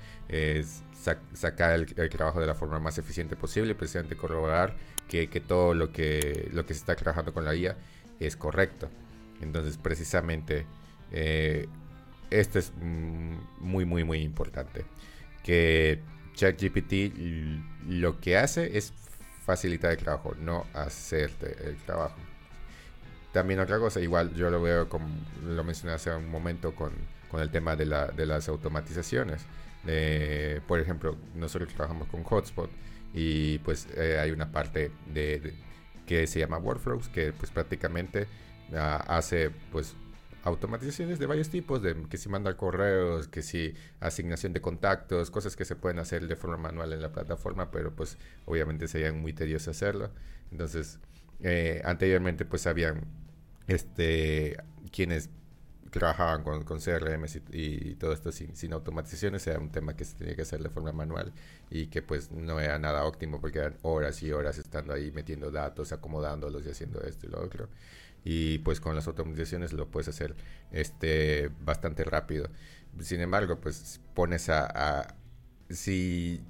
sacar 1.32 1.72
el, 1.74 2.10
trabajo 2.10 2.40
de 2.40 2.46
la 2.46 2.54
forma 2.54 2.78
más 2.78 2.98
eficiente 2.98 3.36
posible, 3.36 3.74
precisamente 3.74 4.16
corroborar 4.16 4.76
que, 5.08 5.28
que, 5.28 5.40
todo 5.40 5.74
lo 5.74 5.90
que, 5.90 6.48
lo 6.52 6.66
que 6.66 6.74
se 6.74 6.80
está 6.80 6.96
trabajando 6.96 7.32
con 7.32 7.44
la 7.44 7.54
IA 7.54 7.76
es 8.20 8.36
correcto. 8.36 8.90
Entonces, 9.40 9.78
precisamente, 9.78 10.66
eh, 11.10 11.66
esto 12.30 12.58
es 12.58 12.72
mm, 12.80 13.36
muy, 13.60 13.84
muy, 13.84 14.04
muy 14.04 14.20
importante. 14.20 14.84
Que 15.42 16.00
ChatGPT 16.34 16.92
lo 17.88 18.20
que 18.20 18.36
hace 18.36 18.76
es 18.76 18.92
facilitar 19.44 19.92
el 19.92 19.98
trabajo, 19.98 20.34
no 20.40 20.66
hacerte 20.72 21.56
el 21.68 21.76
trabajo. 21.76 22.16
También 23.32 23.60
otra 23.60 23.78
cosa, 23.78 24.00
igual 24.00 24.34
yo 24.34 24.50
lo 24.50 24.62
veo 24.62 24.88
como 24.88 25.08
lo 25.44 25.64
mencioné 25.64 25.94
hace 25.94 26.14
un 26.14 26.30
momento 26.30 26.74
con, 26.74 26.92
con 27.30 27.40
el 27.40 27.50
tema 27.50 27.76
de, 27.76 27.86
la, 27.86 28.06
de 28.08 28.26
las 28.26 28.48
automatizaciones. 28.48 29.42
por 30.66 30.80
ejemplo, 30.80 31.16
nosotros 31.34 31.72
trabajamos 31.74 32.08
con 32.08 32.22
Hotspot 32.22 32.70
y 33.12 33.58
pues 33.58 33.86
eh, 33.96 34.18
hay 34.20 34.30
una 34.30 34.50
parte 34.50 34.90
de 35.12 35.54
que 36.06 36.26
se 36.26 36.40
llama 36.40 36.58
Workflows, 36.58 37.08
que 37.08 37.32
pues 37.32 37.50
prácticamente 37.50 38.26
ah, 38.76 39.04
hace 39.08 39.50
pues 39.72 39.94
automatizaciones 40.44 41.18
de 41.18 41.26
varios 41.26 41.48
tipos, 41.48 41.82
de 41.82 41.94
que 42.08 42.18
si 42.18 42.28
manda 42.28 42.56
correos, 42.56 43.28
que 43.28 43.42
si 43.42 43.74
asignación 44.00 44.52
de 44.52 44.60
contactos, 44.60 45.30
cosas 45.30 45.56
que 45.56 45.64
se 45.64 45.74
pueden 45.74 45.98
hacer 45.98 46.26
de 46.28 46.36
forma 46.36 46.58
manual 46.58 46.92
en 46.92 47.00
la 47.00 47.12
plataforma, 47.12 47.70
pero 47.70 47.94
pues 47.96 48.18
obviamente 48.44 48.86
serían 48.86 49.20
muy 49.20 49.32
tedioso 49.32 49.70
hacerlo. 49.70 50.10
Entonces, 50.52 50.98
eh, 51.42 51.80
anteriormente 51.84 52.44
pues 52.44 52.66
habían 52.66 53.06
este 53.66 54.56
quienes 54.92 55.30
trabajaban 55.90 56.42
con, 56.42 56.64
con 56.64 56.80
CRM 56.80 57.24
y, 57.52 57.94
todo 57.94 58.12
esto 58.12 58.32
sin, 58.32 58.54
sin, 58.56 58.72
automatizaciones 58.72 59.46
era 59.46 59.60
un 59.60 59.70
tema 59.70 59.96
que 59.96 60.04
se 60.04 60.16
tenía 60.16 60.34
que 60.34 60.42
hacer 60.42 60.60
de 60.60 60.68
forma 60.68 60.92
manual 60.92 61.32
y 61.70 61.86
que 61.86 62.02
pues 62.02 62.32
no 62.32 62.58
era 62.60 62.78
nada 62.78 63.04
óptimo 63.04 63.40
porque 63.40 63.60
eran 63.60 63.76
horas 63.82 64.22
y 64.22 64.32
horas 64.32 64.58
estando 64.58 64.92
ahí 64.92 65.12
metiendo 65.12 65.50
datos, 65.50 65.92
acomodándolos 65.92 66.66
y 66.66 66.70
haciendo 66.70 67.00
esto 67.02 67.26
y 67.26 67.30
lo 67.30 67.40
otro. 67.40 67.68
Y 68.24 68.58
pues 68.58 68.80
con 68.80 68.94
las 68.94 69.06
automatizaciones 69.06 69.72
lo 69.72 69.90
puedes 69.90 70.08
hacer 70.08 70.34
este 70.72 71.50
bastante 71.60 72.04
rápido. 72.04 72.48
Sin 73.00 73.20
embargo, 73.20 73.60
pues 73.60 74.00
pones 74.14 74.48
a, 74.48 75.16
si 75.68 76.42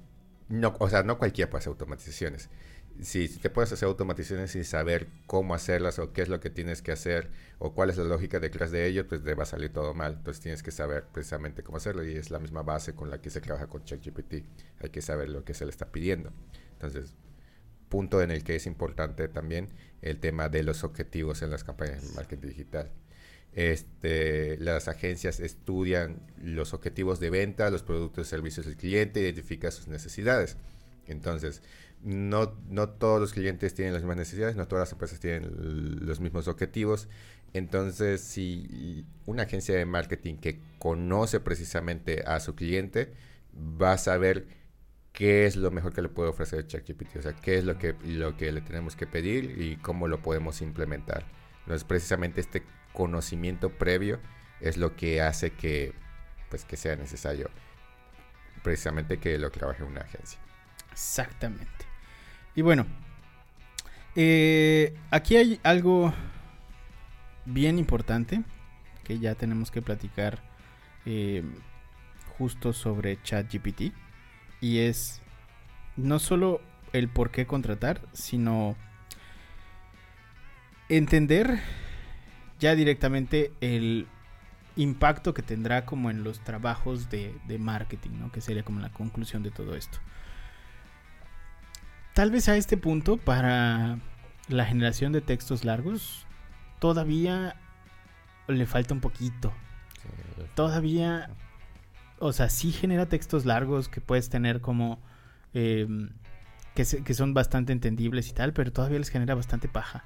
no, 0.49 0.75
o 0.79 0.89
sea, 0.89 1.03
no 1.03 1.17
cualquiera 1.17 1.49
puede 1.49 1.59
hacer 1.59 1.71
automatizaciones 1.71 2.49
si, 3.01 3.27
te 3.27 3.49
puedes 3.49 3.71
hacer 3.71 3.87
automatizaciones 3.87 4.51
sin 4.51 4.63
saber 4.63 5.07
cómo 5.27 5.53
hacerlas 5.53 5.99
o 5.99 6.13
qué 6.13 6.21
es 6.21 6.29
lo 6.29 6.39
que 6.39 6.49
tienes 6.49 6.81
que 6.81 6.91
hacer 6.91 7.29
o 7.59 7.73
cuál 7.73 7.89
es 7.89 7.97
la 7.97 8.05
lógica 8.05 8.39
detrás 8.39 8.71
de 8.71 8.87
ello, 8.87 9.07
pues 9.07 9.23
te 9.23 9.33
va 9.33 9.43
a 9.43 9.45
salir 9.45 9.71
todo 9.73 9.93
mal. 9.93 10.13
Entonces 10.13 10.41
tienes 10.41 10.63
que 10.63 10.71
saber 10.71 11.05
precisamente 11.11 11.63
cómo 11.63 11.77
hacerlo 11.77 12.03
y 12.03 12.15
es 12.15 12.31
la 12.31 12.39
misma 12.39 12.63
base 12.63 12.95
con 12.95 13.09
la 13.09 13.21
que 13.21 13.29
se 13.29 13.41
trabaja 13.41 13.67
con 13.67 13.83
ChatGPT. 13.83 14.45
Hay 14.81 14.89
que 14.89 15.01
saber 15.01 15.29
lo 15.29 15.43
que 15.43 15.53
se 15.53 15.65
le 15.65 15.71
está 15.71 15.91
pidiendo. 15.91 16.31
Entonces, 16.73 17.15
punto 17.89 18.21
en 18.21 18.31
el 18.31 18.43
que 18.43 18.55
es 18.55 18.65
importante 18.65 19.27
también 19.27 19.69
el 20.01 20.19
tema 20.19 20.49
de 20.49 20.63
los 20.63 20.83
objetivos 20.83 21.41
en 21.41 21.51
las 21.51 21.63
campañas 21.63 22.07
de 22.07 22.13
marketing 22.13 22.47
digital. 22.47 22.91
Este, 23.53 24.57
las 24.57 24.89
agencias 24.89 25.39
estudian 25.39 26.21
los 26.37 26.73
objetivos 26.73 27.19
de 27.19 27.29
venta, 27.29 27.69
los 27.69 27.83
productos 27.83 28.27
y 28.27 28.29
servicios 28.29 28.65
del 28.65 28.75
cliente, 28.75 29.21
identifican 29.21 29.71
sus 29.71 29.87
necesidades. 29.87 30.57
Entonces, 31.07 31.61
no, 32.03 32.57
no 32.69 32.89
todos 32.89 33.21
los 33.21 33.33
clientes 33.33 33.73
tienen 33.73 33.93
las 33.93 34.03
mismas 34.03 34.17
necesidades, 34.17 34.55
no 34.55 34.67
todas 34.67 34.83
las 34.83 34.91
empresas 34.91 35.19
tienen 35.19 36.05
los 36.05 36.19
mismos 36.19 36.47
objetivos. 36.47 37.07
Entonces, 37.53 38.19
si 38.19 39.05
una 39.25 39.43
agencia 39.43 39.75
de 39.75 39.85
marketing 39.85 40.35
que 40.35 40.59
conoce 40.77 41.39
precisamente 41.39 42.23
a 42.27 42.41
su 42.41 42.55
cliente 42.55 43.13
va 43.55 43.93
a 43.93 43.97
saber 43.97 44.47
qué 45.15 45.45
es 45.45 45.55
lo 45.55 45.71
mejor 45.71 45.93
que 45.93 46.01
le 46.01 46.09
puede 46.09 46.29
ofrecer 46.29 46.67
ChatGPT, 46.67 47.15
o 47.17 47.21
sea, 47.21 47.33
qué 47.33 47.57
es 47.57 47.63
lo 47.63 47.77
que, 47.77 47.95
lo 48.03 48.35
que 48.37 48.51
le 48.51 48.61
tenemos 48.61 48.95
que 48.95 49.07
pedir 49.07 49.59
y 49.59 49.77
cómo 49.77 50.07
lo 50.07 50.21
podemos 50.21 50.61
implementar. 50.61 51.25
Entonces, 51.61 51.85
precisamente 51.85 52.41
este 52.41 52.63
conocimiento 52.93 53.69
previo 53.69 54.19
es 54.59 54.77
lo 54.77 54.95
que 54.95 55.21
hace 55.21 55.51
que, 55.51 55.93
pues, 56.49 56.65
que 56.65 56.77
sea 56.77 56.95
necesario 56.95 57.49
precisamente 58.61 59.17
que 59.17 59.37
lo 59.37 59.49
trabaje 59.51 59.83
una 59.83 60.01
agencia. 60.01 60.39
Exactamente. 60.91 61.85
Y 62.55 62.61
bueno, 62.61 62.85
eh, 64.15 64.95
aquí 65.11 65.37
hay 65.37 65.59
algo 65.63 66.13
bien 67.45 67.77
importante 67.79 68.43
que 69.03 69.19
ya 69.19 69.35
tenemos 69.35 69.71
que 69.71 69.81
platicar 69.81 70.41
eh, 71.05 71.43
justo 72.37 72.73
sobre 72.73 73.21
ChatGPT. 73.21 73.93
Y 74.65 74.79
es 74.79 75.21
no 75.95 76.17
solo 76.17 76.59
el 76.91 77.07
por 77.07 77.29
qué 77.29 77.45
contratar, 77.45 78.01
sino 78.13 78.75
entender 80.89 81.59
ya 82.59 82.73
directamente 82.73 83.53
el 83.61 84.07
impacto 84.75 85.35
que 85.35 85.43
tendrá 85.43 85.85
como 85.85 86.09
en 86.09 86.23
los 86.23 86.39
trabajos 86.39 87.11
de, 87.11 87.39
de 87.45 87.59
marketing, 87.59 88.09
¿no? 88.19 88.31
que 88.31 88.41
sería 88.41 88.63
como 88.63 88.79
la 88.79 88.89
conclusión 88.89 89.43
de 89.43 89.51
todo 89.51 89.75
esto. 89.75 89.99
Tal 92.15 92.31
vez 92.31 92.49
a 92.49 92.57
este 92.57 92.75
punto, 92.75 93.17
para 93.17 93.99
la 94.47 94.65
generación 94.65 95.11
de 95.11 95.21
textos 95.21 95.63
largos, 95.63 96.25
todavía 96.79 97.55
le 98.47 98.65
falta 98.65 98.95
un 98.95 98.99
poquito. 98.99 99.53
Todavía, 100.55 101.29
o 102.19 102.33
sea, 102.33 102.49
sí 102.49 102.71
genera 102.71 103.07
textos 103.07 103.45
largos 103.45 103.89
que 103.89 104.01
puedes 104.01 104.29
tener 104.29 104.61
como... 104.61 104.99
Em, 105.53 106.09
que, 106.73 107.13
son 107.13 107.33
bastante 107.33 107.71
entendibles 107.71 108.29
y 108.29 108.33
tal, 108.33 108.51
pero 108.51 108.69
todavía 108.73 108.99
les 108.99 109.07
genera 109.07 109.33
bastante 109.33 109.69
paja. 109.69 110.03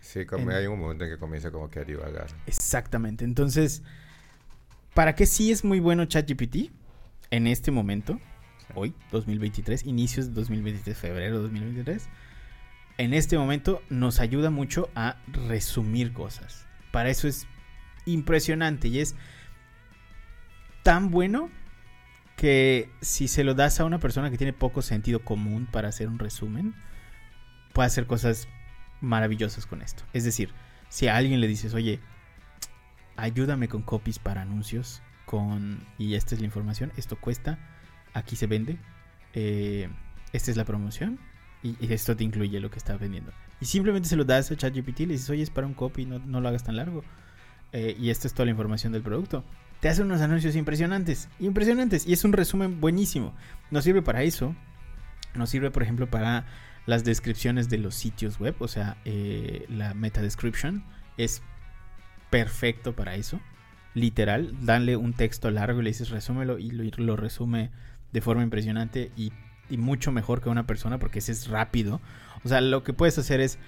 Sí, 0.00 0.24
como 0.24 0.50
hay 0.50 0.68
un 0.68 0.78
momento 0.78 1.04
en 1.04 1.10
que 1.10 1.18
comienza 1.18 1.50
como 1.50 1.68
que 1.68 1.80
a 1.80 1.84
divagar. 1.84 2.28
Exactamente. 2.46 3.24
Entonces, 3.24 3.82
¿para 4.94 5.16
qué 5.16 5.26
sí 5.26 5.50
es 5.50 5.64
muy 5.64 5.80
bueno 5.80 6.04
ChatGPT 6.04 6.70
en 7.32 7.48
este 7.48 7.72
momento? 7.72 8.20
hoy, 8.74 8.94
2023, 9.12 9.84
inicios 9.86 10.28
de 10.28 10.34
2023, 10.34 10.96
febrero 10.96 11.36
de 11.36 11.42
2023, 11.42 12.08
en 12.98 13.14
este 13.14 13.38
momento 13.38 13.82
nos 13.90 14.20
ayuda 14.20 14.50
mucho 14.50 14.88
a 14.94 15.16
resumir 15.48 16.12
cosas. 16.12 16.66
Para 16.90 17.10
eso 17.10 17.28
es 17.28 17.46
impresionante 18.06 18.88
y 18.88 19.00
es 19.00 19.14
tan 20.86 21.10
bueno 21.10 21.50
que 22.36 22.92
si 23.00 23.26
se 23.26 23.42
lo 23.42 23.54
das 23.54 23.80
a 23.80 23.84
una 23.84 23.98
persona 23.98 24.30
que 24.30 24.38
tiene 24.38 24.52
poco 24.52 24.82
sentido 24.82 25.18
común 25.18 25.66
para 25.66 25.88
hacer 25.88 26.06
un 26.06 26.20
resumen, 26.20 26.76
puede 27.72 27.88
hacer 27.88 28.06
cosas 28.06 28.46
maravillosas 29.00 29.66
con 29.66 29.82
esto. 29.82 30.04
Es 30.12 30.22
decir, 30.22 30.52
si 30.88 31.08
a 31.08 31.16
alguien 31.16 31.40
le 31.40 31.48
dices, 31.48 31.74
oye, 31.74 31.98
ayúdame 33.16 33.66
con 33.66 33.82
copies 33.82 34.20
para 34.20 34.42
anuncios, 34.42 35.02
con 35.24 35.84
y 35.98 36.14
esta 36.14 36.36
es 36.36 36.40
la 36.40 36.46
información, 36.46 36.92
esto 36.96 37.16
cuesta 37.16 37.58
aquí 38.14 38.36
se 38.36 38.46
vende, 38.46 38.78
eh, 39.34 39.88
esta 40.32 40.52
es 40.52 40.56
la 40.56 40.64
promoción 40.64 41.18
y, 41.64 41.92
esto 41.92 42.16
te 42.16 42.22
incluye 42.22 42.60
lo 42.60 42.70
que 42.70 42.78
estás 42.78 43.00
vendiendo. 43.00 43.32
Y 43.60 43.64
simplemente 43.64 44.08
se 44.08 44.14
lo 44.14 44.24
das 44.24 44.52
a 44.52 44.56
ChatGPT 44.56 45.00
y 45.00 45.06
le 45.06 45.12
dices, 45.14 45.30
oye, 45.30 45.42
es 45.42 45.50
para 45.50 45.66
un 45.66 45.74
copy, 45.74 46.06
no, 46.06 46.20
no 46.20 46.40
lo 46.40 46.46
hagas 46.46 46.62
tan 46.62 46.76
largo. 46.76 47.02
Eh, 47.72 47.96
y 47.98 48.10
esta 48.10 48.28
es 48.28 48.34
toda 48.34 48.44
la 48.44 48.52
información 48.52 48.92
del 48.92 49.02
producto. 49.02 49.44
Te 49.80 49.88
hace 49.88 50.02
unos 50.02 50.20
anuncios 50.20 50.56
impresionantes, 50.56 51.28
impresionantes. 51.38 52.06
Y 52.06 52.12
es 52.12 52.24
un 52.24 52.32
resumen 52.32 52.80
buenísimo. 52.80 53.34
Nos 53.70 53.84
sirve 53.84 54.02
para 54.02 54.22
eso. 54.22 54.54
Nos 55.34 55.50
sirve, 55.50 55.70
por 55.70 55.82
ejemplo, 55.82 56.08
para 56.08 56.46
las 56.86 57.04
descripciones 57.04 57.68
de 57.68 57.78
los 57.78 57.94
sitios 57.94 58.38
web. 58.38 58.54
O 58.60 58.68
sea, 58.68 58.96
eh, 59.04 59.66
la 59.68 59.92
meta 59.94 60.22
description 60.22 60.84
es 61.18 61.42
perfecto 62.30 62.94
para 62.94 63.16
eso. 63.16 63.40
Literal, 63.94 64.54
dale 64.62 64.96
un 64.96 65.12
texto 65.12 65.50
largo 65.50 65.80
y 65.80 65.84
le 65.84 65.90
dices 65.90 66.10
resúmelo 66.10 66.58
y 66.58 66.70
lo, 66.70 67.16
resume 67.16 67.70
de 68.12 68.20
forma 68.20 68.42
impresionante 68.42 69.10
y, 69.16 69.32
y, 69.70 69.78
mucho 69.78 70.12
mejor 70.12 70.42
que 70.42 70.50
una 70.50 70.66
persona 70.66 70.98
porque 70.98 71.20
ese 71.20 71.32
es 71.32 71.48
rápido. 71.48 72.00
O 72.44 72.48
sea, 72.48 72.60
lo 72.60 72.82
que 72.82 72.92
puedes 72.92 73.16
hacer 73.16 73.40
es, 73.40 73.58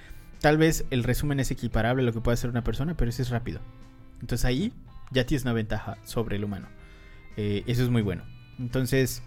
tal 0.41 0.59
vez 0.59 0.85
el 0.91 1.03
resumen 1.03 1.41
es 1.41 1.51
equiparable 1.51 2.03
a 2.03 2.07
lo 2.07 2.13
que 2.13 2.21
puede 2.21 2.35
hacer 2.35 2.51
una 2.51 2.63
persona, 2.63 2.95
pero 2.95 3.09
ese 3.09 3.23
es 3.23 3.31
rápido. 3.31 3.61
Entonces 4.21 4.45
ahí 4.45 4.73
ya 5.11 5.27
tienes 5.27 5.45
una 5.45 5.53
ventaja 5.53 5.99
sobre 6.05 6.37
el 6.37 6.45
humano. 6.45 6.69
Eh, 7.37 7.65
eso 7.67 7.83
es 7.83 7.91
muy 7.91 8.03
bueno. 8.03 8.25
Entonces, 8.59 9.23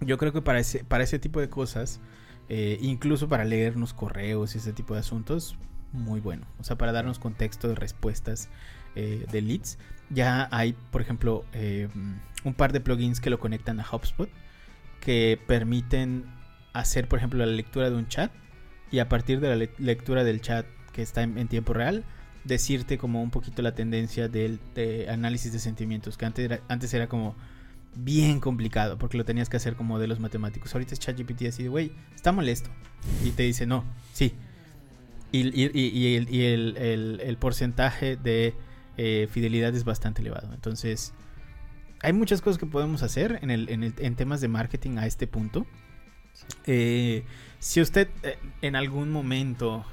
yo 0.00 0.18
creo 0.18 0.32
que 0.32 0.42
para 0.42 0.58
ese, 0.58 0.84
para 0.84 1.04
ese 1.04 1.18
tipo 1.18 1.40
de 1.40 1.48
cosas, 1.48 2.00
eh, 2.48 2.78
incluso 2.80 3.28
para 3.28 3.44
leernos 3.44 3.94
correos 3.94 4.54
y 4.54 4.58
ese 4.58 4.72
tipo 4.72 4.94
de 4.94 5.00
asuntos, 5.00 5.56
muy 5.92 6.20
bueno. 6.20 6.46
O 6.58 6.64
sea, 6.64 6.76
para 6.76 6.92
darnos 6.92 7.18
contexto 7.18 7.68
de 7.68 7.74
respuestas 7.74 8.48
eh, 8.94 9.26
de 9.30 9.42
leads. 9.42 9.78
Ya 10.10 10.48
hay, 10.50 10.74
por 10.90 11.00
ejemplo, 11.00 11.44
un 12.44 12.54
par 12.54 12.72
de 12.72 12.80
plugins 12.80 13.20
que 13.20 13.30
lo 13.30 13.38
conectan 13.38 13.80
a 13.80 13.86
HubSpot 13.90 14.28
que 15.00 15.38
permiten 15.46 16.24
hacer, 16.72 17.08
por 17.08 17.18
ejemplo, 17.18 17.38
la 17.40 17.46
lectura 17.46 17.90
de 17.90 17.96
un 17.96 18.08
chat 18.08 18.30
y 18.90 19.00
a 19.00 19.08
partir 19.08 19.40
de 19.40 19.56
la 19.56 19.68
lectura 19.78 20.22
del 20.22 20.40
chat 20.40 20.66
que 20.92 21.02
está 21.02 21.22
en, 21.22 21.48
tiempo 21.48 21.72
real, 21.72 22.04
decirte 22.44 22.98
como 22.98 23.22
un 23.22 23.30
poquito 23.30 23.62
la 23.62 23.74
tendencia 23.74 24.28
del 24.28 24.58
de 24.74 25.08
análisis 25.08 25.52
de 25.52 25.58
sentimientos, 25.58 26.16
que 26.16 26.24
antes 26.24 26.44
era, 26.44 26.60
antes 26.68 26.92
era 26.94 27.08
como 27.08 27.34
bien 27.94 28.40
complicado 28.40 28.96
porque 28.96 29.18
lo 29.18 29.24
tenías 29.24 29.48
que 29.48 29.56
hacer 29.56 29.76
como 29.76 29.98
de 29.98 30.06
los 30.06 30.20
matemáticos. 30.20 30.74
Ahorita 30.74 30.94
es 30.94 31.00
ChatGPT 31.00 31.42
así 31.46 31.62
de, 31.62 31.68
güey, 31.68 31.92
está 32.14 32.32
molesto. 32.32 32.70
Y 33.24 33.30
te 33.30 33.42
dice, 33.42 33.66
no, 33.66 33.84
sí, 34.12 34.34
y, 35.32 36.14
el, 36.44 37.36
porcentaje 37.38 38.16
de 38.16 38.54
eh, 38.96 39.28
fidelidad 39.30 39.74
es 39.74 39.84
bastante 39.84 40.20
elevado. 40.20 40.52
Entonces, 40.52 41.14
hay 42.00 42.12
muchas 42.12 42.42
cosas 42.42 42.58
que 42.58 42.66
podemos 42.66 43.02
hacer 43.02 43.38
en, 43.42 43.50
en, 43.50 44.14
temas 44.16 44.40
de 44.40 44.48
marketing 44.48 44.98
a 44.98 45.06
este 45.06 45.26
punto. 45.26 45.66
Eh, 46.66 47.24
si 47.58 47.80
usted 47.80 48.08
eh, 48.22 48.38
en 48.60 48.76
algún 48.76 49.10
momento 49.10 49.84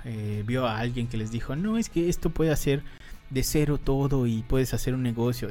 vio 0.45 0.65
a 0.65 0.79
alguien 0.79 1.07
que 1.07 1.17
les 1.17 1.31
dijo, 1.31 1.55
no, 1.55 1.77
es 1.77 1.89
que 1.89 2.09
esto 2.09 2.29
puede 2.29 2.51
hacer 2.51 2.83
de 3.29 3.43
cero 3.43 3.77
todo 3.77 4.25
y 4.27 4.43
puedes 4.43 4.73
hacer 4.73 4.93
un 4.93 5.03
negocio. 5.03 5.49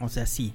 O 0.00 0.08
sea, 0.08 0.26
sí. 0.26 0.54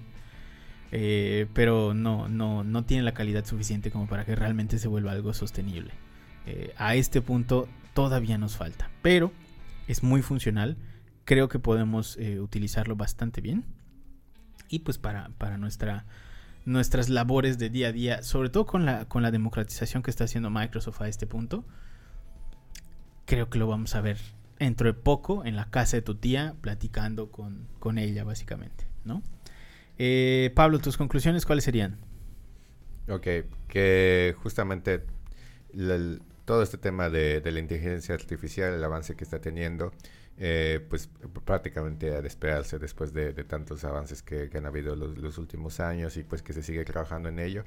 pero 1.54 1.94
no, 1.94 2.30
no, 2.30 2.64
no 2.64 2.86
tiene 2.86 3.04
la 3.04 3.14
calidad 3.14 3.46
suficiente 3.46 3.92
como 3.92 4.08
para 4.08 4.26
que 4.26 4.36
realmente 4.36 4.80
se 4.80 4.88
vuelva 4.88 5.12
algo 5.12 5.34
sostenible. 5.34 5.94
Eh, 6.46 6.74
a 6.78 6.96
este 6.96 7.22
punto 7.22 7.70
todavía 7.94 8.38
nos 8.38 8.58
falta, 8.58 8.90
pero 9.02 9.32
es 9.88 10.04
muy 10.04 10.22
funcional. 10.22 10.78
Creo 11.26 11.48
que 11.48 11.60
podemos 11.60 12.18
eh, 12.18 12.40
utilizarlo 12.40 12.96
bastante 12.96 13.42
bien. 13.42 13.64
Y 14.68 14.80
pues 14.80 14.98
para, 14.98 15.30
para 15.38 15.58
nuestra, 15.58 16.06
nuestras 16.66 17.10
labores 17.10 17.58
de 17.58 17.70
día 17.70 17.90
a 17.90 17.92
día, 17.92 18.24
sobre 18.24 18.50
todo 18.50 18.66
con 18.66 18.86
la, 18.86 19.06
con 19.06 19.22
la 19.22 19.32
democratización 19.32 20.04
que 20.04 20.12
está 20.12 20.24
haciendo 20.24 20.50
Microsoft 20.50 21.02
a 21.02 21.08
este 21.08 21.28
punto, 21.28 21.66
creo 23.26 23.50
que 23.50 23.60
lo 23.60 23.68
vamos 23.68 23.96
a 23.96 24.02
ver 24.02 24.18
dentro 24.60 24.88
de 24.88 24.94
poco 24.94 25.46
en 25.46 25.56
la 25.56 25.70
casa 25.70 25.98
de 25.98 26.02
tu 26.02 26.16
tía, 26.16 26.56
platicando 26.62 27.32
con, 27.32 27.68
con 27.80 27.98
ella, 27.98 28.24
básicamente, 28.24 28.86
¿no? 29.04 29.22
Eh, 29.98 30.52
Pablo, 30.56 30.80
tus 30.80 30.98
conclusiones, 30.98 31.46
¿cuáles 31.46 31.66
serían? 31.66 31.98
Ok, 33.10 33.28
que 33.68 34.36
justamente 34.42 35.04
todo 36.46 36.64
este 36.64 36.78
tema 36.78 37.10
de, 37.10 37.42
la 37.44 37.60
inteligencia 37.60 38.16
artificial, 38.16 38.74
el 38.74 38.84
avance 38.84 39.16
que 39.16 39.24
está 39.24 39.40
teniendo, 39.40 39.92
eh, 40.38 40.86
pues 40.90 41.10
prácticamente 41.46 42.16
a 42.16 42.20
esperarse 42.20 42.80
después 42.80 43.14
de, 43.14 43.34
tantos 43.44 43.84
avances 43.84 44.24
que, 44.24 44.50
han 44.54 44.66
habido 44.66 44.96
los, 44.96 45.38
últimos 45.38 45.80
años 45.80 46.18
y 46.18 46.24
pues 46.24 46.42
que 46.42 46.54
se 46.54 46.64
sigue 46.64 46.84
trabajando 46.86 47.30
en 47.30 47.40
ello, 47.40 47.64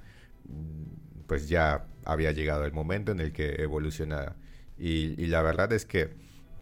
mm, 0.49 1.27
pues 1.27 1.49
ya 1.49 1.87
había 2.05 2.33
llegado 2.33 2.65
el 2.65 2.73
momento 2.73 3.13
en 3.13 3.21
el 3.21 3.33
que 3.33 3.63
evoluciona 3.63 4.37
y, 4.79 5.27
la 5.27 5.43
verdad 5.43 5.73
es 5.73 5.87
que, 5.87 6.11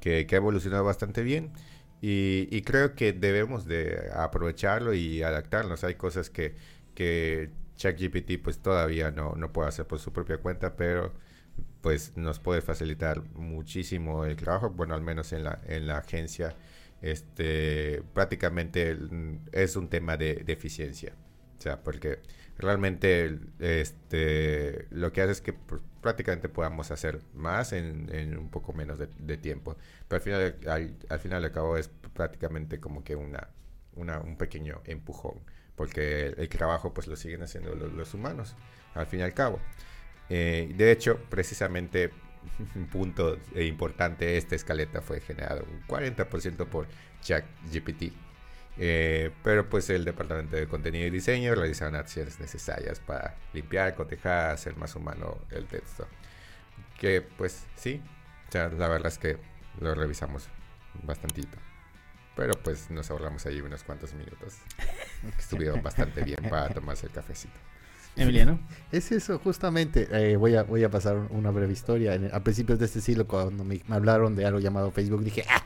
que, 0.00 0.26
ha 0.30 0.36
evolucionado 0.36 0.84
bastante 0.84 1.22
bien 1.22 1.52
y, 2.00 2.62
creo 2.62 2.94
que 2.94 3.12
debemos 3.12 3.66
de 3.66 4.11
aprovecharlo 4.14 4.94
y 4.94 5.22
adaptarnos. 5.22 5.84
Hay 5.84 5.94
cosas 5.94 6.28
que, 6.30 6.55
que 6.94 7.50
ChatGPT 7.76 8.42
pues 8.42 8.59
todavía 8.59 9.11
no, 9.11 9.34
no 9.36 9.52
puede 9.52 9.68
hacer 9.68 9.86
por 9.86 9.98
su 9.98 10.12
propia 10.12 10.38
cuenta, 10.38 10.76
pero 10.76 11.12
pues 11.85 12.16
nos 12.16 12.39
puede 12.39 12.62
facilitar 12.62 13.22
muchísimo 13.35 14.24
el 14.24 14.37
trabajo, 14.37 14.70
bueno, 14.70 14.95
al 14.95 15.03
menos 15.03 15.35
en 15.35 15.45
la, 15.45 15.61
en 15.66 15.87
la 15.87 15.99
agencia, 15.99 16.57
este, 17.03 18.03
prácticamente 18.14 18.97
es 19.53 19.76
un 19.76 19.91
tema 19.91 20.16
de, 20.16 20.43
eficiencia, 20.47 21.12
o 21.59 21.61
sea, 21.61 21.82
porque 21.82 22.20
realmente 22.57 23.39
este, 23.59 24.87
lo 24.93 25.12
que 25.12 25.20
hace 25.20 25.32
es 25.32 25.41
que 25.43 25.53
pues, 25.53 25.82
prácticamente 26.01 26.49
podamos 26.49 26.91
hacer 26.91 27.20
más 27.35 27.74
en, 27.74 28.39
un 28.39 28.49
poco 28.49 28.72
menos 28.72 28.99
de, 28.99 29.37
tiempo, 29.37 29.76
pero 30.09 30.16
al 30.16 30.22
final, 30.22 30.97
al, 31.11 31.18
final 31.20 31.43
de 31.43 31.53
cabo 31.53 31.76
es 31.76 31.91
prácticamente 32.14 32.80
como 32.80 33.05
que 33.05 33.14
una, 33.14 33.51
una, 33.93 34.20
un 34.20 34.39
pequeño 34.39 34.80
empujón, 34.87 35.39
porque 35.76 36.28
el, 36.28 36.49
trabajo 36.49 36.95
pues 36.95 37.09
lo 37.09 37.16
siguen 37.16 37.43
haciendo 37.43 37.74
los, 37.74 37.93
los 37.93 38.14
humanos, 38.14 38.57
al 38.95 39.05
fin 39.05 39.20
y 39.20 39.22
al 39.24 39.35
cabo. 39.35 39.61
Eh, 40.29 40.72
de 40.77 40.93
hecho, 40.93 41.18
precisamente 41.29 42.11
un 42.75 42.87
punto 42.87 43.39
importante, 43.57 44.37
esta 44.37 44.55
escaleta 44.55 45.01
fue 45.01 45.20
generada 45.20 45.62
un 45.62 45.87
40% 45.87 46.66
por 46.66 46.87
ChatGPT. 47.20 48.12
Eh, 48.77 49.31
pero 49.45 49.68
pues 49.68 49.89
el 49.91 50.05
departamento 50.05 50.57
de 50.57 50.66
contenido 50.66 51.07
y 51.07 51.11
diseño 51.11 51.55
realizaron 51.55 51.95
acciones 51.95 52.41
necesarias 52.41 52.99
para 52.99 53.37
limpiar, 53.53 53.95
cotejar, 53.95 54.51
hacer 54.51 54.77
más 54.77 54.97
humano 54.97 55.39
el 55.51 55.66
texto. 55.66 56.09
Que 56.99 57.22
pues 57.22 57.64
sí, 57.77 58.03
la 58.53 58.89
verdad 58.89 59.07
es 59.07 59.18
que 59.18 59.39
lo 59.81 59.95
revisamos 59.95 60.49
bastantito. 61.03 61.57
Pero 62.37 62.55
pues 62.64 62.91
nos 62.91 63.11
ahorramos 63.11 63.47
ahí 63.47 63.61
unos 63.61 63.85
cuantos 63.85 64.12
minutos. 64.14 64.59
Estuvieron 65.39 65.83
bastante 65.83 66.22
bien 66.22 66.43
para 66.51 66.68
tomarse 66.70 67.07
el 67.07 67.12
cafecito. 67.12 67.59
Emiliano. 68.16 68.58
Es 68.92 69.10
eso, 69.10 69.40
justamente. 69.40 70.08
Eh, 70.12 70.36
voy, 70.36 70.54
a, 70.54 70.62
voy 70.62 70.84
a 70.84 70.90
pasar 70.90 71.16
una 71.30 71.50
breve 71.50 71.72
historia. 71.72 72.18
a 72.32 72.40
principios 72.44 72.78
de 72.78 72.84
este 72.84 73.00
siglo, 73.00 73.26
cuando 73.26 73.64
me, 73.64 73.82
hablaron 73.88 74.36
de 74.36 74.46
algo 74.46 74.60
llamado 74.60 74.92
Facebook, 74.92 75.24
dije, 75.24 75.44
ah, 75.50 75.64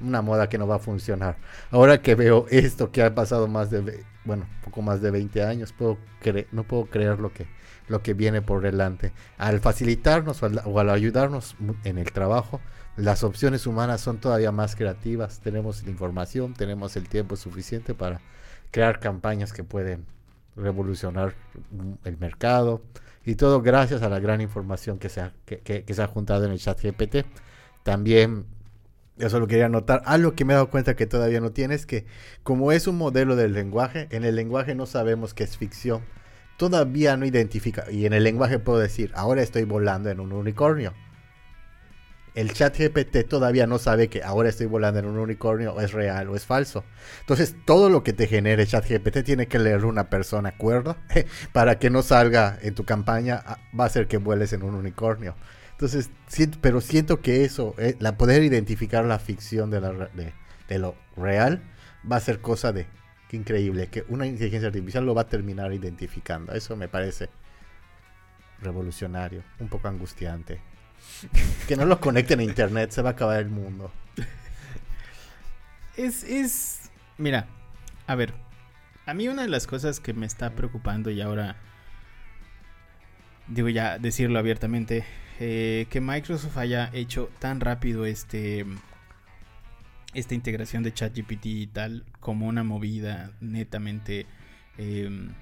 una 0.00 0.22
moda 0.22 0.48
que 0.48 0.58
no 0.58 0.68
va 0.68 0.76
a 0.76 0.78
funcionar. 0.78 1.36
Ahora 1.72 2.00
que 2.00 2.14
veo 2.14 2.46
esto 2.50 2.92
que 2.92 3.02
ha 3.02 3.14
pasado 3.14 3.48
más 3.48 3.70
de, 3.70 4.04
bueno, 4.24 4.46
poco 4.64 4.80
más 4.80 5.02
de 5.02 5.10
20 5.10 5.42
años, 5.42 5.72
puedo 5.72 5.98
no 6.52 6.62
puedo 6.64 6.86
creer 6.86 7.18
lo 7.18 7.32
que, 7.32 7.46
lo 7.88 8.00
que 8.02 8.14
viene 8.14 8.42
por 8.42 8.62
delante. 8.62 9.12
Al 9.38 9.58
facilitarnos 9.58 10.40
o 10.42 10.78
al 10.78 10.90
ayudarnos 10.90 11.56
en 11.82 11.98
el 11.98 12.12
trabajo, 12.12 12.60
las 12.96 13.22
opciones 13.24 13.66
humanas 13.66 14.00
son 14.00 14.18
todavía 14.18 14.52
más 14.52 14.76
creativas. 14.76 15.40
Tenemos 15.40 15.82
la 15.84 15.90
información, 15.90 16.54
tenemos 16.54 16.96
el 16.96 17.08
tiempo 17.08 17.36
suficiente 17.36 17.94
para 17.94 18.20
crear 18.70 19.00
campañas 19.00 19.52
que 19.52 19.64
pueden 19.64 20.04
revolucionar 20.58 21.34
el 22.04 22.18
mercado 22.18 22.82
y 23.24 23.34
todo 23.34 23.62
gracias 23.62 24.02
a 24.02 24.08
la 24.08 24.20
gran 24.20 24.40
información 24.40 24.98
que 24.98 25.08
se 25.08 25.20
ha, 25.20 25.32
que, 25.44 25.84
se 25.88 26.02
ha 26.02 26.06
juntado 26.06 26.44
en 26.44 26.52
el 26.52 26.58
chat 26.58 26.80
GPT. 26.82 27.26
También, 27.82 28.46
eso 29.18 29.40
lo 29.40 29.46
quería 29.46 29.68
notar, 29.68 30.02
algo 30.04 30.34
que 30.34 30.44
me 30.44 30.52
he 30.52 30.56
dado 30.56 30.70
cuenta 30.70 30.96
que 30.96 31.06
todavía 31.06 31.40
no 31.40 31.52
tiene 31.52 31.74
es 31.74 31.86
que 31.86 32.06
como 32.42 32.72
es 32.72 32.86
un 32.86 32.96
modelo 32.96 33.36
del 33.36 33.52
lenguaje, 33.52 34.08
en 34.10 34.24
el 34.24 34.36
lenguaje 34.36 34.74
no 34.74 34.86
sabemos 34.86 35.34
que 35.34 35.44
es 35.44 35.56
ficción. 35.56 36.02
Todavía 36.56 37.16
no 37.16 37.24
identifica, 37.24 37.84
y 37.90 38.04
en 38.06 38.12
el 38.12 38.24
lenguaje 38.24 38.58
puedo 38.58 38.80
decir, 38.80 39.12
ahora 39.14 39.42
estoy 39.42 39.64
volando 39.64 40.10
en 40.10 40.18
un 40.18 40.32
unicornio 40.32 40.92
el 42.38 42.52
chat 42.52 42.78
GPT 42.78 43.28
todavía 43.28 43.66
no 43.66 43.78
sabe 43.78 44.06
que 44.06 44.22
ahora 44.22 44.48
estoy 44.48 44.66
volando 44.66 45.00
en 45.00 45.06
un 45.06 45.18
unicornio 45.18 45.74
o 45.74 45.80
es 45.80 45.92
real 45.92 46.28
o 46.28 46.36
es 46.36 46.46
falso. 46.46 46.84
Entonces, 47.18 47.56
todo 47.64 47.90
lo 47.90 48.04
que 48.04 48.12
te 48.12 48.28
genere 48.28 48.64
chat 48.64 48.88
GPT 48.88 49.24
tiene 49.24 49.48
que 49.48 49.58
leer 49.58 49.84
una 49.84 50.08
persona 50.08 50.56
cuerda 50.56 50.98
para 51.52 51.80
que 51.80 51.90
no 51.90 52.02
salga 52.02 52.56
en 52.62 52.76
tu 52.76 52.84
campaña, 52.84 53.42
ah, 53.44 53.58
va 53.78 53.86
a 53.86 53.88
ser 53.88 54.06
que 54.06 54.18
vueles 54.18 54.52
en 54.52 54.62
un 54.62 54.76
unicornio. 54.76 55.34
Entonces, 55.72 56.10
pero 56.60 56.80
siento 56.80 57.20
que 57.20 57.44
eso, 57.44 57.74
eh, 57.76 57.96
la 57.98 58.16
poder 58.16 58.44
identificar 58.44 59.04
la 59.04 59.18
ficción 59.18 59.72
de, 59.72 59.80
lo 60.78 60.94
real, 61.16 61.60
va 62.10 62.16
a 62.16 62.20
ser 62.20 62.40
cosa 62.40 62.72
de, 62.72 62.86
increíble, 63.32 63.88
que 63.88 64.04
una 64.08 64.26
inteligencia 64.26 64.68
artificial 64.68 65.04
lo 65.04 65.14
va 65.16 65.22
a 65.22 65.28
terminar 65.28 65.72
identificando. 65.72 66.52
Eso 66.52 66.76
me 66.76 66.86
parece 66.86 67.30
revolucionario, 68.60 69.42
un 69.58 69.68
poco 69.68 69.88
angustiante 69.88 70.60
que 71.66 71.76
no 71.76 71.84
lo 71.84 72.00
conecten 72.00 72.40
a 72.40 72.42
internet, 72.42 72.90
se 72.90 73.02
va 73.02 73.10
a 73.10 73.12
acabar 73.12 73.40
el 73.40 73.48
mundo. 73.48 73.92
Es, 75.96 76.22
es, 76.24 76.90
mira, 77.16 77.46
a 78.06 78.14
ver, 78.14 78.32
a 79.06 79.14
mí 79.14 79.26
una 79.26 79.42
de 79.42 79.48
las 79.48 79.66
cosas 79.66 80.00
que 80.00 80.12
me 80.12 80.26
está 80.26 80.50
preocupando 80.50 81.10
y 81.10 81.20
ahora, 81.20 81.56
digo 83.48 83.68
ya 83.68 83.98
decirlo 83.98 84.38
abiertamente, 84.38 85.04
eh, 85.40 85.86
que 85.90 86.00
Microsoft 86.00 86.56
haya 86.56 86.90
hecho 86.92 87.30
tan 87.38 87.60
rápido 87.60 88.06
este 88.06 88.64
esta 90.14 90.34
integración 90.34 90.82
de 90.82 90.92
ChatGPT 90.92 91.46
y 91.46 91.66
tal 91.66 92.04
como 92.20 92.46
una 92.46 92.64
movida 92.64 93.30
netamente 93.40 94.26
em, 94.78 95.32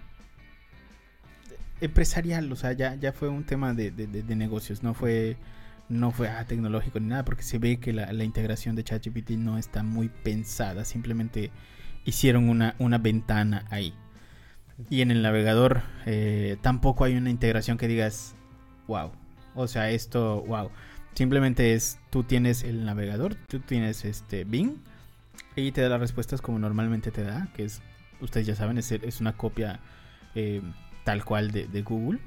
empresarial, 1.81 2.51
o 2.51 2.57
sea, 2.57 2.73
ya, 2.73 2.95
ya 2.95 3.13
fue 3.13 3.29
un 3.29 3.45
tema 3.45 3.75
de, 3.75 3.93
negocios, 4.37 4.83
no 4.83 4.95
fue 4.95 5.37
no 5.89 6.11
fue 6.11 6.29
ah, 6.29 6.45
tecnológico 6.47 7.01
ni 7.01 7.07
nada, 7.09 7.25
porque 7.25 7.43
se 7.43 7.59
ve 7.59 7.79
que 7.79 7.93
la, 7.93 8.25
integración 8.25 8.77
de 8.77 8.85
ChatGPT 8.85 9.33
no 9.33 9.59
está 9.59 9.83
muy 9.83 10.09
pensada, 10.09 10.85
simplemente 10.85 11.51
hicieron 12.05 12.49
una, 12.49 12.75
una 12.79 12.99
ventana 12.99 13.65
ahí. 13.71 13.95
Y 14.91 15.01
en 15.01 15.11
el 15.11 15.23
navegador 15.23 15.83
eh, 16.05 16.57
tampoco 16.61 17.05
hay 17.05 17.17
una 17.17 17.31
integración 17.31 17.79
que 17.79 17.89
digas, 17.89 18.35
wow, 18.89 19.13
o 19.55 19.67
sea, 19.67 19.91
esto, 19.91 20.45
wow. 20.47 20.71
Simplemente 21.15 21.73
es, 21.73 21.99
tú 22.11 22.25
tienes 22.25 22.63
el 22.63 22.85
navegador, 22.85 23.37
tú 23.47 23.61
tienes 23.61 24.05
este 24.05 24.45
Bing 24.45 24.77
y 25.55 25.73
te 25.73 25.81
da 25.81 25.89
las 25.89 26.01
respuestas 26.01 26.43
como 26.43 26.59
normalmente 26.59 27.11
te 27.11 27.23
da, 27.23 27.49
que 27.55 27.65
es, 27.65 27.81
ustedes 28.21 28.47
ya 28.47 28.55
saben, 28.55 28.77
es, 28.77 28.93
es 28.93 29.21
una 29.21 29.35
copia 29.35 29.81
eh, 30.35 30.61
tal 31.05 31.25
cual 31.25 31.51
de, 31.51 31.83
Google. 31.83 32.21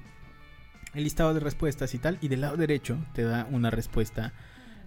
El 0.93 1.03
listado 1.03 1.33
de 1.33 1.39
respuestas 1.39 1.93
y 1.93 1.99
tal, 1.99 2.17
y 2.21 2.27
del 2.27 2.41
lado 2.41 2.57
derecho 2.57 2.97
te 3.13 3.23
da 3.23 3.47
una 3.51 3.69
respuesta 3.69 4.33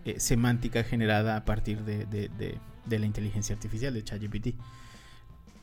eh, 0.04 0.18
semántica 0.18 0.82
generada 0.84 1.36
a 1.36 1.44
partir 1.44 1.84
de, 1.84 2.06
de, 2.06 2.98
la 2.98 3.06
inteligencia 3.06 3.54
artificial 3.54 3.94
de 3.94 4.02
ChatGPT. 4.02 4.48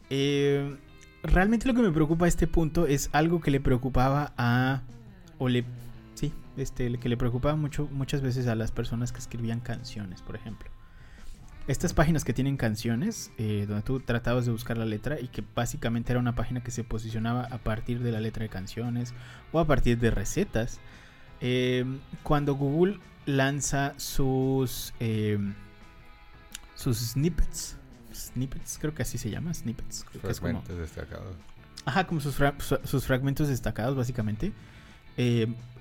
Eh, 0.09 0.77
realmente 1.23 1.67
lo 1.67 1.73
que 1.73 1.81
me 1.81 1.91
preocupa 1.91 2.25
a 2.25 2.27
este 2.27 2.47
punto 2.47 2.87
es 2.87 3.09
algo 3.11 3.41
que 3.41 3.51
le 3.51 3.59
preocupaba 3.59 4.33
a, 4.37 4.81
o 5.37 5.49
le 5.49 5.65
Sí, 6.19 6.33
este, 6.57 6.97
que 6.97 7.07
le 7.07 7.15
preocupaba 7.15 7.55
mucho, 7.55 7.87
muchas 7.93 8.21
veces 8.21 8.47
a 8.47 8.55
las 8.55 8.73
personas 8.73 9.13
que 9.13 9.19
escribían 9.19 9.61
canciones, 9.61 10.21
por 10.21 10.35
ejemplo. 10.35 10.69
Estas 11.69 11.93
páginas 11.93 12.25
que 12.25 12.33
tienen 12.33 12.57
canciones, 12.57 13.31
eh, 13.37 13.65
donde 13.67 13.83
tú 13.83 13.99
tratabas 13.99 14.43
de 14.47 14.51
buscar 14.51 14.75
la 14.75 14.85
letra 14.85 15.19
y 15.19 15.27
que 15.27 15.43
básicamente 15.53 16.11
era 16.11 16.19
una 16.19 16.33
página 16.33 16.63
que 16.63 16.71
se 16.71 16.83
posicionaba 16.83 17.43
a 17.43 17.59
partir 17.59 17.99
de 17.99 18.11
la 18.11 18.19
letra 18.19 18.41
de 18.41 18.49
canciones 18.49 19.13
o 19.51 19.59
a 19.59 19.67
partir 19.67 19.99
de 19.99 20.09
recetas. 20.09 20.79
Eh, 21.41 21.85
cuando 22.23 22.55
Google 22.55 22.99
lanza 23.27 23.93
sus, 23.97 24.95
eh, 24.99 25.37
sus 26.73 26.97
snippets, 26.97 27.77
snippets, 28.15 28.79
creo 28.81 28.95
que 28.95 29.03
así 29.03 29.19
se 29.19 29.29
llama, 29.29 29.53
snippets. 29.53 30.07
fragmentos 30.23 30.75
destacados. 30.75 31.35
Ajá, 31.85 32.07
como 32.07 32.19
sus, 32.19 32.35
sus 32.83 33.05
fragmentos 33.05 33.47
destacados, 33.47 33.95
básicamente 33.95 34.53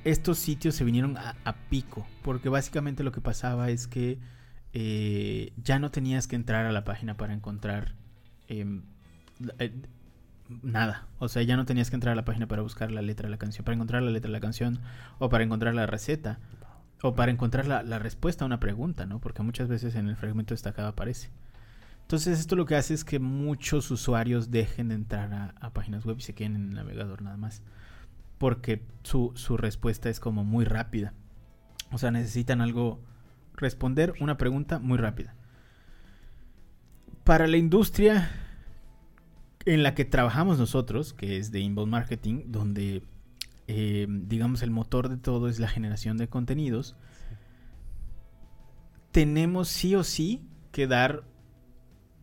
estos 0.05 0.39
sitios 0.39 0.75
se 0.75 0.85
vinieron 0.85 1.17
a, 1.17 1.57
pico, 1.71 2.07
porque 2.23 2.51
básicamente 2.51 3.03
lo 3.03 3.11
que 3.11 3.23
pasaba 3.23 3.71
es 3.71 3.87
que 3.87 4.19
eh, 4.73 5.53
ya 5.57 5.79
no 5.79 5.91
tenías 5.91 6.27
que 6.27 6.37
entrar 6.37 6.67
a 6.67 6.73
la 6.73 6.85
página 6.85 7.17
para 7.17 7.35
encontrar 7.35 7.95
em, 8.49 8.83
eh, 9.59 9.73
nada. 10.63 11.07
O 11.19 11.29
sea, 11.29 11.43
ya 11.43 11.57
no 11.57 11.65
tenías 11.65 11.91
que 11.91 11.97
entrar 11.97 12.13
a 12.13 12.17
la 12.17 12.25
página 12.25 12.47
para 12.47 12.63
buscar 12.63 12.91
la 12.91 13.03
letra 13.03 13.27
de 13.27 13.31
la 13.31 13.39
canción, 13.39 13.65
para 13.65 13.75
encontrar 13.75 14.03
la 14.03 14.11
letra 14.11 14.29
de 14.29 14.33
la 14.33 14.41
canción, 14.41 14.81
o 15.19 15.29
para 15.29 15.45
encontrar 15.45 15.75
la 15.75 15.87
receta, 15.87 16.39
o 17.03 17.15
para 17.15 17.31
encontrar 17.31 17.67
la, 17.67 17.99
respuesta 17.99 18.45
a 18.45 18.47
una 18.47 18.61
pregunta, 18.61 19.07
¿no? 19.07 19.21
Porque 19.21 19.43
muchas 19.43 19.69
veces 19.69 19.95
en 19.95 20.09
el 20.09 20.17
fragmento 20.17 20.55
destacado 20.55 20.89
aparece. 20.89 21.31
Entonces 22.03 22.41
esto 22.41 22.57
lo 22.57 22.65
que 22.65 22.75
hace 22.75 22.95
es 22.95 23.05
que 23.05 23.19
muchos 23.19 23.91
usuarios 23.91 24.51
dejen 24.51 24.89
de 24.89 24.95
entrar 24.95 25.33
a, 25.35 25.55
a 25.61 25.73
páginas 25.75 26.07
web 26.07 26.17
y 26.19 26.23
se 26.23 26.35
queden 26.35 26.57
en 26.57 26.69
el 26.69 26.75
navegador 26.75 27.23
nada 27.23 27.37
más 27.37 27.63
porque 28.39 28.83
su, 29.03 29.33
respuesta 29.57 30.09
es 30.09 30.21
como 30.21 30.45
muy 30.45 30.65
rápida. 30.65 31.13
O 31.91 31.99
sea, 31.99 32.11
necesitan 32.11 32.61
algo, 32.61 33.01
responder 33.59 34.15
una 34.21 34.37
pregunta 34.37 34.79
muy 34.79 34.99
rápida. 34.99 35.35
Para 37.25 37.47
la 37.47 37.59
industria 37.59 38.31
en 39.67 39.83
la 39.83 39.95
que 39.95 40.05
trabajamos 40.05 40.59
nosotros, 40.59 41.13
que 41.13 41.37
es 41.37 41.53
de 41.53 41.61
inbound 41.61 41.93
marketing, 41.93 42.45
donde 42.47 43.03
eh, 43.67 44.07
digamos 44.09 44.63
el 44.63 44.71
motor 44.71 45.11
de 45.11 45.19
todo 45.19 45.49
es 45.49 45.59
la 45.59 45.69
generación 45.69 46.17
de 46.17 46.29
contenidos, 46.29 46.97
tenemos 49.13 49.69
sí 49.69 49.95
o 49.95 50.05
sí 50.05 50.43
que 50.73 50.87
dar 50.87 51.25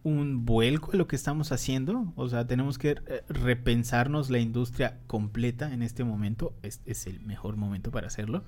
un 0.04 0.46
vuelco 0.46 0.92
en 0.92 1.00
lo 1.00 1.08
que 1.08 1.16
estamos 1.16 1.52
haciendo. 1.52 2.14
O 2.16 2.30
sea, 2.30 2.46
tenemos 2.46 2.78
que 2.78 2.92
eh, 2.92 3.24
repensarnos 3.28 4.30
la 4.30 4.40
industria 4.40 5.00
completa 5.08 5.74
en 5.74 5.82
este 5.82 6.04
momento. 6.04 6.54
Es, 6.62 6.82
es 6.86 7.08
el 7.08 7.22
mejor 7.22 7.58
momento 7.58 7.92
para 7.92 8.08
hacerlo. 8.08 8.44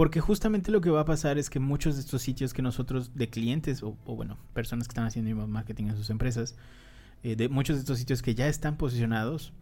Porque 0.00 0.22
justamente 0.22 0.70
lo 0.70 0.80
que 0.80 0.88
va 0.88 1.02
a 1.02 1.04
pasar 1.04 1.36
es 1.36 1.50
que 1.50 1.60
muchos 1.60 1.96
de 1.96 2.00
estos 2.00 2.22
sitios 2.22 2.54
que 2.54 2.62
nosotros, 2.62 3.14
de 3.14 3.28
clientes, 3.28 3.82
o, 3.82 3.92
bueno, 4.06 4.38
personas 4.54 4.88
que 4.88 4.92
están 4.92 5.04
haciendo 5.04 5.46
marketing 5.46 5.88
en 5.88 5.96
sus 5.98 6.08
empresas, 6.08 6.56
eh, 7.22 7.36
de 7.36 7.50
muchos 7.50 7.76
de 7.76 7.80
estos 7.80 7.98
sitios 7.98 8.22
que 8.22 8.34
ya 8.34 8.48
están 8.48 8.78
posicionados, 8.78 9.52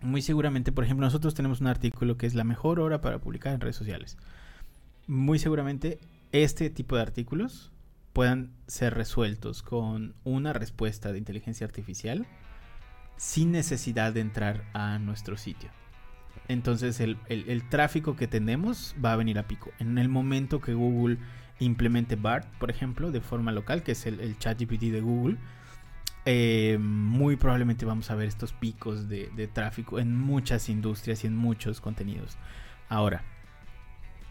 muy 0.00 0.22
seguramente, 0.22 0.72
por 0.72 0.82
ejemplo, 0.82 1.06
nosotros 1.06 1.34
tenemos 1.34 1.60
un 1.60 1.68
artículo 1.68 2.16
que 2.16 2.26
es 2.26 2.34
la 2.34 2.42
mejor 2.42 2.80
hora 2.80 3.00
para 3.00 3.20
publicar 3.20 3.54
en 3.54 3.60
redes 3.60 3.76
sociales. 3.76 4.18
Muy 5.06 5.38
seguramente 5.38 6.00
este 6.32 6.68
tipo 6.68 6.96
de 6.96 7.02
artículos 7.02 7.70
puedan 8.14 8.50
ser 8.66 8.94
resueltos 8.94 9.62
con 9.62 10.16
una 10.24 10.52
respuesta 10.52 11.12
de 11.12 11.18
inteligencia 11.18 11.64
artificial 11.64 12.26
sin 13.16 13.52
necesidad 13.52 14.12
de 14.12 14.18
entrar 14.18 14.64
a 14.74 14.98
nuestro 14.98 15.36
sitio. 15.36 15.70
Entonces 16.48 17.00
el, 17.00 17.18
tráfico 17.68 18.16
que 18.16 18.26
tenemos 18.26 18.94
va 19.04 19.12
a 19.12 19.16
venir 19.16 19.38
a 19.38 19.46
pico. 19.46 19.70
En 19.78 19.98
el 19.98 20.08
momento 20.08 20.60
que 20.60 20.74
Google 20.74 21.18
implemente 21.60 22.16
BART, 22.16 22.46
por 22.58 22.70
ejemplo, 22.70 23.10
de 23.10 23.20
forma 23.20 23.52
local, 23.52 23.82
que 23.82 23.92
es 23.92 24.06
el, 24.06 24.36
GPT 24.36 24.90
de 24.90 25.00
Google, 25.00 25.36
eh, 26.24 26.78
muy 26.80 27.36
probablemente 27.36 27.84
vamos 27.84 28.10
a 28.10 28.14
ver 28.14 28.28
estos 28.28 28.52
picos 28.52 29.08
de, 29.08 29.30
de 29.36 29.46
tráfico 29.46 29.98
en 29.98 30.18
muchas 30.18 30.68
industrias 30.68 31.24
y 31.24 31.26
en 31.26 31.36
muchos 31.36 31.80
contenidos. 31.80 32.38
Ahora, 32.88 33.22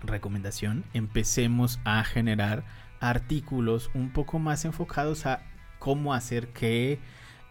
recomendación, 0.04 0.84
empecemos 0.94 1.80
a 1.84 2.04
generar 2.04 2.64
artículos 3.00 3.92
un 3.94 4.12
poco 4.12 4.40
más 4.40 4.66
enfocados 4.66 5.26
a 5.26 5.44
cómo 5.80 6.14
hacer 6.14 6.50
qué, 6.50 7.00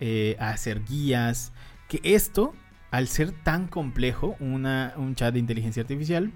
eh, 0.01 0.37
a 0.39 0.51
hacer 0.51 0.85
guías, 0.85 1.53
que 1.89 2.01
esto, 2.03 2.55
al 2.97 3.09
ser 3.09 3.33
tan 3.33 3.69
complejo, 3.69 4.37
una, 4.41 4.95
un 4.97 5.15
chat 5.15 5.35
de 5.35 5.39
inteligencia 5.39 5.83
artificial, 5.83 6.33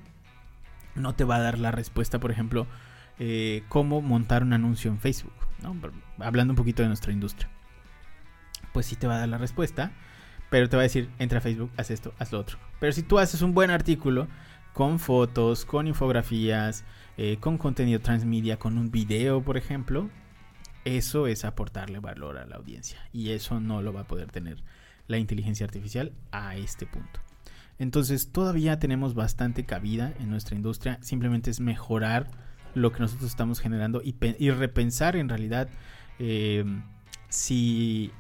no 0.95 1.15
te 1.15 1.25
va 1.25 1.37
a 1.37 1.41
dar 1.41 1.59
la 1.59 1.71
respuesta, 1.71 2.21
por 2.21 2.31
ejemplo, 2.31 2.67
eh, 3.19 3.63
cómo 3.71 4.03
montar 4.03 4.43
un 4.43 4.53
anuncio 4.53 4.91
en 4.91 4.99
Facebook, 4.99 5.33
hablando 6.19 6.53
un 6.53 6.57
poquito 6.57 6.83
de 6.83 6.89
nuestra 6.89 7.13
industria. 7.13 7.49
Pues 8.75 8.85
sí 8.85 8.95
te 8.95 9.07
va 9.07 9.15
a 9.15 9.19
dar 9.21 9.31
la 9.31 9.39
respuesta, 9.39 9.93
pero 10.51 10.69
te 10.69 10.77
va 10.77 10.83
a 10.83 10.85
decir, 10.85 11.09
entra 11.19 11.39
a 11.39 11.41
Facebook, 11.41 11.71
haz 11.79 11.91
esto, 11.91 12.13
haz 12.19 12.31
lo 12.31 12.41
otro. 12.41 12.59
Pero 12.79 12.93
si 12.93 13.05
tú 13.05 13.19
haces 13.19 13.41
un 13.41 13.55
buen 13.55 13.71
artículo 13.71 14.29
con 14.75 14.99
fotos, 14.99 15.65
con 15.65 15.87
infografías, 15.87 16.85
eh, 17.17 17.39
con 17.41 17.57
contenido 17.57 18.01
transmedia, 18.01 18.59
con 18.59 18.77
un 18.77 18.91
video, 18.91 19.43
por 19.43 19.57
ejemplo, 19.57 20.11
eso 20.85 21.27
es 21.27 21.47
aportarle 21.47 22.01
valor 22.01 22.37
a 22.37 22.45
la 22.45 22.57
audiencia. 22.57 22.99
Y 23.15 23.31
eso 23.31 23.61
no 23.61 23.81
lo 23.81 23.95
va 23.95 24.03
a 24.03 24.07
poder 24.07 24.31
tener 24.31 24.63
la 25.11 25.19
inteligencia 25.19 25.67
artificial 25.67 26.13
a 26.33 26.57
este 26.57 26.87
punto. 26.87 27.21
Entonces 27.79 28.31
todavía 28.33 28.79
tenemos 28.79 29.15
bastante 29.15 29.65
cabida 29.65 30.13
en 30.21 30.31
nuestra 30.31 30.55
industria. 30.55 30.99
Simplemente 31.03 31.51
es 31.51 31.61
mejorar 31.61 32.31
lo 32.75 32.93
que 32.93 33.01
nosotros 33.01 33.29
estamos 33.29 33.61
generando 33.61 34.03
y, 34.05 34.51
repensar 34.51 35.17
en 35.17 35.29
realidad 35.29 35.69
eh, 36.19 36.65
si, 37.29 38.13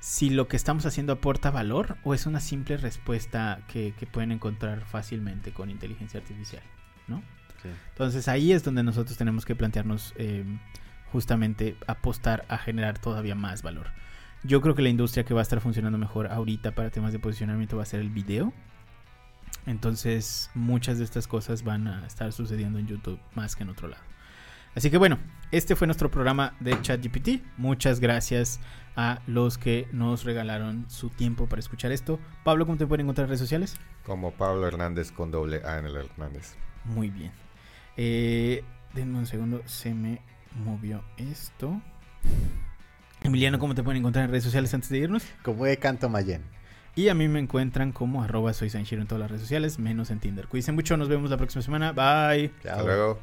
si 0.00 0.30
lo 0.30 0.48
que 0.48 0.56
estamos 0.56 0.84
haciendo 0.86 1.14
aporta 1.14 1.50
valor 1.50 1.96
o 2.04 2.14
es 2.14 2.26
una 2.26 2.40
simple 2.40 2.76
respuesta 2.76 3.60
que, 3.68 3.94
que 3.98 4.06
pueden 4.06 4.32
encontrar 4.32 4.84
fácilmente 4.84 5.52
con 5.52 5.70
inteligencia 5.70 6.20
artificial. 6.20 6.62
¿no? 7.08 7.22
Entonces 7.90 8.28
ahí 8.28 8.52
es 8.52 8.62
donde 8.62 8.82
nosotros 8.82 9.16
tenemos 9.16 9.44
que 9.44 9.54
plantearnos 9.54 10.12
em, 10.16 10.58
justamente 11.12 11.76
apostar 11.86 12.44
a 12.48 12.58
generar 12.58 12.98
todavía 12.98 13.34
más 13.34 13.62
valor. 13.62 13.86
Yo 14.44 14.60
creo 14.60 14.74
que 14.74 14.82
la 14.82 14.90
industria 14.90 15.24
que 15.24 15.32
va 15.32 15.40
a 15.40 15.42
estar 15.42 15.60
funcionando 15.60 15.96
mejor 15.96 16.26
ahorita 16.26 16.74
para 16.74 16.90
temas 16.90 17.12
de 17.12 17.18
posicionamiento 17.18 17.78
va 17.78 17.82
a 17.82 17.86
ser 17.86 18.00
el 18.00 18.10
video. 18.10 18.52
Entonces 19.66 20.50
muchas 20.54 20.98
de 20.98 21.04
estas 21.04 21.26
cosas 21.26 21.64
van 21.64 21.88
a 21.88 22.06
estar 22.06 22.30
sucediendo 22.30 22.78
en 22.78 22.86
YouTube 22.86 23.18
más 23.34 23.56
que 23.56 23.62
en 23.62 23.70
otro 23.70 23.88
lado. 23.88 24.02
Así 24.74 24.90
que 24.90 24.98
bueno, 24.98 25.18
este 25.50 25.76
fue 25.76 25.86
nuestro 25.86 26.10
programa 26.10 26.54
de 26.60 26.78
ChatGPT. 26.82 27.42
Muchas 27.56 28.00
gracias 28.00 28.60
a 28.96 29.22
los 29.26 29.56
que 29.56 29.88
nos 29.92 30.24
regalaron 30.24 30.84
su 30.90 31.08
tiempo 31.08 31.46
para 31.46 31.60
escuchar 31.60 31.90
esto. 31.90 32.18
Pablo, 32.44 32.66
¿cómo 32.66 32.76
te 32.76 32.86
pueden 32.86 33.06
encontrar 33.06 33.24
en 33.24 33.28
redes 33.30 33.40
sociales? 33.40 33.78
Como 34.04 34.32
Pablo 34.32 34.66
Hernández 34.66 35.10
con 35.10 35.30
doble 35.30 35.62
A 35.64 35.78
en 35.78 35.86
el 35.86 35.96
Hernández. 35.96 36.56
Muy 36.84 37.08
bien. 37.08 37.32
Eh, 37.96 38.62
denme 38.92 39.18
un 39.18 39.26
segundo, 39.26 39.62
se 39.64 39.94
me 39.94 40.20
movió 40.52 41.02
esto. 41.16 41.80
Emiliano, 43.24 43.58
¿cómo 43.58 43.74
te 43.74 43.82
pueden 43.82 44.00
encontrar 44.00 44.26
en 44.26 44.30
redes 44.30 44.44
sociales 44.44 44.74
antes 44.74 44.90
de 44.90 44.98
irnos? 44.98 45.24
Como 45.42 45.64
de 45.64 45.78
Canto 45.78 46.10
Mayen. 46.10 46.42
Y 46.94 47.08
a 47.08 47.14
mí 47.14 47.26
me 47.26 47.40
encuentran 47.40 47.90
como 47.90 48.22
arroba 48.22 48.52
soy 48.52 48.68
Sanchiro 48.68 49.00
en 49.00 49.08
todas 49.08 49.20
las 49.20 49.30
redes 49.30 49.40
sociales, 49.40 49.78
menos 49.78 50.10
en 50.10 50.20
Tinder. 50.20 50.46
Cuídense 50.46 50.72
mucho, 50.72 50.96
nos 50.98 51.08
vemos 51.08 51.30
la 51.30 51.38
próxima 51.38 51.62
semana. 51.62 51.92
Bye. 51.92 52.52
Hasta 52.58 52.82
luego. 52.82 53.18